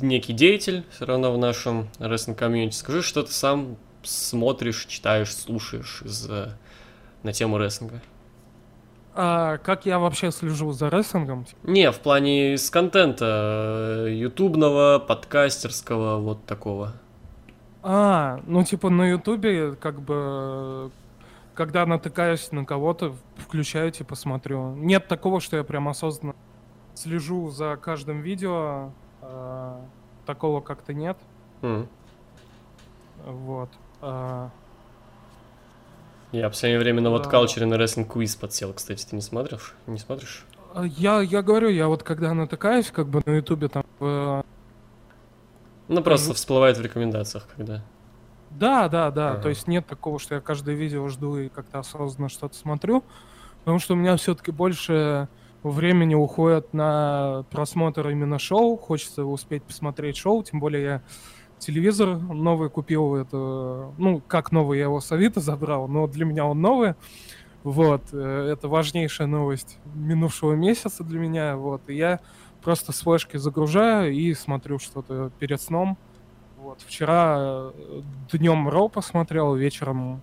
некий 0.01 0.33
деятель 0.33 0.85
все 0.91 1.05
равно 1.05 1.33
в 1.33 1.39
нашем 1.39 1.89
рестлинг 1.99 2.39
комьюнити. 2.39 2.75
Скажи, 2.75 3.03
что 3.03 3.23
ты 3.23 3.31
сам 3.33 3.77
смотришь, 4.03 4.87
читаешь, 4.87 5.35
слушаешь 5.35 6.03
из, 6.03 6.29
э, 6.29 6.57
на 7.23 7.33
тему 7.33 7.59
рестлинга? 7.59 8.01
А 9.15 9.59
как 9.59 9.87
я 9.87 9.99
вообще 9.99 10.31
слежу 10.31 10.73
за 10.73 10.89
рестлингом? 10.89 11.47
Не, 11.63 11.91
в 11.91 11.99
плане 11.99 12.55
из 12.55 12.71
контента 12.71 14.07
э, 14.07 14.13
ютубного, 14.13 14.99
подкастерского, 14.99 16.19
вот 16.19 16.45
такого. 16.47 16.95
А, 17.83 18.41
ну 18.47 18.63
типа 18.63 18.91
на 18.91 19.11
ютубе 19.11 19.73
как 19.73 20.01
бы 20.03 20.91
когда 21.55 21.85
натыкаюсь 21.85 22.53
на 22.53 22.65
кого-то, 22.65 23.15
включаю, 23.37 23.91
типа 23.91 24.15
смотрю. 24.15 24.75
Нет 24.77 25.09
такого, 25.09 25.41
что 25.41 25.57
я 25.57 25.65
прям 25.65 25.89
осознанно 25.89 26.35
слежу 26.95 27.51
за 27.51 27.77
каждым 27.77 28.21
видео. 28.21 28.93
а, 29.23 29.85
такого 30.27 30.61
как-то 30.61 30.95
нет. 30.95 31.19
М. 31.63 31.89
Вот. 33.27 33.69
А, 34.03 34.51
Я 36.33 36.49
в 36.49 36.53
последнее 36.53 36.79
время 36.81 37.01
на 37.01 37.11
вот 37.11 37.27
калчере 37.27 37.67
на 37.67 37.77
рестлинг 37.77 38.13
квиз 38.13 38.37
подсел, 38.37 38.73
кстати, 38.73 39.05
ты 39.05 39.17
не 39.17 39.23
смотришь? 39.23 39.75
Не 39.87 39.99
смотришь? 39.99 40.45
а 40.75 40.85
я, 40.85 41.21
я 41.21 41.43
говорю, 41.43 41.69
я 41.69 41.89
вот 41.89 42.03
когда 42.03 42.33
натыкаюсь, 42.33 42.91
как 42.91 43.09
бы 43.09 43.23
на 43.27 43.33
ютубе 43.33 43.69
там 43.69 43.85
в 43.99 44.45
Ну, 45.89 46.03
просто 46.03 46.35
всплывает 46.35 46.77
в 46.77 46.81
рекомендациях, 46.81 47.49
когда. 47.57 47.83
Да, 48.51 48.89
да, 48.89 49.11
да. 49.11 49.33
Ага. 49.33 49.43
То 49.43 49.49
есть 49.49 49.67
нет 49.67 49.87
такого, 49.87 50.19
что 50.19 50.37
я 50.37 50.41
каждое 50.41 50.75
видео 50.75 51.09
жду 51.09 51.39
и 51.39 51.49
как-то 51.49 51.81
осознанно 51.81 52.29
что-то 52.29 52.55
смотрю. 52.57 53.03
Потому 53.61 53.79
что 53.79 53.95
у 53.95 53.97
меня 53.97 54.17
все-таки 54.17 54.51
больше 54.51 55.29
времени 55.63 56.15
уходит 56.15 56.73
на 56.73 57.45
просмотр 57.51 58.09
именно 58.09 58.39
шоу. 58.39 58.77
Хочется 58.77 59.25
успеть 59.25 59.63
посмотреть 59.63 60.17
шоу, 60.17 60.43
тем 60.43 60.59
более 60.61 60.83
я 60.83 61.03
телевизор 61.61 62.17
новый 62.19 62.71
купил. 62.71 63.15
Это, 63.15 63.93
ну, 63.99 64.21
как 64.27 64.51
новый, 64.51 64.79
я 64.79 64.85
его 64.85 65.01
с 65.01 65.13
Авито 65.13 65.41
забрал, 65.41 65.87
но 65.87 66.07
для 66.07 66.25
меня 66.25 66.45
он 66.45 66.61
новый. 66.61 66.95
Вот, 67.63 68.03
э, 68.13 68.49
это 68.53 68.69
важнейшая 68.69 69.27
новость 69.29 69.79
минувшего 69.95 70.55
месяца 70.55 71.05
для 71.05 71.21
меня. 71.21 71.57
Вот, 71.57 71.83
и 71.89 71.95
я 71.95 72.21
просто 72.63 72.93
с 72.93 73.01
флешки 73.01 73.37
загружаю 73.37 74.13
и 74.13 74.35
смотрю 74.35 74.79
что-то 74.79 75.31
перед 75.39 75.61
сном. 75.61 75.97
Вот, 76.59 76.81
вчера 76.87 77.71
днем 78.33 78.69
Ро 78.69 78.89
посмотрел, 78.89 79.55
вечером 79.55 80.21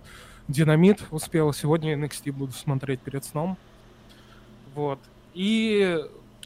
Динамит 0.48 1.02
успел, 1.10 1.52
сегодня 1.52 1.94
NXT 1.94 2.32
буду 2.32 2.52
смотреть 2.52 3.00
перед 3.00 3.24
сном. 3.24 3.56
Вот. 4.74 4.98
И 5.34 5.98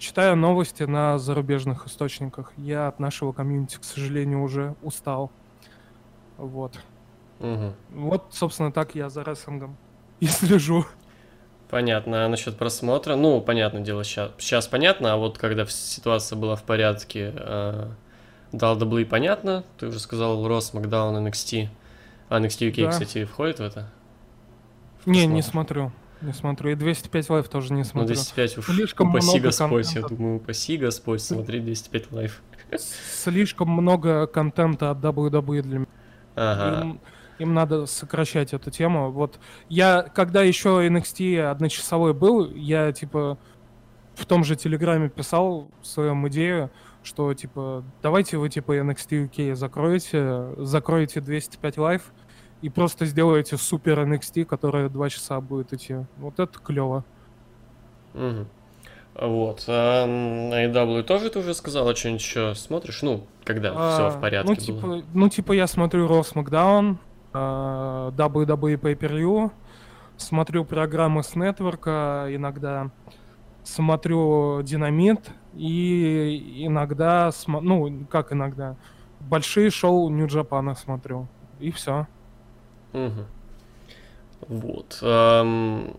читаю 0.03 0.37
новости 0.37 0.83
на 0.83 1.19
зарубежных 1.19 1.87
источниках. 1.87 2.53
Я 2.57 2.89
от 2.89 2.99
нашего 2.99 3.33
комьюнити, 3.33 3.77
к 3.77 3.85
сожалению, 3.85 4.43
уже 4.43 4.75
устал. 4.83 5.31
Вот. 6.37 6.79
Мгм. 7.39 7.75
Вот, 7.91 8.27
собственно, 8.31 8.73
так 8.73 8.97
я 8.97 9.09
за 9.09 9.23
рестлингом 9.23 9.77
и 10.21 10.27
слежу. 10.27 10.85
Понятно. 11.71 12.25
А 12.25 12.29
насчет 12.29 12.59
просмотра? 12.59 13.15
Ну, 13.15 13.41
понятное 13.41 13.81
дело, 13.81 14.03
сейчас, 14.03 14.33
сейчас 14.39 14.67
понятно, 14.67 15.13
а 15.13 15.17
вот 15.17 15.39
когда 15.39 15.65
ситуация 15.67 16.37
была 16.37 16.57
в 16.57 16.65
порядке, 16.65 17.33
э, 17.35 17.89
дал 18.51 18.77
даблы 18.77 19.07
понятно. 19.07 19.65
Ты 19.79 19.87
уже 19.87 20.01
сказал 20.01 20.47
Рос, 20.47 20.75
Макдаун, 20.75 21.17
NXT. 21.27 21.69
А 22.29 22.41
NXT 22.41 22.71
UK, 22.71 22.85
Да. 22.85 22.91
кстати, 22.91 23.25
входит 23.25 23.61
в 23.61 23.63
это? 23.63 23.89
В 25.05 25.07
Не, 25.07 25.27
не 25.27 25.43
смотрю. 25.43 25.93
Не 26.23 26.33
смотрю. 26.33 26.71
И 26.71 26.75
205 26.75 27.31
Live 27.31 27.49
тоже 27.49 27.73
не 27.73 27.81
Ну, 27.81 27.85
смотрю. 27.85 28.15
205 28.15 28.59
уж 28.59 28.67
Слишком 28.67 29.11
упаси 29.11 29.27
много 29.29 29.47
Господь, 29.47 29.87
я 29.87 30.01
контента. 30.01 30.15
думаю, 30.15 30.37
упаси 30.37 30.77
Господь, 30.77 31.23
смотреть 31.23 31.65
205 31.65 32.13
Live. 32.13 32.43
Слишком 32.77 33.69
много 33.71 34.27
контента 34.27 34.91
от 34.91 34.99
WWE 34.99 35.63
для 35.63 35.79
меня. 35.79 35.89
Ага. 36.35 36.81
Им, 36.83 37.01
им 37.39 37.55
надо 37.55 37.87
сокращать 37.87 38.55
эту 38.55 38.71
тему. 38.71 39.11
Вот 39.11 39.39
я, 39.69 40.03
когда 40.03 40.43
еще 40.43 40.87
NXT 40.87 41.41
одночасовой 41.41 42.15
был, 42.15 42.51
я 42.55 42.93
типа 42.93 43.37
в 44.15 44.27
том 44.27 44.45
же 44.45 44.57
Телеграме 44.57 45.09
писал 45.09 45.71
в 45.83 45.87
своем 45.87 46.27
идею, 46.29 46.71
что 47.03 47.35
типа 47.35 47.85
давайте 48.03 48.37
вы 48.39 48.49
типа 48.49 48.77
NXT 48.79 49.29
UK 49.29 49.55
закроете, 49.55 50.55
закроете 50.59 51.21
205 51.21 51.79
лайв 51.79 52.13
и 52.63 52.69
просто 52.69 53.07
сделаете 53.07 53.57
супер 53.57 53.99
NXT, 54.01 54.45
которая 54.45 54.89
два 54.89 55.11
часа 55.11 55.41
будет 55.41 55.73
идти. 55.73 55.97
Вот 56.19 56.39
это 56.39 56.59
клево. 56.59 57.05
Мгм. 58.15 58.47
Вот. 59.15 59.65
А 59.67 60.07
на 60.07 60.65
AEW 60.65 61.03
тоже 61.03 61.29
ты 61.29 61.41
уже 61.41 61.55
сказала 61.55 61.95
что-нибудь 61.95 62.23
еще? 62.23 62.55
Смотришь? 62.55 63.03
Ну, 63.03 63.27
когда 63.45 63.73
все 63.73 64.11
в 64.17 64.21
порядке 64.21 64.49
ну, 64.49 64.55
было. 64.55 64.97
типа, 65.01 65.09
ну, 65.13 65.29
типа, 65.29 65.53
я 65.53 65.67
смотрю 65.67 66.09
Raw 66.09 66.23
SmackDown, 66.23 66.97
э, 67.35 68.13
WWE 68.17 68.81
Pay-Per-View, 68.81 69.51
смотрю 70.17 70.65
программы 70.65 71.23
с 71.23 71.35
нетворка 71.35 72.27
иногда, 72.31 72.91
смотрю 73.65 74.63
Динамит 74.63 75.31
и 75.55 76.65
иногда, 76.67 77.29
смо- 77.29 77.61
ну, 77.61 78.07
как 78.09 78.33
иногда, 78.33 78.77
большие 79.21 79.71
шоу 79.71 80.09
Нью-Джапана 80.09 80.75
смотрю. 80.75 81.29
И 81.61 81.71
все. 81.71 82.07
Мгм. 82.93 83.27
Вот. 84.49 84.99
ам, 85.03 85.97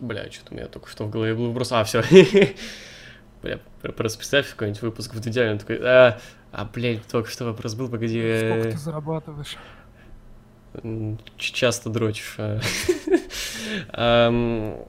Бля, 0.00 0.30
что-то 0.30 0.52
у 0.52 0.56
меня 0.56 0.66
только 0.66 0.88
что 0.88 1.04
в 1.04 1.10
голове 1.10 1.34
был 1.34 1.48
вопрос. 1.48 1.72
А, 1.72 1.84
все. 1.84 2.02
Бля, 3.42 3.58
пр- 3.82 3.92
просто 3.92 4.18
представь 4.18 4.50
какой-нибудь 4.50 4.82
выпуск 4.82 5.14
в 5.14 5.20
Дудя, 5.20 5.50
он 5.50 5.58
такой, 5.58 5.78
а, 5.82 6.18
а, 6.52 6.64
блядь, 6.64 7.06
только 7.06 7.30
что 7.30 7.44
вопрос 7.44 7.74
был, 7.74 7.88
погоди, 7.88 8.20
Сколько 8.20 8.68
э, 8.68 8.72
ты 8.72 8.78
зарабатываешь? 8.78 9.56
часто 11.36 11.90
дрочишь. 11.90 12.36
а. 12.38 12.60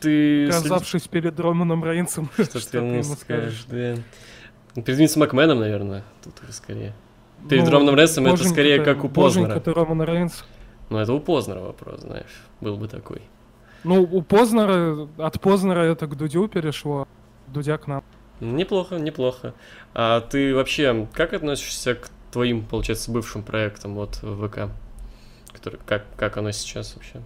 Ты... 0.00 0.48
Оказавшись 0.48 1.08
перед 1.08 1.40
Романом 1.40 1.82
Рейнсом, 1.84 2.30
Что 2.38 2.60
ты 2.70 2.78
ему 2.78 3.02
скажешь, 3.02 3.64
Перед 3.64 4.98
Винсом 4.98 5.20
Макменом, 5.20 5.60
наверное, 5.60 6.04
тут 6.22 6.34
скорее. 6.54 6.92
Перед 7.48 7.64
Ну, 7.64 7.70
Романом 7.70 7.94
Рейнсом 7.96 8.24
это 8.24 8.32
боженька 8.32 8.52
скорее 8.52 8.82
как 8.84 9.04
у 9.04 9.08
боженька 9.08 9.48
Познера. 9.54 9.60
ты, 9.60 9.72
Роман 9.72 10.02
Рейнс. 10.02 10.44
Ну, 10.90 10.98
это 10.98 11.12
у 11.12 11.20
Познера 11.20 11.60
вопрос, 11.60 12.00
знаешь, 12.00 12.42
был 12.60 12.76
бы 12.76 12.88
такой. 12.88 13.22
Ну, 13.84 14.02
у 14.02 14.22
Познера, 14.22 15.08
от 15.18 15.40
Познера 15.40 15.80
это 15.80 16.06
к 16.06 16.16
Дудю 16.16 16.48
перешло, 16.48 17.06
Дудя 17.48 17.78
к 17.78 17.86
нам. 17.86 18.02
Неплохо, 18.40 18.96
неплохо. 18.96 19.54
А 19.94 20.20
ты 20.20 20.54
вообще 20.54 21.06
как 21.12 21.32
относишься 21.32 21.94
к 21.94 22.10
твоим, 22.32 22.64
получается, 22.64 23.10
бывшим 23.10 23.42
проектам 23.42 23.94
вот 23.94 24.20
в 24.22 24.48
ВК? 24.48 24.70
Который, 25.52 25.78
как, 25.86 26.04
как 26.16 26.36
оно 26.36 26.50
сейчас 26.50 26.94
вообще? 26.96 27.22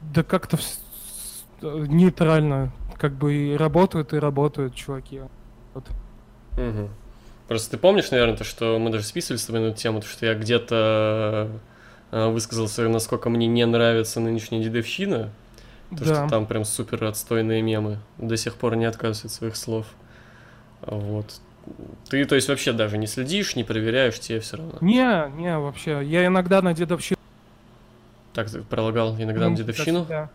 Да 0.00 0.22
как-то 0.24 0.56
вс- 0.56 0.78
э, 1.62 1.84
нейтрально. 1.86 2.72
Как 2.98 3.12
бы 3.12 3.32
и 3.34 3.56
работают, 3.56 4.12
и 4.12 4.18
работают 4.18 4.74
чуваки. 4.74 5.20
Мгм. 6.56 6.88
Просто 7.50 7.72
ты 7.72 7.78
помнишь, 7.78 8.12
наверное, 8.12 8.36
то, 8.36 8.44
что 8.44 8.78
мы 8.78 8.90
даже 8.90 9.04
списывали 9.04 9.36
с 9.36 9.44
тобой 9.44 9.60
на 9.60 9.66
эту 9.70 9.76
тему, 9.76 10.00
то, 10.00 10.06
что 10.06 10.24
я 10.24 10.34
где-то 10.36 11.50
э, 12.12 12.28
высказался, 12.28 12.88
насколько 12.88 13.28
мне 13.28 13.48
не 13.48 13.66
нравится 13.66 14.20
нынешняя 14.20 14.62
дедовщина, 14.62 15.30
то, 15.90 16.04
да. 16.04 16.14
что 16.14 16.28
там 16.28 16.46
прям 16.46 16.64
супер 16.64 17.02
отстойные 17.02 17.60
мемы. 17.60 17.98
До 18.18 18.36
сих 18.36 18.54
пор 18.54 18.76
не 18.76 18.84
отказываются 18.84 19.26
от 19.26 19.32
своих 19.32 19.56
слов. 19.56 19.86
Вот. 20.82 21.40
Ты, 22.08 22.24
то 22.24 22.36
есть, 22.36 22.48
вообще 22.48 22.72
даже 22.72 22.96
не 22.98 23.08
следишь, 23.08 23.56
не 23.56 23.64
проверяешь, 23.64 24.20
тебе 24.20 24.38
все 24.38 24.56
равно. 24.56 24.74
Не, 24.80 25.28
не, 25.36 25.58
вообще. 25.58 26.02
Я 26.04 26.26
иногда 26.26 26.62
на 26.62 26.72
дедовщину... 26.72 27.18
Так, 28.32 28.48
ты 28.48 28.62
пролагал 28.62 29.16
иногда 29.16 29.46
на 29.46 29.50
ну, 29.50 29.56
дедовщину? 29.56 30.06
да. 30.08 30.30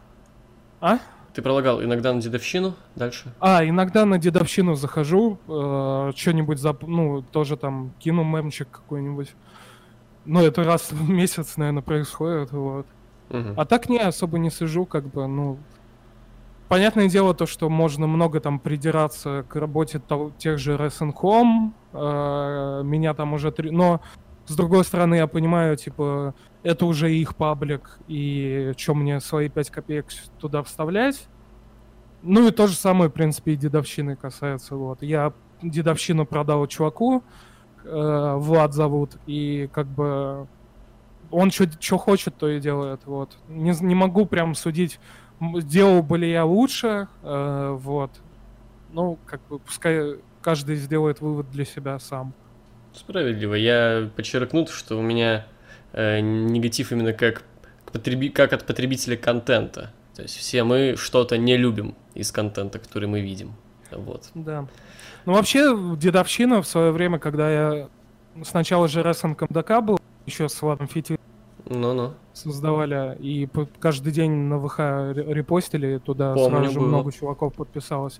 А? 0.82 1.00
Ты 1.36 1.42
пролагал 1.42 1.84
иногда 1.84 2.14
на 2.14 2.22
дедовщину? 2.22 2.76
Дальше? 2.96 3.34
А, 3.42 3.66
иногда 3.66 4.06
на 4.06 4.18
дедовщину 4.18 4.76
захожу, 4.76 5.38
э, 5.50 6.12
что-нибудь, 6.16 6.60
зап... 6.60 6.84
ну, 6.84 7.22
тоже 7.24 7.58
там 7.58 7.92
кину 8.00 8.24
мемчик 8.24 8.70
какой-нибудь. 8.72 9.36
Ну, 10.24 10.42
это 10.42 10.64
раз 10.64 10.94
в 10.94 11.10
месяц, 11.10 11.58
наверное, 11.58 11.84
происходит, 11.84 12.54
вот. 12.54 12.86
Мгм. 13.30 13.54
А 13.58 13.66
так 13.66 13.90
не, 13.90 14.00
особо 14.00 14.40
не 14.40 14.50
сижу, 14.50 14.86
как 14.86 15.08
бы, 15.08 15.28
ну... 15.28 15.58
Понятное 16.70 17.10
дело 17.10 17.34
то, 17.36 17.46
что 17.46 17.70
можно 17.70 18.08
много 18.08 18.40
там 18.40 18.58
придираться 18.58 19.46
к 19.50 19.56
работе 19.58 20.00
того- 20.00 20.32
тех 20.38 20.58
же 20.58 20.76
Wrestling.com, 20.78 21.74
э, 21.92 22.82
меня 22.86 23.14
там 23.14 23.34
уже... 23.34 23.52
три- 23.52 23.72
Но, 23.72 24.00
с 24.46 24.56
другой 24.56 24.86
стороны, 24.86 25.16
я 25.16 25.28
понимаю, 25.28 25.76
типа, 25.76 26.34
это 26.66 26.86
уже 26.88 27.14
их 27.14 27.36
паблик, 27.36 28.00
и 28.08 28.74
что 28.76 28.96
мне 28.96 29.20
свои 29.20 29.50
5 29.50 29.70
копеек 29.70 30.08
туда 30.40 30.64
вставлять? 30.64 31.28
Ну 32.24 32.48
и 32.48 32.52
то 32.52 32.66
же 32.66 32.76
самое, 32.76 33.10
в 33.10 33.14
принципе, 33.14 33.54
и 33.54 33.56
дедовщины 33.56 34.16
касается, 34.16 34.76
вот. 34.76 35.04
Я 35.04 35.32
дедовщину 35.62 36.26
продал 36.26 36.66
чуваку, 36.66 37.24
э, 37.84 38.34
Влад 38.38 38.74
зовут, 38.74 39.18
и 39.28 39.70
как 39.72 39.86
бы 39.88 40.48
он 41.30 41.52
что 41.52 41.98
хочет, 41.98 42.36
то 42.36 42.50
и 42.50 42.60
делает, 42.60 43.02
вот. 43.06 43.38
Не, 43.48 43.74
не 43.82 43.94
могу 43.94 44.26
прям 44.26 44.56
судить, 44.56 45.00
м, 45.40 45.62
сделал 45.62 46.02
бы 46.02 46.18
ли 46.18 46.32
я 46.32 46.46
лучше, 46.46 47.08
э, 47.22 47.78
вот. 47.80 48.10
Ну, 48.92 49.20
как 49.28 49.42
бы, 49.48 49.60
пускай 49.60 50.16
каждый 50.42 50.78
сделает 50.78 51.22
вывод 51.22 51.52
для 51.52 51.66
себя 51.66 52.00
сам. 52.00 52.34
Справедливо. 52.94 53.54
Я 53.56 54.10
подчеркну, 54.16 54.66
что 54.68 54.98
у 54.98 55.02
меня 55.02 55.46
э, 55.96 56.20
негатив 56.20 56.92
именно 56.92 57.14
как, 57.14 57.44
потреби- 57.92 58.30
как 58.30 58.54
от 58.54 58.66
потребителя 58.66 59.18
контента. 59.18 59.92
То 60.16 60.22
есть 60.22 60.36
все 60.38 60.64
мы 60.64 60.96
что-то 60.98 61.38
не 61.38 61.58
любим 61.58 61.96
из 62.14 62.32
контента, 62.32 62.80
который 62.80 63.08
мы 63.10 63.22
видим. 63.22 63.54
Вот. 63.92 64.30
Да. 64.34 64.68
Ну, 65.26 65.34
вообще, 65.34 65.76
дедовщина 65.98 66.62
в 66.62 66.68
свое 66.68 66.92
время, 66.92 67.18
когда 67.20 67.50
я 67.52 67.88
сначала 68.44 68.88
же 68.88 69.02
Wrestling 69.02 69.36
МДК 69.50 69.82
был, 69.84 69.98
еще 70.26 70.48
с 70.50 70.62
Владом 70.62 70.88
Фити 70.88 71.18
Ну-ну. 71.70 72.14
создавали, 72.34 73.18
и 73.20 73.48
каждый 73.80 74.12
день 74.14 74.32
на 74.32 74.60
ВХ 74.60 74.80
ре- 74.80 75.34
репостили, 75.34 75.98
туда 75.98 76.34
Помню, 76.34 76.58
сразу 76.60 76.74
же 76.74 76.80
было. 76.80 76.88
много 76.88 77.12
чуваков 77.12 77.54
подписалось. 77.56 78.20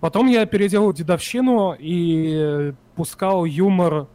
Потом 0.00 0.26
я 0.28 0.44
переделал 0.46 0.92
дедовщину 0.92 1.74
и 1.78 2.74
пускал 2.96 3.44
юмор 3.44 4.06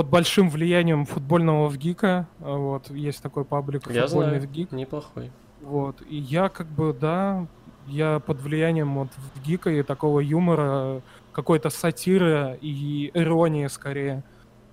под 0.00 0.08
большим 0.08 0.48
влиянием 0.48 1.04
футбольного 1.04 1.68
вгика. 1.68 2.26
А, 2.40 2.56
Вот, 2.56 2.90
есть 2.90 3.22
такой 3.22 3.44
паблик 3.44 3.86
Я 3.90 4.06
футбольный 4.06 4.38
знаю. 4.38 4.48
вгик. 4.48 4.72
Неплохой. 4.72 5.30
Вот. 5.60 6.00
И 6.08 6.16
я 6.16 6.48
как 6.48 6.68
бы, 6.68 6.96
да, 6.98 7.46
я 7.86 8.18
под 8.18 8.40
влиянием 8.40 8.94
вот 8.94 9.08
гика 9.44 9.68
и 9.68 9.82
такого 9.82 10.20
юмора, 10.20 11.02
какой-то 11.32 11.68
сатиры 11.68 12.56
и 12.62 13.10
иронии 13.12 13.66
скорее. 13.66 14.24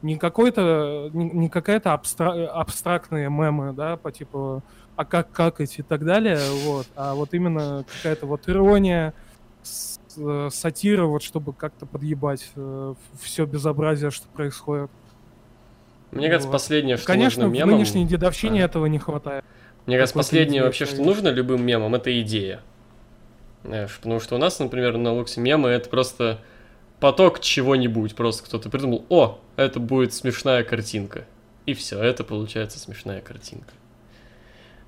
Не 0.01 0.15
какой-то, 0.15 1.09
не, 1.11 1.29
не 1.31 1.49
какая-то 1.49 1.89
абстра- 1.93 2.45
абстрактные 2.45 3.29
мемы, 3.29 3.73
да, 3.73 3.97
по 3.97 4.13
типу 4.13 4.63
а 4.95 5.03
как 5.03 5.29
какать 5.31 5.77
и 5.77 5.81
так 5.83 6.05
далее, 6.05 6.39
вот, 6.63 6.87
а 6.95 7.15
вот 7.15 7.33
именно 7.33 7.83
какая-то 7.97 8.27
вот 8.27 8.47
ирония, 8.47 9.13
э, 10.15 10.49
сатира, 10.53 11.05
вот 11.05 11.21
чтобы 11.21 11.51
как-то 11.51 11.85
подъебать 11.85 12.49
э, 12.55 12.93
все 13.21 13.45
безобразие, 13.45 14.09
что 14.09 14.29
происходит. 14.29 14.89
Мне 16.11 16.27
кажется, 16.27 16.47
Вот. 16.47 16.53
последнее, 16.53 16.97
что 16.97 17.05
Конечно, 17.07 17.43
нужно 17.43 17.55
в 17.55 17.59
мемам... 17.59 17.75
нынешней 17.75 18.05
дедовщине 18.05 18.61
А. 18.61 18.65
этого 18.65 18.85
не 18.85 18.97
хватает. 18.99 19.43
Мне 19.85 19.97
кажется, 19.97 20.15
последнее 20.17 20.63
вообще, 20.63 20.85
что 20.85 21.01
нужно 21.01 21.29
любым 21.29 21.65
мемам, 21.65 21.95
это 21.95 22.21
идея. 22.21 22.61
Знаешь, 23.63 23.95
потому 23.97 24.19
что 24.19 24.35
у 24.35 24.37
нас, 24.37 24.59
например, 24.59 24.97
на 24.97 25.13
Луксе 25.13 25.41
мемы 25.41 25.69
это 25.69 25.89
просто 25.89 26.39
поток 26.99 27.39
чего-нибудь. 27.41 28.15
Просто 28.15 28.43
кто-то 28.45 28.69
придумал, 28.69 29.05
о, 29.09 29.39
это 29.55 29.79
будет 29.79 30.13
смешная 30.13 30.63
картинка. 30.63 31.25
И 31.65 31.73
все, 31.73 32.01
это 32.01 32.23
получается 32.23 32.79
смешная 32.79 33.21
картинка. 33.21 33.73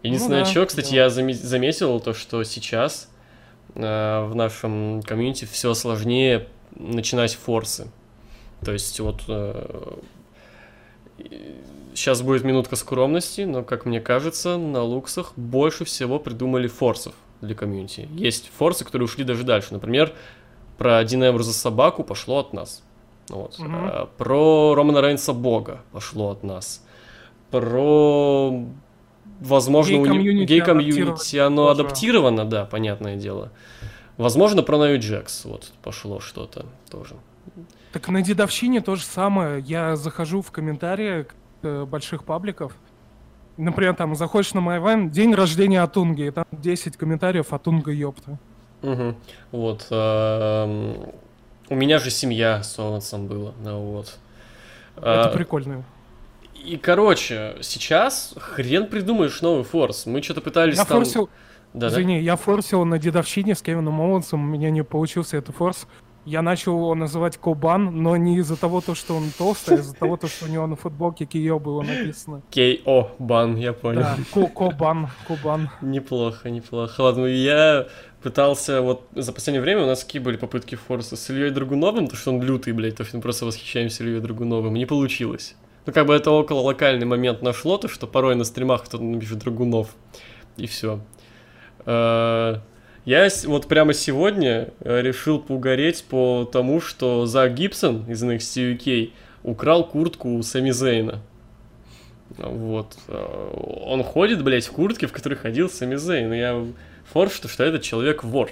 Единственное, 0.04 0.40
Ну 0.40 0.46
да, 0.46 0.52
что, 0.52 0.66
кстати, 0.66 0.92
да. 0.92 0.96
я 0.96 1.08
заме- 1.08 1.34
заметил, 1.34 2.00
то, 2.00 2.14
что 2.14 2.42
сейчас 2.46 3.10
э, 3.76 4.24
в 4.26 4.34
нашем 4.34 5.02
комьюнити 5.04 5.44
все 5.44 5.74
сложнее 5.74 6.48
начинать 6.76 7.36
форсы. 7.36 7.88
То 8.64 8.72
есть 8.72 8.98
вот 9.02 9.24
сейчас 11.94 12.22
будет 12.22 12.44
минутка 12.44 12.76
скромности, 12.76 13.42
но, 13.42 13.64
как 13.64 13.86
мне 13.86 14.00
кажется, 14.00 14.58
на 14.58 14.84
луксах 14.84 15.34
больше 15.36 15.86
всего 15.86 16.20
придумали 16.20 16.68
форсов 16.68 17.14
для 17.42 17.56
комьюнити. 17.56 18.08
Есть 18.14 18.52
форсы, 18.58 18.86
которые 18.86 19.06
ушли 19.06 19.24
даже 19.24 19.44
дальше. 19.44 19.74
Например, 19.74 20.14
про 20.78 20.98
1 20.98 21.24
евро 21.24 21.44
за 21.44 21.54
собаку 21.54 22.04
пошло 22.04 22.40
от 22.40 22.54
нас. 22.54 22.84
Вот. 23.30 23.60
Мгм. 23.60 23.76
А, 23.76 24.10
Про 24.18 24.74
Романа 24.76 25.02
Рейнса 25.02 25.34
Бога 25.34 25.82
пошло 25.92 26.32
от 26.32 26.44
нас. 26.44 26.84
Про 27.52 28.64
возможно, 29.40 29.98
Гей-комьюнити 29.98 30.48
гей-комьюнити, 30.54 31.38
оно 31.38 31.68
тоже. 31.68 31.82
адаптировано, 31.82 32.46
да, 32.46 32.66
понятное 32.66 33.16
дело. 33.16 33.52
Возможно, 34.18 34.64
про 34.64 34.78
Нави 34.78 34.98
Джекс 34.98 35.46
вот 35.46 35.72
пошло 35.82 36.20
что-то 36.20 36.66
тоже. 36.90 37.16
Так 37.92 38.08
на 38.10 38.22
дедовщине 38.22 38.82
то 38.82 38.96
же 38.96 39.04
самое. 39.04 39.62
Я 39.62 39.96
захожу 39.96 40.42
в 40.42 40.52
комментарии 40.52 41.26
э, 41.64 41.86
больших 41.86 42.24
пабликов. 42.24 42.74
Например, 43.58 43.96
там 43.96 44.16
заходишь 44.16 44.54
на 44.54 44.62
Майвен, 44.62 45.10
день 45.10 45.34
рождения 45.34 45.82
Атунги, 45.82 46.28
и 46.28 46.32
там 46.32 46.46
10 46.52 46.96
комментариев 46.98 47.52
Атунга 47.52 47.92
ёпта. 47.92 48.38
Мгм. 48.82 49.16
Вот. 49.52 49.88
эм, 49.90 50.96
У 51.70 51.76
меня 51.76 52.00
же 52.00 52.10
семья 52.12 52.64
с 52.64 52.78
Овансом 52.80 53.28
была. 53.28 53.52
ну 53.64 53.80
вот. 53.80 54.18
Это 54.96 55.26
А, 55.26 55.34
прикольно. 55.34 55.84
И, 56.56 56.78
короче, 56.78 57.56
сейчас 57.62 58.34
хрен 58.38 58.88
придумаешь 58.88 59.42
новый 59.42 59.64
форс. 59.64 60.06
Мы 60.06 60.22
что-то 60.22 60.42
пытались 60.42 60.78
Я 60.78 60.86
там... 60.86 61.00
форсил, 61.00 61.30
Да, 61.74 61.90
да. 61.90 61.96
извини, 61.96 62.22
я 62.22 62.36
форсил 62.36 62.86
на 62.86 63.00
дедовщине 63.00 63.56
с 63.56 63.62
Кевином 63.62 64.00
Оуэнсом, 64.00 64.42
у 64.42 64.48
меня 64.48 64.70
не 64.70 64.84
получился 64.84 65.38
этот 65.38 65.56
форс. 65.56 65.88
Я 66.30 66.44
начал 66.44 66.74
его 66.74 66.94
называть 66.94 67.38
Кобан, 67.38 68.04
но 68.04 68.16
не 68.16 68.38
из-за 68.38 68.56
того, 68.56 68.82
то, 68.82 68.94
что 68.94 69.16
он 69.16 69.32
толстый, 69.36 69.78
а 69.78 69.80
из-за 69.80 69.96
того, 69.96 70.16
то, 70.16 70.28
что 70.28 70.46
у 70.46 70.48
него 70.48 70.68
на 70.68 70.76
футболке 70.76 71.26
Кио 71.26 71.58
было 71.58 71.82
написано. 71.82 72.44
Кей-О, 72.52 73.10
бан, 73.18 73.56
я 73.56 73.74
понял. 73.74 74.02
Да, 74.02 74.16
Ко- 74.32 74.46
Кобан, 74.46 75.10
Кобан. 75.28 75.72
Неплохо, 75.82 76.52
неплохо. 76.52 77.02
Ладно, 77.02 77.26
я 77.26 77.88
пытался, 78.22 78.84
вот 78.84 79.08
за 79.16 79.34
последнее 79.34 79.62
время 79.64 79.86
у 79.86 79.88
нас 79.88 80.04
какие 80.04 80.22
были 80.22 80.38
попытки 80.38 80.76
форса 80.76 81.16
с 81.16 81.32
Ильей 81.32 81.50
Драгуновым, 81.50 82.06
потому 82.06 82.22
что 82.22 82.32
он 82.32 82.44
лютый, 82.44 82.74
блядь, 82.74 82.98
то 82.98 83.02
есть 83.02 83.16
мы 83.16 83.22
просто 83.22 83.48
восхищаемся 83.48 84.04
Ильей 84.04 84.20
Драгуновым, 84.22 84.76
не 84.76 84.86
получилось. 84.86 85.56
Ну, 85.88 85.94
как 85.94 86.06
бы 86.06 86.14
это 86.14 86.30
около 86.30 86.60
локальный 86.60 87.08
момент 87.08 87.42
нашло, 87.42 87.80
то 87.80 87.88
что 87.88 88.06
порой 88.06 88.36
на 88.36 88.44
стримах 88.44 88.84
кто-то 88.84 89.04
напишет 89.04 89.40
Драгунов, 89.40 89.96
и 90.58 90.68
все. 90.68 91.00
Я 93.06 93.28
вот 93.46 93.68
прямо 93.68 93.94
сегодня 93.94 94.70
э, 94.82 95.02
решил 95.02 95.40
поугареть 95.40 96.04
по 96.04 96.48
тому, 96.52 96.82
что 96.82 97.26
Зак 97.26 97.54
Гибсон 97.54 98.06
из 98.10 98.24
NXT 98.24 98.78
UK 98.78 99.12
украл 99.44 99.88
куртку 99.88 100.36
у 100.36 100.44
Сами 100.44 100.72
Зейна. 100.72 101.22
Вот. 102.38 102.98
Э, 103.08 103.84
Он 103.86 104.04
ходит, 104.04 104.44
блядь, 104.44 104.68
в 104.68 104.72
куртке, 104.72 105.08
в 105.08 105.12
которой 105.12 105.36
ходил 105.36 105.70
Сами 105.70 105.96
Зейн. 105.96 106.34
И 106.34 106.38
я 106.38 106.66
форс, 107.12 107.34
что, 107.34 107.48
что 107.48 107.64
этот 107.64 107.82
человек 107.82 108.24
вор. 108.24 108.52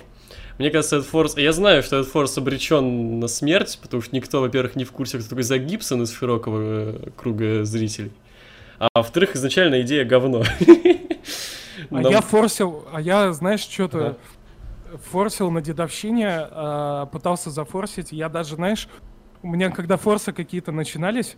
Мне 0.57 0.71
кажется, 0.71 0.97
этот 0.97 1.07
форс... 1.07 1.37
Я 1.37 1.51
знаю, 1.51 1.83
что 1.83 1.97
этот 1.97 2.11
форс 2.11 2.37
обречен 2.37 3.19
на 3.19 3.27
смерть, 3.27 3.77
потому 3.81 4.01
что 4.01 4.15
никто, 4.15 4.41
во-первых, 4.41 4.75
не 4.75 4.85
в 4.85 4.91
курсе, 4.91 5.19
кто 5.19 5.29
такой 5.29 5.43
Зак 5.43 5.65
Гибсон 5.65 6.03
из 6.03 6.11
широкого 6.11 6.59
э, 6.61 7.09
круга 7.15 7.63
зрителей. 7.63 8.11
А 8.79 8.87
во-вторых, 8.95 9.35
изначально 9.35 9.81
идея 9.81 10.05
говно. 10.05 10.43
А 11.91 12.01
я 12.01 12.21
форсил, 12.21 12.85
а 12.91 12.99
я, 12.99 13.31
знаешь, 13.33 13.61
что-то 13.61 14.17
форсил 15.11 15.51
на 15.51 15.61
дедовщине, 15.61 16.27
а, 16.29 17.05
пытался 17.07 17.49
зафорсить. 17.49 18.11
Я 18.11 18.29
даже, 18.29 18.55
знаешь, 18.55 18.87
у 19.41 19.47
меня 19.47 19.69
когда 19.69 19.97
форсы 19.97 20.31
какие-то 20.33 20.71
начинались, 20.71 21.37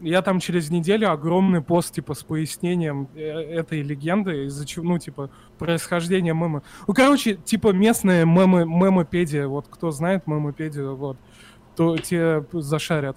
я 0.00 0.22
там 0.22 0.40
через 0.40 0.70
неделю 0.70 1.10
огромный 1.12 1.60
пост, 1.60 1.94
типа, 1.94 2.14
с 2.14 2.22
пояснением 2.22 3.08
э, 3.14 3.20
этой 3.20 3.82
легенды, 3.82 4.46
из-за 4.46 4.66
чего, 4.66 4.84
ну, 4.84 4.98
типа, 4.98 5.30
происхождения 5.58 6.32
мема. 6.32 6.62
Ну, 6.86 6.94
короче, 6.94 7.34
типа, 7.34 7.72
местные 7.72 8.24
мемы, 8.24 8.64
мемопедия, 8.64 9.46
вот, 9.46 9.66
кто 9.68 9.90
знает 9.90 10.26
мемопедию, 10.26 10.96
вот, 10.96 11.18
то 11.76 11.98
те 11.98 12.44
зашарят. 12.52 13.16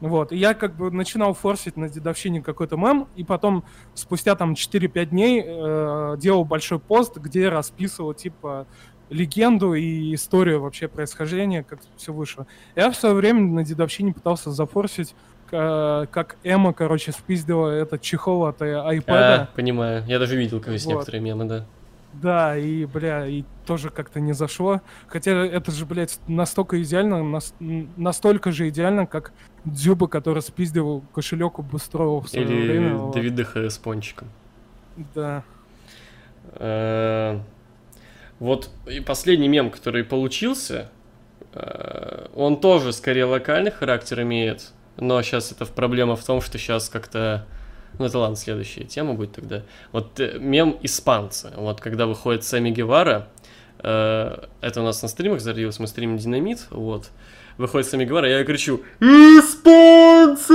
Вот, 0.00 0.32
и 0.32 0.36
я 0.36 0.54
как 0.54 0.76
бы 0.76 0.90
начинал 0.90 1.34
форсить 1.34 1.76
на 1.76 1.88
дедовщине 1.88 2.42
какой-то 2.42 2.76
мем, 2.76 3.08
и 3.16 3.24
потом 3.24 3.64
спустя 3.94 4.34
там 4.34 4.52
4-5 4.52 5.04
дней 5.06 5.42
э, 5.44 6.16
делал 6.18 6.44
большой 6.44 6.78
пост, 6.78 7.16
где 7.16 7.48
расписывал, 7.48 8.12
типа, 8.12 8.66
легенду 9.10 9.74
и 9.74 10.14
историю 10.14 10.60
вообще 10.60 10.88
происхождения, 10.88 11.62
как 11.62 11.78
все 11.96 12.12
вышло. 12.12 12.46
Я 12.74 12.90
в 12.90 12.96
свое 12.96 13.14
время 13.14 13.40
на 13.42 13.64
дедовщине 13.64 14.12
пытался 14.12 14.50
зафорсить, 14.50 15.14
э, 15.52 16.06
как 16.10 16.36
Эма, 16.42 16.72
короче, 16.72 17.12
спиздила 17.12 17.68
этот 17.70 18.00
чехол 18.02 18.46
от 18.46 18.62
э, 18.62 18.74
А, 18.74 18.88
айпада. 18.88 19.48
понимаю. 19.54 20.04
Я 20.06 20.18
даже 20.18 20.36
видел, 20.36 20.60
как 20.60 20.72
есть 20.72 20.86
Вот. 20.86 20.92
некоторые 20.92 21.20
мемы, 21.20 21.44
да. 21.44 21.66
Да, 22.14 22.56
и, 22.56 22.84
бля, 22.86 23.26
и 23.26 23.42
тоже 23.66 23.90
как-то 23.90 24.20
не 24.20 24.34
зашло. 24.34 24.80
Хотя 25.08 25.32
это 25.32 25.72
же, 25.72 25.84
блядь, 25.84 26.20
настолько 26.28 26.80
идеально, 26.80 27.24
нас- 27.24 27.54
настолько 27.58 28.52
же 28.52 28.68
идеально, 28.68 29.04
как 29.06 29.32
Дзюба, 29.64 30.06
который 30.06 30.40
спиздил 30.40 31.02
кошелек 31.12 31.58
у 31.58 31.62
Бустрова 31.62 32.20
в 32.20 32.28
свое 32.28 32.46
Или 32.46 32.68
время. 32.70 32.94
вот. 32.96 33.14
Давид 33.14 33.34
ДХ 33.34 33.56
с 33.56 33.78
пончиком. 33.78 34.28
Да. 35.14 35.42
Вот 38.44 38.68
и 38.86 39.00
последний 39.00 39.48
мем, 39.48 39.70
который 39.70 40.04
получился, 40.04 40.90
э, 41.54 42.26
он 42.34 42.60
тоже 42.60 42.92
скорее 42.92 43.24
локальный 43.24 43.70
характер 43.70 44.20
имеет, 44.20 44.72
но 44.98 45.22
сейчас 45.22 45.50
это 45.50 45.64
проблема 45.64 46.14
в 46.14 46.22
том, 46.22 46.42
что 46.42 46.58
сейчас 46.58 46.90
как-то... 46.90 47.46
Ну 47.98 48.04
это 48.04 48.18
ладно, 48.18 48.36
следующая 48.36 48.84
тема 48.84 49.14
будет 49.14 49.32
тогда. 49.32 49.62
Вот 49.92 50.20
э, 50.20 50.38
мем 50.38 50.76
испанцы. 50.82 51.52
Вот 51.56 51.80
когда 51.80 52.04
выходит 52.04 52.44
Сами 52.44 52.68
Гевара, 52.68 53.28
э, 53.78 54.44
это 54.60 54.80
у 54.82 54.84
нас 54.84 55.00
на 55.00 55.08
стримах 55.08 55.40
зародилось, 55.40 55.78
мы 55.78 55.86
стримим 55.86 56.18
Динамит, 56.18 56.66
вот. 56.68 57.08
Выходит 57.56 57.88
Сами 57.88 58.04
Гевара, 58.04 58.28
я 58.28 58.44
кричу 58.44 58.82
«Испанцы!» 59.00 60.52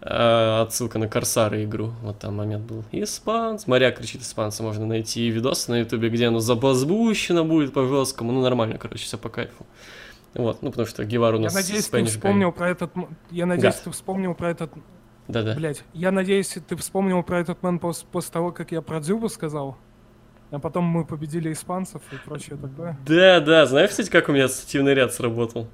Э, 0.00 0.60
Отсылка 0.62 0.98
на 0.98 1.08
Корсары 1.08 1.64
игру. 1.64 1.92
Вот 2.02 2.18
там 2.18 2.36
момент 2.36 2.64
был. 2.64 2.84
Испанцы. 2.92 3.68
Моряк 3.68 3.98
кричит 3.98 4.22
испанцы. 4.22 4.62
Можно 4.62 4.86
найти 4.86 5.28
видос 5.28 5.68
на 5.68 5.80
ютубе, 5.80 6.08
где 6.08 6.28
оно 6.28 6.38
забазбущено 6.40 7.44
будет 7.44 7.72
по-жесткому. 7.72 8.32
Ну, 8.32 8.42
нормально, 8.42 8.78
короче, 8.78 9.04
все 9.04 9.18
по 9.18 9.28
кайфу. 9.28 9.66
Вот, 10.34 10.62
ну, 10.62 10.70
потому 10.70 10.86
что 10.86 11.04
Гевар 11.04 11.34
у 11.34 11.38
Я 11.38 11.44
нас 11.44 11.54
надеюсь, 11.54 11.88
ты 11.88 11.98
guy. 12.00 12.04
вспомнил 12.06 12.52
про 12.52 12.68
этот... 12.70 12.92
Я 13.30 13.46
надеюсь, 13.46 13.74
Да. 13.76 13.80
ты 13.84 13.90
вспомнил 13.90 14.34
про 14.34 14.50
этот... 14.50 14.70
Да-да. 15.26 15.54
Блять, 15.54 15.82
я 15.94 16.10
надеюсь, 16.12 16.56
ты 16.68 16.76
вспомнил 16.76 17.22
про 17.22 17.40
этот 17.40 17.62
мэн 17.62 17.76
пос- 17.78 18.04
после 18.10 18.32
того, 18.32 18.52
как 18.52 18.70
я 18.72 18.80
про 18.82 19.00
Дзюбу 19.00 19.28
сказал. 19.28 19.76
А 20.50 20.58
потом 20.58 20.84
мы 20.84 21.04
победили 21.04 21.52
испанцев 21.52 22.00
и 22.12 22.16
прочее 22.24 22.56
такое. 22.56 22.96
Да, 23.06 23.40
да, 23.40 23.66
знаешь, 23.66 23.90
кстати, 23.90 24.08
как 24.08 24.28
у 24.28 24.32
меня 24.32 24.44
ассоциативный 24.46 24.94
ряд 24.94 25.12
сработал? 25.12 25.66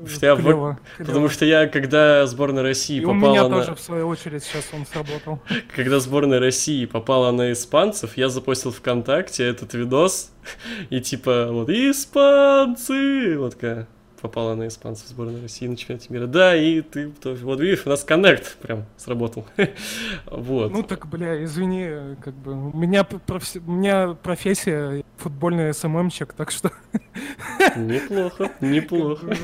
Потому 0.00 0.16
что 0.16 0.26
я 0.26 0.34
в- 0.34 0.42
Клево, 0.42 0.78
Потому 0.98 1.12
клево. 1.18 1.30
что 1.30 1.44
я, 1.44 1.66
когда 1.66 2.26
сборная 2.26 2.62
России 2.62 3.00
И 3.00 3.04
у 3.04 3.12
меня 3.12 3.42
попала 3.42 3.48
на... 3.48 3.56
тоже, 3.60 3.74
в 3.74 3.80
свою 3.80 4.08
очередь, 4.08 4.42
сейчас 4.44 4.64
он 4.72 4.86
сработал. 4.86 5.40
Когда 5.76 6.00
сборная 6.00 6.40
России 6.40 6.86
попала 6.86 7.30
на 7.32 7.52
испанцев, 7.52 8.16
я 8.16 8.28
запостил 8.28 8.72
ВКонтакте 8.72 9.44
этот 9.46 9.74
видос, 9.74 10.32
и 10.90 11.00
типа, 11.00 11.48
вот, 11.50 11.68
испанцы! 11.70 13.36
Вот 13.38 13.54
такая 13.54 13.88
попала 14.20 14.54
на 14.54 14.68
испанцев 14.68 15.08
сборной 15.08 15.40
России 15.40 15.66
на 15.66 15.76
чемпионате 15.76 16.12
мира. 16.12 16.26
Да, 16.26 16.56
и 16.56 16.80
ты 16.82 17.12
вот 17.24 17.60
видишь, 17.60 17.82
у 17.86 17.88
нас 17.88 18.04
коннект 18.04 18.56
прям 18.58 18.84
сработал. 18.96 19.46
вот. 20.26 20.72
Ну 20.72 20.82
так, 20.82 21.06
бля, 21.06 21.42
извини, 21.44 22.16
как 22.22 22.34
бы, 22.34 22.52
у 22.52 22.76
меня, 22.76 23.04
профи... 23.04 23.58
у 23.58 23.70
меня 23.70 24.16
профессия 24.22 25.04
футбольный 25.16 25.72
СММчик, 25.74 26.32
так 26.32 26.50
что... 26.50 26.70
неплохо, 27.76 28.50
неплохо. 28.60 29.36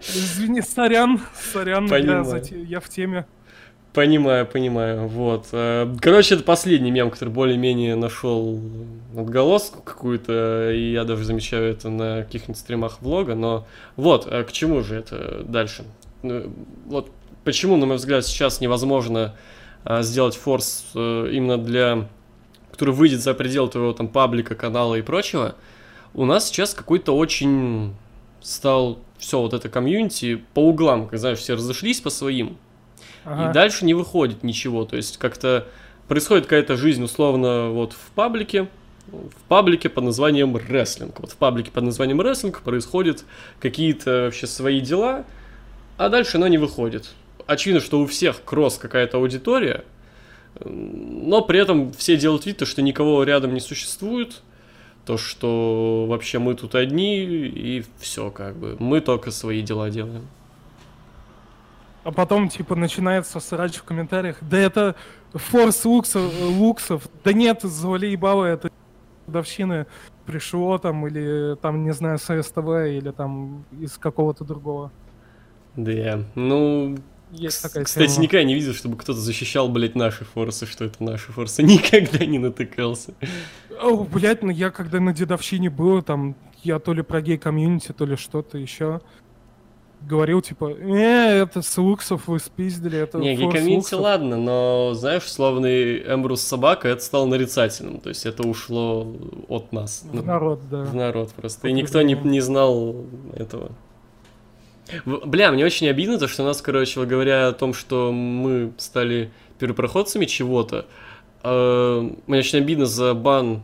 Извини, 0.00 0.62
сорян, 0.62 1.20
сорян, 1.34 1.86
я, 1.86 2.24
я 2.50 2.80
в 2.80 2.88
теме. 2.88 3.26
Понимаю, 3.92 4.46
понимаю. 4.46 5.06
Вот. 5.06 5.48
Э, 5.52 5.94
короче, 6.00 6.36
это 6.36 6.44
последний 6.44 6.90
мем, 6.90 7.10
который 7.10 7.28
более-менее 7.28 7.94
нашел 7.94 8.58
отголоску 9.14 9.82
какую-то, 9.82 10.70
и 10.72 10.92
я 10.92 11.04
даже 11.04 11.24
замечаю 11.24 11.70
это 11.70 11.90
на 11.90 12.22
каких-нибудь 12.22 12.56
стримах 12.56 13.02
влога, 13.02 13.34
но 13.34 13.66
вот, 13.96 14.26
э, 14.26 14.44
к 14.44 14.52
чему 14.52 14.80
же 14.80 14.96
это 14.96 15.44
дальше? 15.46 15.84
Ну, 16.22 16.50
вот 16.86 17.10
почему, 17.44 17.76
на 17.76 17.84
мой 17.84 17.96
взгляд, 17.96 18.24
сейчас 18.24 18.62
невозможно 18.62 19.34
э, 19.84 20.02
сделать 20.02 20.36
форс 20.36 20.86
именно 20.94 21.58
для... 21.58 22.08
который 22.70 22.94
выйдет 22.94 23.20
за 23.20 23.34
пределы 23.34 23.68
твоего 23.68 23.92
там 23.92 24.08
паблика, 24.08 24.54
канала 24.54 24.94
и 24.94 25.02
прочего, 25.02 25.54
у 26.14 26.24
нас 26.24 26.46
сейчас 26.46 26.72
какой-то 26.72 27.14
очень 27.14 27.94
стал 28.40 29.00
все 29.18 29.38
вот 29.38 29.52
это 29.52 29.68
комьюнити 29.68 30.42
по 30.54 30.60
углам, 30.60 31.08
как 31.08 31.18
знаешь, 31.18 31.40
все 31.40 31.54
разошлись 31.54 32.00
по 32.00 32.08
своим, 32.08 32.56
Ага. 33.24 33.50
И 33.50 33.52
дальше 33.54 33.84
не 33.84 33.94
выходит 33.94 34.42
ничего. 34.42 34.84
То 34.84 34.96
есть 34.96 35.18
как-то 35.18 35.66
происходит 36.08 36.44
какая-то 36.44 36.76
жизнь, 36.76 37.02
условно, 37.02 37.70
вот 37.70 37.92
в 37.92 38.10
паблике, 38.14 38.68
в 39.08 39.42
паблике 39.48 39.88
под 39.88 40.04
названием 40.04 40.56
рестлинг. 40.56 41.20
Вот 41.20 41.32
в 41.32 41.36
паблике 41.36 41.70
под 41.70 41.84
названием 41.84 42.20
рестлинг 42.20 42.60
происходят 42.60 43.24
какие-то 43.60 44.24
вообще 44.24 44.46
свои 44.46 44.80
дела, 44.80 45.24
а 45.96 46.08
дальше 46.08 46.36
оно 46.36 46.48
не 46.48 46.58
выходит. 46.58 47.12
Очевидно, 47.46 47.80
что 47.80 48.00
у 48.00 48.06
всех 48.06 48.44
кросс 48.44 48.78
какая-то 48.78 49.18
аудитория, 49.18 49.84
но 50.64 51.42
при 51.42 51.58
этом 51.58 51.92
все 51.92 52.16
делают 52.16 52.46
вид, 52.46 52.66
что 52.66 52.82
никого 52.82 53.24
рядом 53.24 53.54
не 53.54 53.60
существует, 53.60 54.42
то, 55.04 55.16
что 55.16 56.06
вообще 56.08 56.38
мы 56.38 56.54
тут 56.54 56.74
одни, 56.74 57.24
и 57.24 57.84
все 57.98 58.30
как 58.30 58.56
бы. 58.56 58.76
Мы 58.78 59.00
только 59.00 59.30
свои 59.30 59.62
дела 59.62 59.90
делаем. 59.90 60.28
А 62.04 62.10
потом, 62.10 62.48
типа, 62.48 62.74
начинается 62.74 63.38
срач 63.38 63.76
в 63.76 63.84
комментариях. 63.84 64.38
Да 64.40 64.58
это 64.58 64.96
форс 65.32 65.84
луксов, 65.84 66.32
луксов. 66.40 67.08
Да 67.22 67.32
нет, 67.32 67.60
завали 67.62 68.08
ебало, 68.08 68.44
это 68.44 68.70
годовщины 69.26 69.86
пришло 70.26 70.78
там, 70.78 71.06
или 71.06 71.56
там, 71.56 71.84
не 71.84 71.92
знаю, 71.92 72.18
с 72.18 72.42
СТВ, 72.42 72.58
или 72.88 73.10
там 73.10 73.64
из 73.80 73.98
какого-то 73.98 74.44
другого. 74.44 74.90
Да, 75.76 76.20
ну, 76.34 76.96
есть 77.32 77.62
такая 77.62 77.84
Кстати, 77.84 78.12
тема. 78.12 78.24
никогда 78.24 78.44
не 78.44 78.54
видел, 78.54 78.74
чтобы 78.74 78.96
кто-то 78.96 79.18
защищал, 79.18 79.68
блядь, 79.68 79.94
наши 79.94 80.24
форсы, 80.24 80.66
что 80.66 80.84
это 80.84 81.02
наши 81.02 81.32
форсы. 81.32 81.62
Никогда 81.62 82.24
не 82.26 82.38
натыкался. 82.38 83.14
О, 83.80 84.04
блядь, 84.04 84.42
ну 84.42 84.50
я 84.50 84.70
когда 84.70 85.00
на 85.00 85.14
дедовщине 85.14 85.70
был, 85.70 86.02
там, 86.02 86.36
я 86.62 86.78
то 86.78 86.92
ли 86.92 87.02
про 87.02 87.22
гей-комьюнити, 87.22 87.92
то 87.92 88.04
ли 88.04 88.16
что-то 88.16 88.58
еще 88.58 89.00
говорил, 90.06 90.40
типа, 90.40 90.70
э, 90.70 91.42
это 91.42 91.62
с 91.62 91.78
луксов 91.78 92.28
вы 92.28 92.38
спиздили, 92.38 92.98
это 92.98 93.18
Не, 93.18 93.34
гикомьюнити 93.36 93.94
ладно, 93.94 94.36
но, 94.36 94.92
знаешь, 94.94 95.24
словный 95.24 95.98
Эмбрус 96.00 96.42
собака, 96.42 96.88
это 96.88 97.02
стало 97.02 97.26
нарицательным, 97.26 98.00
то 98.00 98.08
есть 98.08 98.26
это 98.26 98.46
ушло 98.46 99.16
от 99.48 99.72
нас. 99.72 100.04
В 100.04 100.24
народ, 100.24 100.60
да. 100.70 100.84
В 100.84 100.94
народ 100.94 101.32
просто, 101.32 101.68
и 101.68 101.72
никто 101.72 102.02
не, 102.02 102.14
не 102.14 102.40
знал 102.40 102.96
этого. 103.34 103.72
Бля, 105.04 105.52
мне 105.52 105.64
очень 105.64 105.88
обидно 105.88 106.18
то, 106.18 106.28
что 106.28 106.44
нас, 106.44 106.60
короче, 106.60 107.04
говоря 107.04 107.48
о 107.48 107.52
том, 107.52 107.72
что 107.72 108.12
мы 108.12 108.72
стали 108.78 109.30
первопроходцами 109.58 110.26
чего-то, 110.26 110.86
э, 111.42 112.10
мне 112.26 112.38
очень 112.38 112.58
обидно 112.58 112.86
за 112.86 113.14
бан 113.14 113.62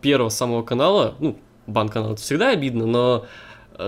первого 0.00 0.28
самого 0.28 0.62
канала, 0.62 1.14
ну, 1.18 1.36
бан 1.66 1.88
канала 1.88 2.12
это 2.12 2.22
всегда 2.22 2.50
обидно, 2.50 2.86
но 2.86 3.26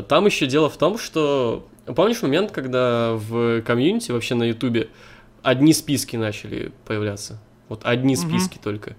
там 0.03 0.27
еще 0.27 0.47
дело 0.47 0.69
в 0.69 0.77
том, 0.77 0.99
что 0.99 1.67
Помнишь 1.87 2.23
момент, 2.23 2.51
когда 2.51 3.13
в 3.13 3.61
комьюнити, 3.61 4.11
вообще 4.11 4.35
на 4.35 4.45
Ютубе, 4.45 4.89
одни 5.43 5.75
списки 5.75 6.17
начали 6.17 6.73
появляться? 6.87 7.39
Вот 7.69 7.85
одни 7.85 8.17
списки 8.17 8.57
mm-hmm. 8.57 8.63
только. 8.63 8.97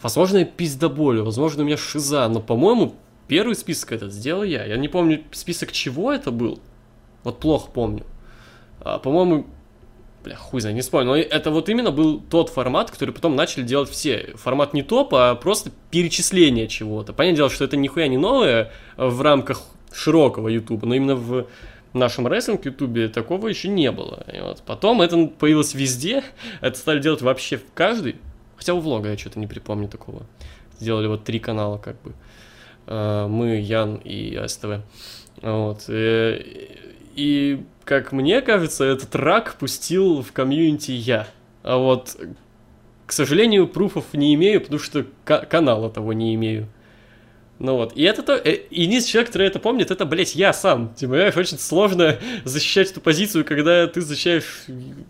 Возможно, 0.00 0.38
я 0.38 0.44
пиздоболю, 0.44 1.24
возможно, 1.24 1.62
у 1.62 1.66
меня 1.66 1.76
шиза, 1.76 2.28
но, 2.28 2.40
по-моему, 2.40 2.94
первый 3.26 3.56
список 3.56 3.92
этот 3.92 4.12
сделал 4.12 4.44
я. 4.44 4.64
Я 4.64 4.76
не 4.76 4.88
помню 4.88 5.24
список 5.32 5.72
чего 5.72 6.12
это 6.12 6.30
был. 6.30 6.60
Вот 7.24 7.40
плохо 7.40 7.70
помню. 7.72 8.04
А, 8.80 8.98
по-моему, 8.98 9.46
бля, 10.24 10.36
хуй 10.36 10.60
знаю, 10.60 10.74
не 10.74 10.80
вспомню. 10.80 11.06
Но 11.06 11.16
это 11.16 11.50
вот 11.50 11.68
именно 11.68 11.90
был 11.90 12.20
тот 12.20 12.48
формат, 12.48 12.90
который 12.90 13.12
потом 13.12 13.36
начали 13.36 13.62
делать 13.62 13.90
все. 13.90 14.32
Формат 14.34 14.74
не 14.74 14.82
топ, 14.82 15.14
а 15.14 15.34
просто 15.34 15.70
перечисление 15.90 16.66
чего-то. 16.66 17.12
Понятное 17.12 17.36
дело, 17.36 17.50
что 17.50 17.64
это 17.64 17.76
нихуя 17.76 18.08
не 18.08 18.16
новое 18.16 18.72
в 18.96 19.20
рамках 19.20 19.62
широкого 19.92 20.48
Ютуба, 20.48 20.86
но 20.86 20.94
именно 20.94 21.14
в 21.14 21.46
нашем 21.92 22.26
рестлинг 22.26 22.64
Ютубе 22.64 23.08
такого 23.08 23.48
еще 23.48 23.68
не 23.68 23.92
было. 23.92 24.24
И 24.32 24.40
вот 24.40 24.62
потом 24.66 25.00
это 25.00 25.26
появилось 25.26 25.74
везде, 25.74 26.24
это 26.60 26.76
стали 26.78 27.00
делать 27.00 27.22
вообще 27.22 27.60
каждый, 27.74 28.16
хотя 28.56 28.74
у 28.74 28.80
влога 28.80 29.10
я 29.10 29.18
что-то 29.18 29.38
не 29.38 29.46
припомню 29.46 29.88
такого. 29.88 30.24
Сделали 30.80 31.06
вот 31.06 31.24
три 31.24 31.38
канала 31.38 31.78
как 31.78 32.00
бы. 32.02 32.12
Э, 32.86 33.26
мы, 33.28 33.60
Ян 33.60 34.00
и 34.04 34.42
СТВ. 34.46 34.80
Вот. 35.40 35.84
И, 35.88 36.80
и 37.14 37.64
как 37.84 38.12
мне 38.12 38.40
кажется, 38.40 38.84
этот 38.84 39.14
рак 39.14 39.56
пустил 39.56 40.22
в 40.22 40.32
комьюнити 40.32 40.92
я. 40.92 41.26
А 41.62 41.76
вот, 41.76 42.16
к 43.06 43.12
сожалению, 43.12 43.68
пруфов 43.68 44.06
не 44.12 44.34
имею, 44.34 44.60
потому 44.60 44.78
что 44.78 45.06
канала 45.24 45.90
того 45.90 46.12
не 46.12 46.34
имею. 46.34 46.68
Ну 47.60 47.76
вот, 47.76 47.96
и 47.96 48.02
это 48.02 48.22
то, 48.22 48.34
э, 48.34 48.62
единственный 48.70 49.12
человек, 49.12 49.28
который 49.28 49.46
это 49.46 49.60
помнит, 49.60 49.90
это, 49.90 50.04
блядь, 50.04 50.34
я 50.34 50.52
сам. 50.52 50.92
Ты 50.94 51.06
понимаешь, 51.06 51.36
очень 51.36 51.58
сложно 51.58 52.18
защищать 52.44 52.90
эту 52.90 53.00
позицию, 53.00 53.44
когда 53.44 53.86
ты 53.86 54.00
защищаешь 54.00 54.64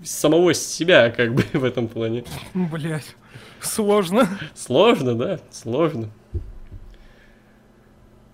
самого 0.04 0.52
себя, 0.52 1.10
как 1.10 1.34
бы, 1.34 1.44
в 1.52 1.64
этом 1.64 1.88
плане. 1.88 2.24
Блядь, 2.52 3.16
сложно. 3.60 4.28
Сложно, 4.54 5.14
да, 5.14 5.40
сложно. 5.50 6.10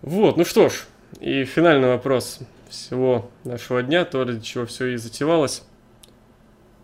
Вот, 0.03 0.37
ну 0.37 0.45
что 0.45 0.71
ж, 0.71 0.87
и 1.21 1.45
финальный 1.45 1.89
вопрос 1.89 2.41
всего 2.71 3.31
нашего 3.45 3.83
дня, 3.83 4.05
то, 4.05 4.25
ради 4.25 4.41
чего 4.41 4.67
все 4.67 4.87
и 4.89 4.97
затевалось. 4.97 5.65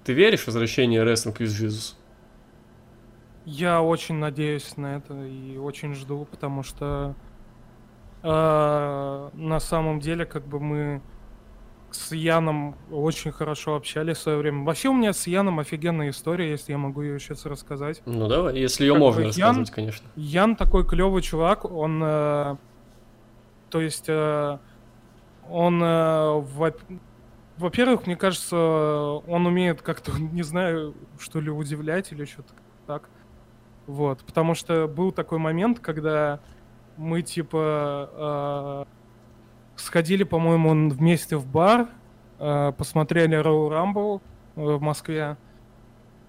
Ты 0.05 0.13
веришь 0.13 0.43
в 0.43 0.47
возвращение 0.47 1.03
рестлинг 1.03 1.41
из 1.41 1.61
Jesus? 1.61 1.95
Я 3.45 3.81
очень 3.81 4.17
надеюсь 4.17 4.77
на 4.77 4.97
это 4.97 5.15
и 5.25 5.57
очень 5.57 5.95
жду, 5.95 6.27
потому 6.31 6.63
что 6.63 7.15
э, 8.23 9.31
на 9.33 9.61
самом 9.61 10.01
деле 10.01 10.27
как 10.27 10.47
бы 10.47 10.61
мы 10.61 11.03
с 11.91 12.13
Яном 12.13 12.77
очень 12.91 13.33
хорошо 13.33 13.77
общались 13.77 14.19
в 14.19 14.21
свое 14.23 14.39
время. 14.39 14.65
Вообще 14.65 14.89
у 14.89 14.95
меня 14.95 15.13
с 15.13 15.27
Яном 15.27 15.61
офигенная 15.61 16.11
история, 16.11 16.51
если 16.51 16.73
я 16.73 16.79
могу 16.79 17.03
ее 17.03 17.19
сейчас 17.19 17.47
рассказать. 17.47 18.03
Ну 18.07 18.29
давай, 18.29 18.59
если 18.59 18.85
ее 18.85 18.93
как 18.93 19.01
можно 19.01 19.21
бы, 19.23 19.27
рассказывать, 19.29 19.69
Ян, 19.69 19.75
конечно. 19.75 20.09
Ян 20.17 20.57
такой 20.57 20.87
клевый 20.87 21.23
чувак, 21.23 21.65
он, 21.65 22.01
э, 22.05 22.57
то 23.71 23.81
есть, 23.81 24.05
э, 24.09 24.59
он, 25.51 25.83
э, 25.83 26.41
во, 26.41 26.73
во-первых, 27.57 28.07
мне 28.07 28.17
кажется, 28.17 28.57
он 28.57 29.47
умеет 29.47 29.83
как-то, 29.83 30.13
не 30.19 30.43
знаю, 30.43 30.95
что 31.19 31.41
ли, 31.41 31.51
удивлять 31.51 32.13
или 32.13 32.25
что-то 32.25 32.53
так. 32.87 33.09
Вот, 33.87 34.21
потому 34.25 34.55
что 34.55 34.89
был 34.89 35.13
такой 35.13 35.39
момент, 35.39 35.79
когда 35.79 36.41
мы 36.97 37.23
типа 37.23 38.85
э, 38.87 39.81
сходили, 39.81 40.25
по-моему, 40.25 40.91
вместе 40.91 41.37
в 41.37 41.47
бар, 41.47 41.89
э, 42.39 42.73
посмотрели 42.77 43.41
Royal 43.41 44.21
э, 44.57 44.61
в 44.61 44.81
Москве. 44.81 45.37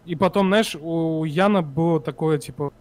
И 0.06 0.16
потом, 0.16 0.48
знаешь, 0.48 0.76
у 0.80 1.24
Яна 1.26 1.62
было 1.62 2.00
такое, 2.00 2.38
типа, 2.38 2.72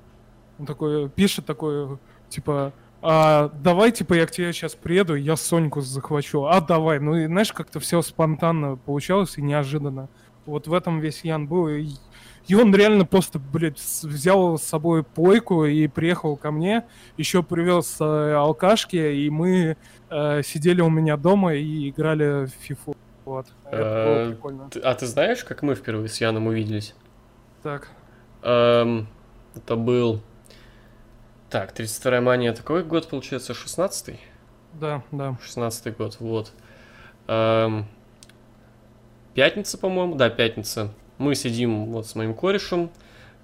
он 0.58 0.66
такой 0.66 1.08
пишет 1.08 1.46
такое, 1.46 1.98
типа, 2.28 2.72
а, 3.08 3.48
давай, 3.62 3.92
типа, 3.92 4.14
я 4.14 4.26
к 4.26 4.30
тебе 4.30 4.52
сейчас 4.52 4.74
приеду, 4.74 5.14
я 5.14 5.36
Соньку 5.36 5.80
захвачу. 5.80 6.44
А, 6.44 6.60
давай. 6.60 6.98
Ну, 6.98 7.16
и, 7.16 7.26
знаешь, 7.26 7.52
как-то 7.52 7.80
все 7.80 8.02
спонтанно 8.02 8.76
получалось 8.76 9.38
и 9.38 9.42
неожиданно. 9.42 10.08
Вот 10.44 10.66
в 10.66 10.74
этом 10.74 11.00
весь 11.00 11.24
Ян 11.24 11.46
был. 11.46 11.68
И 11.68 11.88
и 12.48 12.54
он 12.54 12.74
реально 12.74 13.04
просто, 13.04 13.38
блядь, 13.38 13.80
взял 14.02 14.56
с 14.56 14.62
собой 14.62 15.02
плойку 15.02 15.64
и 15.64 15.88
приехал 15.88 16.36
ко 16.36 16.52
мне, 16.52 16.84
еще 17.16 17.42
привез 17.42 17.96
э, 18.00 18.34
алкашки, 18.34 18.96
и 18.96 19.28
мы 19.30 19.76
э, 20.10 20.42
сидели 20.44 20.80
у 20.80 20.88
меня 20.88 21.16
дома 21.16 21.54
и 21.54 21.90
играли 21.90 22.46
в 22.46 22.50
фифу. 22.50 22.94
Вот. 23.24 23.46
Это 23.64 23.76
было 23.82 24.28
э, 24.28 24.28
прикольно. 24.30 24.70
А 24.82 24.94
ты 24.94 25.06
знаешь, 25.06 25.42
как 25.42 25.62
мы 25.62 25.74
впервые 25.74 26.08
с 26.08 26.20
Яном 26.20 26.46
увиделись? 26.46 26.94
Так. 27.62 27.88
Эм, 28.42 29.08
это 29.56 29.74
был... 29.74 30.20
Так, 31.50 31.78
32-я 31.78 32.20
мания, 32.20 32.50
это 32.50 32.62
какой 32.62 32.82
год, 32.82 33.08
получается, 33.08 33.52
16-й? 33.52 34.18
Да, 34.74 35.02
да. 35.12 35.36
16 35.42 35.96
год, 35.96 36.16
вот. 36.18 36.52
Эм, 37.28 37.86
пятница, 39.34 39.78
по-моему, 39.78 40.16
да, 40.16 40.28
пятница. 40.28 40.92
Мы 41.18 41.34
сидим 41.34 41.92
вот 41.92 42.06
с 42.06 42.14
моим 42.14 42.34
корешем, 42.34 42.90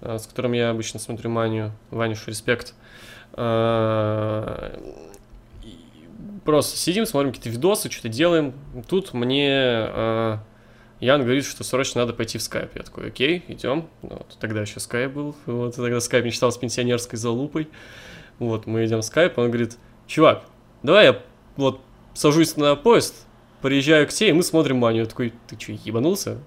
э, 0.01 0.17
с 0.17 0.27
которым 0.27 0.51
я 0.51 0.69
обычно 0.69 0.99
смотрю 0.99 1.29
Манию, 1.29 1.71
Ванюш, 1.91 2.27
респект. 2.27 2.73
Э, 3.33 4.79
Просто 6.45 6.77
сидим, 6.77 7.05
смотрим 7.05 7.31
какие-то 7.31 7.49
видосы, 7.49 7.89
что-то 7.89 8.09
делаем. 8.09 8.53
Тут 8.89 9.13
мне 9.13 9.49
э, 9.49 10.37
Ян 11.03 11.21
говорит, 11.21 11.45
что 11.45 11.65
срочно 11.65 12.01
надо 12.01 12.13
пойти 12.13 12.37
в 12.37 12.41
скайп. 12.41 12.71
Я 12.75 12.83
такой, 12.83 13.07
окей, 13.07 13.43
идем. 13.49 13.89
Ну, 14.01 14.09
Вот, 14.09 14.37
тогда 14.39 14.61
еще 14.61 14.79
скайп 14.79 15.11
был. 15.11 15.35
Вот, 15.45 15.75
тогда 15.75 15.99
скайп 15.99 16.23
мечтал 16.23 16.49
с 16.51 16.57
пенсионерской 16.57 17.19
залупой. 17.19 17.67
Вот, 18.39 18.67
мы 18.67 18.85
идем 18.85 18.99
в 18.99 19.03
скайп, 19.03 19.37
он 19.37 19.49
говорит, 19.49 19.77
чувак, 20.07 20.45
давай 20.81 21.05
я 21.07 21.21
вот 21.57 21.81
сажусь 22.13 22.55
на 22.55 22.75
поезд, 22.75 23.27
приезжаю 23.61 24.07
к 24.07 24.11
тебе, 24.11 24.29
и 24.29 24.33
мы 24.33 24.43
смотрим 24.43 24.77
Маню. 24.77 25.01
Я 25.01 25.05
такой, 25.05 25.33
ты 25.47 25.59
что, 25.59 25.73
ебанулся? 25.73 26.39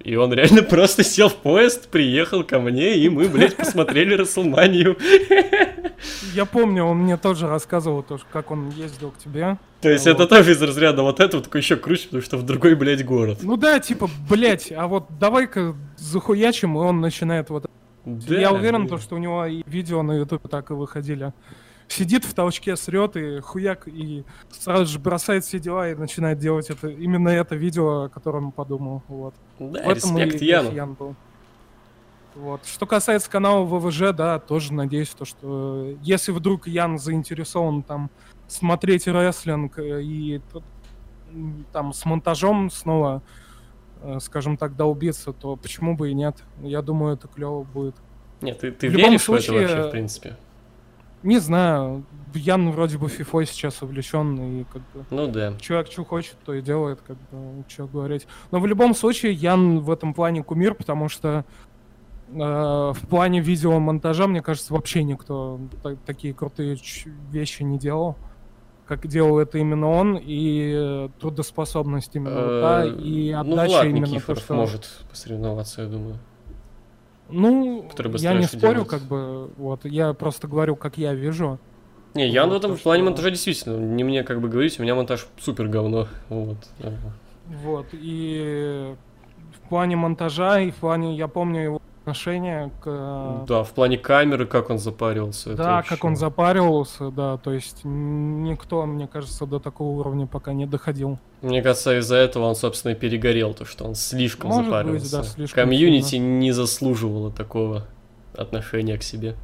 И 0.00 0.14
он 0.14 0.32
реально 0.34 0.62
просто 0.70 1.02
сел 1.04 1.30
в 1.30 1.36
поезд, 1.36 1.88
приехал 1.88 2.44
ко 2.44 2.60
мне, 2.60 2.96
и 2.96 3.08
мы, 3.08 3.28
блядь, 3.28 3.56
посмотрели 3.56 4.14
Расселманию. 4.14 4.98
Я 6.34 6.44
помню, 6.46 6.84
он 6.84 6.98
мне 6.98 7.16
тоже 7.16 7.46
рассказывал, 7.48 8.02
тоже, 8.02 8.24
как 8.32 8.50
он 8.50 8.70
ездил 8.70 9.10
к 9.10 9.18
тебе. 9.18 9.58
То 9.80 9.88
есть 9.90 10.06
Вот. 10.06 10.12
это 10.14 10.26
тоже 10.26 10.52
из 10.52 10.62
разряда 10.62 11.02
вот 11.02 11.20
этого, 11.20 11.42
только 11.42 11.58
еще 11.58 11.76
круче, 11.76 12.04
потому 12.04 12.22
что 12.22 12.36
в 12.36 12.42
другой, 12.44 12.74
блядь, 12.74 13.04
город. 13.04 13.38
Ну 13.42 13.56
да, 13.56 13.78
типа, 13.80 14.08
блять, 14.28 14.72
а 14.72 14.86
вот 14.86 15.06
давай-ка 15.18 15.74
захуячим, 15.96 16.76
и 16.76 16.80
он 16.80 17.00
начинает 17.00 17.50
вот... 17.50 17.66
Да, 18.04 18.34
Я 18.34 18.52
уверен, 18.52 18.84
да. 18.86 18.96
то, 18.96 18.98
что 19.02 19.14
у 19.14 19.18
него 19.18 19.44
и 19.46 19.62
видео 19.66 20.02
на 20.02 20.12
ютубе 20.18 20.48
так 20.48 20.70
и 20.70 20.74
выходили. 20.74 21.32
Сидит 21.88 22.24
в 22.24 22.32
толчке, 22.34 22.74
срет 22.76 23.16
и 23.16 23.40
хуяк, 23.40 23.86
и 23.86 24.24
сразу 24.50 24.86
же 24.86 24.98
бросает 24.98 25.44
все 25.44 25.58
дела 25.58 25.90
и 25.90 25.94
начинает 25.94 26.38
делать 26.38 26.70
это 26.70 26.88
именно 26.88 27.28
это 27.28 27.54
видео, 27.54 28.04
о 28.04 28.08
котором 28.08 28.50
подумал. 28.50 29.02
Вот. 29.08 29.34
Да, 29.58 29.82
В 29.84 29.88
этом 29.90 30.16
и 30.18 30.24
респект 30.24 30.42
Яну. 30.42 30.72
Ян 30.72 30.94
был. 30.94 31.14
Вот. 32.34 32.64
Что 32.66 32.86
касается 32.86 33.30
канала 33.30 33.64
ВВЖ, 33.64 34.14
да, 34.14 34.38
тоже 34.38 34.72
надеюсь, 34.72 35.10
то, 35.10 35.24
что 35.24 35.84
э, 35.86 35.96
если 36.02 36.32
вдруг 36.32 36.66
Ян 36.66 36.98
заинтересован 36.98 37.82
там 37.82 38.10
смотреть 38.48 39.06
рестлинг 39.06 39.78
э, 39.78 40.02
и 40.02 40.40
там 41.72 41.92
с 41.92 42.04
монтажом 42.04 42.70
снова, 42.70 43.22
э, 44.02 44.18
скажем 44.20 44.56
так, 44.56 44.76
долбиться, 44.76 45.32
то 45.32 45.56
почему 45.56 45.96
бы 45.96 46.10
и 46.10 46.14
нет? 46.14 46.36
Я 46.62 46.82
думаю, 46.82 47.14
это 47.14 47.28
клево 47.28 47.64
будет. 47.64 47.96
Нет, 48.40 48.60
ты, 48.60 48.72
ты 48.72 48.88
В 48.88 48.92
любом 48.92 49.10
веришь 49.10 49.28
в 49.28 49.32
это 49.32 49.42
случае, 49.42 49.60
вообще, 49.60 49.88
в 49.88 49.90
принципе? 49.90 50.36
Не 51.22 51.38
знаю, 51.38 52.04
Ян 52.34 52.70
вроде 52.72 52.98
бы 52.98 53.08
фифой 53.08 53.46
сейчас 53.46 53.80
увлечен, 53.82 54.60
и 54.60 54.64
как 54.64 54.82
бы 54.92 55.04
Ну 55.10 55.28
да. 55.28 55.54
Человек 55.60 55.92
что 55.92 56.04
хочет, 56.04 56.36
то 56.44 56.52
и 56.54 56.62
делает, 56.62 57.00
как 57.06 57.16
бы, 57.30 57.64
что 57.68 57.86
говорить. 57.86 58.26
Но 58.50 58.58
в 58.58 58.66
любом 58.66 58.94
случае, 58.94 59.32
Ян 59.32 59.80
в 59.80 59.90
этом 59.90 60.14
плане 60.14 60.42
кумир, 60.42 60.74
потому 60.74 61.08
что 61.08 61.44
в 62.34 63.06
плане 63.08 63.40
видеомонтажа, 63.40 64.26
мне 64.26 64.42
кажется, 64.42 64.72
вообще 64.72 65.02
никто 65.04 65.60
та- 65.82 65.96
такие 66.06 66.32
крутые 66.34 66.76
вещи 67.30 67.62
не 67.62 67.78
делал. 67.78 68.16
Как 68.86 69.06
делал 69.06 69.38
это 69.38 69.58
именно 69.58 69.88
он, 69.88 70.16
и 70.20 70.72
э, 70.74 71.08
трудоспособность 71.20 72.14
именно 72.16 72.34
вот 72.34 72.60
та, 72.60 72.84
Э, 72.84 72.88
и 72.98 73.32
Ну, 73.32 73.40
отдача 73.40 73.70
Влад 73.70 73.86
именно 73.86 74.20
то, 74.20 74.34
что... 74.34 74.54
может 74.54 75.04
посоревноваться, 75.08 75.82
я 75.82 75.88
думаю. 75.88 76.18
Ну, 77.30 77.88
я 78.18 78.34
не 78.34 78.44
спорю, 78.44 78.84
как 78.84 79.02
бы, 79.02 79.48
вот, 79.56 79.84
я 79.86 80.12
просто 80.12 80.48
говорю, 80.48 80.76
как 80.76 80.98
я 80.98 81.14
вижу. 81.14 81.58
Не, 82.14 82.28
Ян 82.28 82.50
в 82.50 82.54
этом 82.54 82.76
то, 82.76 82.82
плане 82.82 83.04
монтажа 83.04 83.30
действительно, 83.30 83.78
не 83.78 84.04
мне 84.04 84.22
как 84.24 84.40
бы 84.42 84.48
говорить, 84.48 84.78
у 84.78 84.82
меня 84.82 84.94
монтаж 84.94 85.26
супер 85.40 85.68
говно. 85.68 86.08
Вот. 86.28 86.58
Э, 86.80 86.92
Вот, 87.64 87.86
и 87.92 88.94
в 89.56 89.68
плане 89.68 89.96
монтажа, 89.96 90.60
и 90.60 90.70
в 90.70 90.76
плане, 90.76 91.16
я 91.16 91.28
помню 91.28 91.60
его 91.62 91.82
отношение 92.02 92.70
к... 92.80 92.86
э, 92.86 93.44
Да, 93.46 93.62
в 93.62 93.70
плане 93.72 93.96
камеры, 93.96 94.46
как 94.46 94.70
он 94.70 94.78
запаривался. 94.78 95.50
это 95.52 95.62
Да, 95.62 95.72
вообще- 95.76 95.90
как 95.94 96.04
он 96.04 96.16
запаривался, 96.16 97.10
да, 97.10 97.36
то 97.38 97.52
есть 97.52 97.80
никто, 97.84 98.84
мне 98.86 99.06
кажется, 99.06 99.46
до 99.46 99.60
такого 99.60 99.98
уровня 100.00 100.26
пока 100.26 100.52
не 100.52 100.66
доходил. 100.66 101.18
Мне 101.42 101.62
кажется, 101.62 101.98
из-за 101.98 102.16
этого 102.16 102.44
он, 102.44 102.56
собственно, 102.56 102.92
и 102.92 102.94
перегорел, 102.96 103.54
то 103.54 103.64
что 103.64 103.84
он 103.84 103.94
слишком 103.94 104.50
Может 104.50 104.64
быть, 104.64 104.72
запаривался. 104.72 105.16
да, 105.18 105.22
слишком 105.22 105.64
Комьюнити 105.64 106.16
не 106.16 106.52
заслуживало 106.52 107.30
такого 107.30 107.86
отношения 108.36 108.98
к 108.98 109.02
себе. 109.02 109.36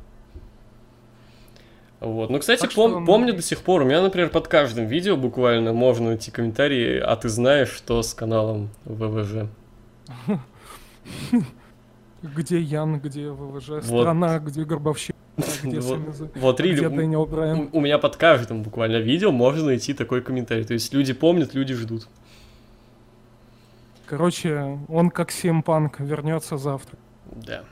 Вот. 2.00 2.30
Ну, 2.30 2.38
кстати, 2.38 2.61
Так 2.61 2.70
пом- 2.70 2.90
что, 2.90 3.04
помню 3.04 3.34
до 3.34 3.42
сих 3.42 3.61
пор, 3.62 3.82
у 3.82 3.84
меня, 3.84 4.00
например, 4.02 4.30
под 4.30 4.46
каждым 4.48 4.86
видео 4.86 5.16
буквально 5.16 5.72
можно 5.72 6.06
найти 6.09 6.30
комментарии, 6.30 6.98
а 6.98 7.16
ты 7.16 7.28
знаешь, 7.28 7.70
что 7.70 8.02
с 8.02 8.14
каналом 8.14 8.68
ВВЖ. 8.84 9.48
Где 12.22 12.60
Ян, 12.60 12.98
где 13.00 13.30
ВВЖ, 13.30 13.68
Вот. 13.68 13.84
страна, 13.84 14.38
где 14.40 14.64
Горбовщик, 14.64 15.14
где 15.62 15.78
Вот- 15.80 16.00
Вот, 16.34 16.60
где 16.60 16.88
у- 16.88 17.80
меня 17.80 17.98
под 17.98 18.16
каждым 18.16 18.62
буквально 18.62 18.96
видео 18.96 19.30
можно 19.30 19.66
найти 19.66 19.94
такой 19.94 20.20
комментарий. 20.20 20.64
То 20.64 20.74
есть 20.74 20.92
люди 20.92 21.12
помнят, 21.12 21.54
люди 21.54 21.74
ждут. 21.74 22.08
Короче, 24.06 24.78
он 24.88 25.10
как 25.10 25.30
Симпанк 25.30 26.00
вернется 26.00 26.56
завтра. 26.56 26.98
Да. 27.30 27.62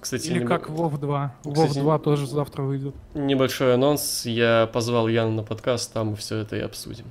Кстати, 0.00 0.28
Или 0.28 0.40
небо- 0.40 0.48
как 0.48 0.68
Вов 0.68 0.98
2. 1.00 1.34
Вов 1.44 1.54
Кстати, 1.54 1.78
2 1.80 1.98
тоже 1.98 2.26
завтра 2.26 2.62
выйдет. 2.62 2.94
небольшой 3.14 3.74
анонс. 3.74 4.26
Я 4.26 4.68
позвал 4.72 5.08
Яна 5.08 5.30
на 5.30 5.42
подкаст, 5.42 5.92
там 5.92 6.08
мы 6.08 6.16
все 6.16 6.36
это 6.38 6.56
и 6.56 6.60
обсудим. 6.60 7.06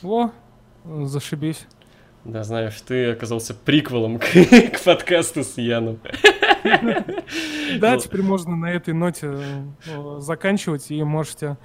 Во, 0.00 0.30
зашибись. 0.84 1.66
Да, 2.24 2.42
знаешь, 2.42 2.80
ты 2.80 3.10
оказался 3.10 3.54
приквелом 3.54 4.18
к, 4.20 4.24
к 4.24 4.80
подкасту 4.84 5.44
с 5.44 5.58
Яном. 5.58 5.98
Да, 7.78 7.98
теперь 7.98 8.22
можно 8.22 8.56
на 8.56 8.72
этой 8.72 8.94
ноте 8.94 9.36
э, 9.86 10.16
заканчивать, 10.20 10.90
и 10.90 11.02
можете 11.02 11.58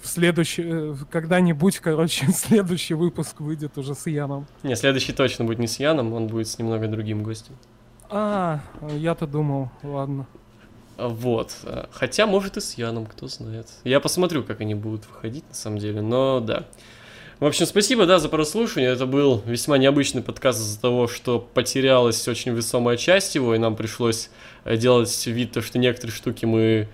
в 0.00 0.06
следующий, 0.08 0.62
э, 0.64 0.94
когда-нибудь, 1.10 1.78
короче, 1.80 2.26
следующий 2.32 2.94
выпуск 2.94 3.40
выйдет 3.40 3.76
уже 3.76 3.94
с 3.94 4.06
Яном. 4.06 4.46
Не, 4.62 4.76
следующий 4.76 5.12
точно 5.12 5.44
будет 5.44 5.58
не 5.58 5.66
с 5.66 5.78
Яном, 5.78 6.12
он 6.14 6.28
будет 6.28 6.48
с 6.48 6.58
немного 6.58 6.88
другим 6.88 7.22
гостем. 7.22 7.54
А, 8.10 8.60
я-то 8.96 9.26
думал, 9.26 9.70
ладно. 9.82 10.26
А, 10.96 11.08
Вот. 11.08 11.56
а, 11.64 11.88
Хотя, 11.92 12.26
может, 12.26 12.56
и 12.56 12.60
с 12.60 12.74
Яном, 12.74 13.06
кто 13.06 13.28
знает. 13.28 13.68
Я 13.84 14.00
посмотрю, 14.00 14.42
как 14.44 14.60
они 14.60 14.74
будут 14.74 15.06
выходить, 15.06 15.44
на 15.48 15.54
самом 15.54 15.78
деле, 15.78 16.00
но 16.02 16.40
да. 16.40 16.66
В 17.44 17.46
общем, 17.46 17.66
спасибо, 17.66 18.06
да, 18.06 18.18
за 18.18 18.30
прослушивание. 18.30 18.90
Это 18.90 19.04
был 19.04 19.42
весьма 19.44 19.76
необычный 19.76 20.22
подкаст 20.22 20.60
из-за 20.60 20.80
того, 20.80 21.06
что 21.06 21.38
потерялась 21.38 22.26
очень 22.26 22.54
весомая 22.54 22.96
часть 22.96 23.34
его, 23.34 23.54
и 23.54 23.58
нам 23.58 23.76
пришлось 23.76 24.30
э, 24.64 24.78
делать 24.78 25.26
вид, 25.26 25.52
то, 25.52 25.60
что 25.60 25.78
некоторые 25.78 26.16
штуки 26.16 26.46
мы 26.46 26.88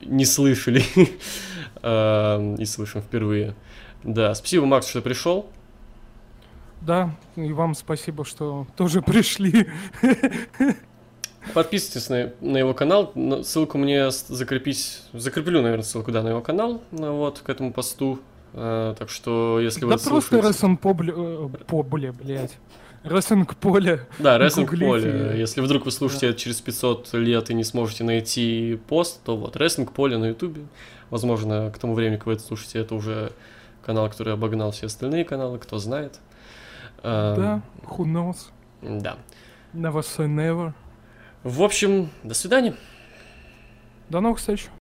не 0.00 0.26
слышали 0.26 0.84
а, 1.82 2.54
и 2.58 2.64
слышим 2.66 3.02
впервые. 3.02 3.56
Да, 4.04 4.32
спасибо, 4.36 4.64
Макс, 4.64 4.86
что 4.86 5.02
пришел. 5.02 5.50
Да, 6.80 7.10
и 7.34 7.52
вам 7.52 7.74
спасибо, 7.74 8.24
что 8.24 8.68
тоже 8.76 9.02
пришли. 9.02 9.66
Подписывайтесь 11.52 12.08
на, 12.08 12.32
на 12.40 12.58
его 12.58 12.74
канал. 12.74 13.10
На- 13.16 13.42
Ссылку 13.42 13.78
мне 13.78 14.12
закрепить. 14.12 15.02
Закреплю, 15.12 15.62
наверное, 15.62 15.82
ссылку 15.82 16.12
да, 16.12 16.22
на 16.22 16.28
его 16.28 16.42
канал. 16.42 16.80
ну, 16.92 17.16
Вот, 17.16 17.40
к 17.40 17.50
этому 17.50 17.72
посту. 17.72 18.20
А, 18.56 18.94
так 18.94 19.10
что, 19.10 19.58
если 19.60 19.84
вы 19.84 19.90
Да 19.92 19.98
просто 19.98 20.10
слушаете- 20.38 20.76
Побле... 20.76 21.12
э, 21.16 21.48
Побле, 21.66 22.12
блядь. 22.12 22.56
Рестлинг 23.02 23.54
Поле. 23.56 24.06
Да, 24.18 24.38
гуглите. 24.70 24.86
поле. 24.86 25.34
Если 25.38 25.60
вдруг 25.60 25.84
вы 25.84 25.90
слушаете 25.90 26.28
это 26.30 26.38
через 26.38 26.60
500 26.62 27.12
лет 27.14 27.50
и 27.50 27.54
не 27.54 27.64
сможете 27.64 28.02
найти 28.04 28.80
пост, 28.88 29.20
то 29.24 29.36
вот, 29.36 29.56
Wrestling 29.56 29.92
поле 29.92 30.16
на 30.16 30.26
ютубе. 30.26 30.62
Возможно, 31.10 31.70
к 31.70 31.78
тому 31.78 31.92
времени, 31.94 32.16
как 32.16 32.26
вы 32.26 32.32
это 32.34 32.42
слушаете, 32.42 32.78
это 32.78 32.94
уже 32.94 33.32
канал, 33.84 34.08
который 34.08 34.32
обогнал 34.32 34.70
все 34.70 34.86
остальные 34.86 35.24
каналы, 35.26 35.58
кто 35.58 35.78
знает. 35.78 36.18
А, 37.02 37.34
Да, 37.36 37.62
who 37.86 38.04
knows. 38.06 38.36
Да. 38.80 39.16
Never 39.74 40.00
say 40.00 40.26
never. 40.26 40.72
В 41.42 41.62
общем, 41.62 42.08
до 42.22 42.32
свидания. 42.32 42.74
До 44.08 44.20
новых 44.20 44.38
встреч. 44.38 44.68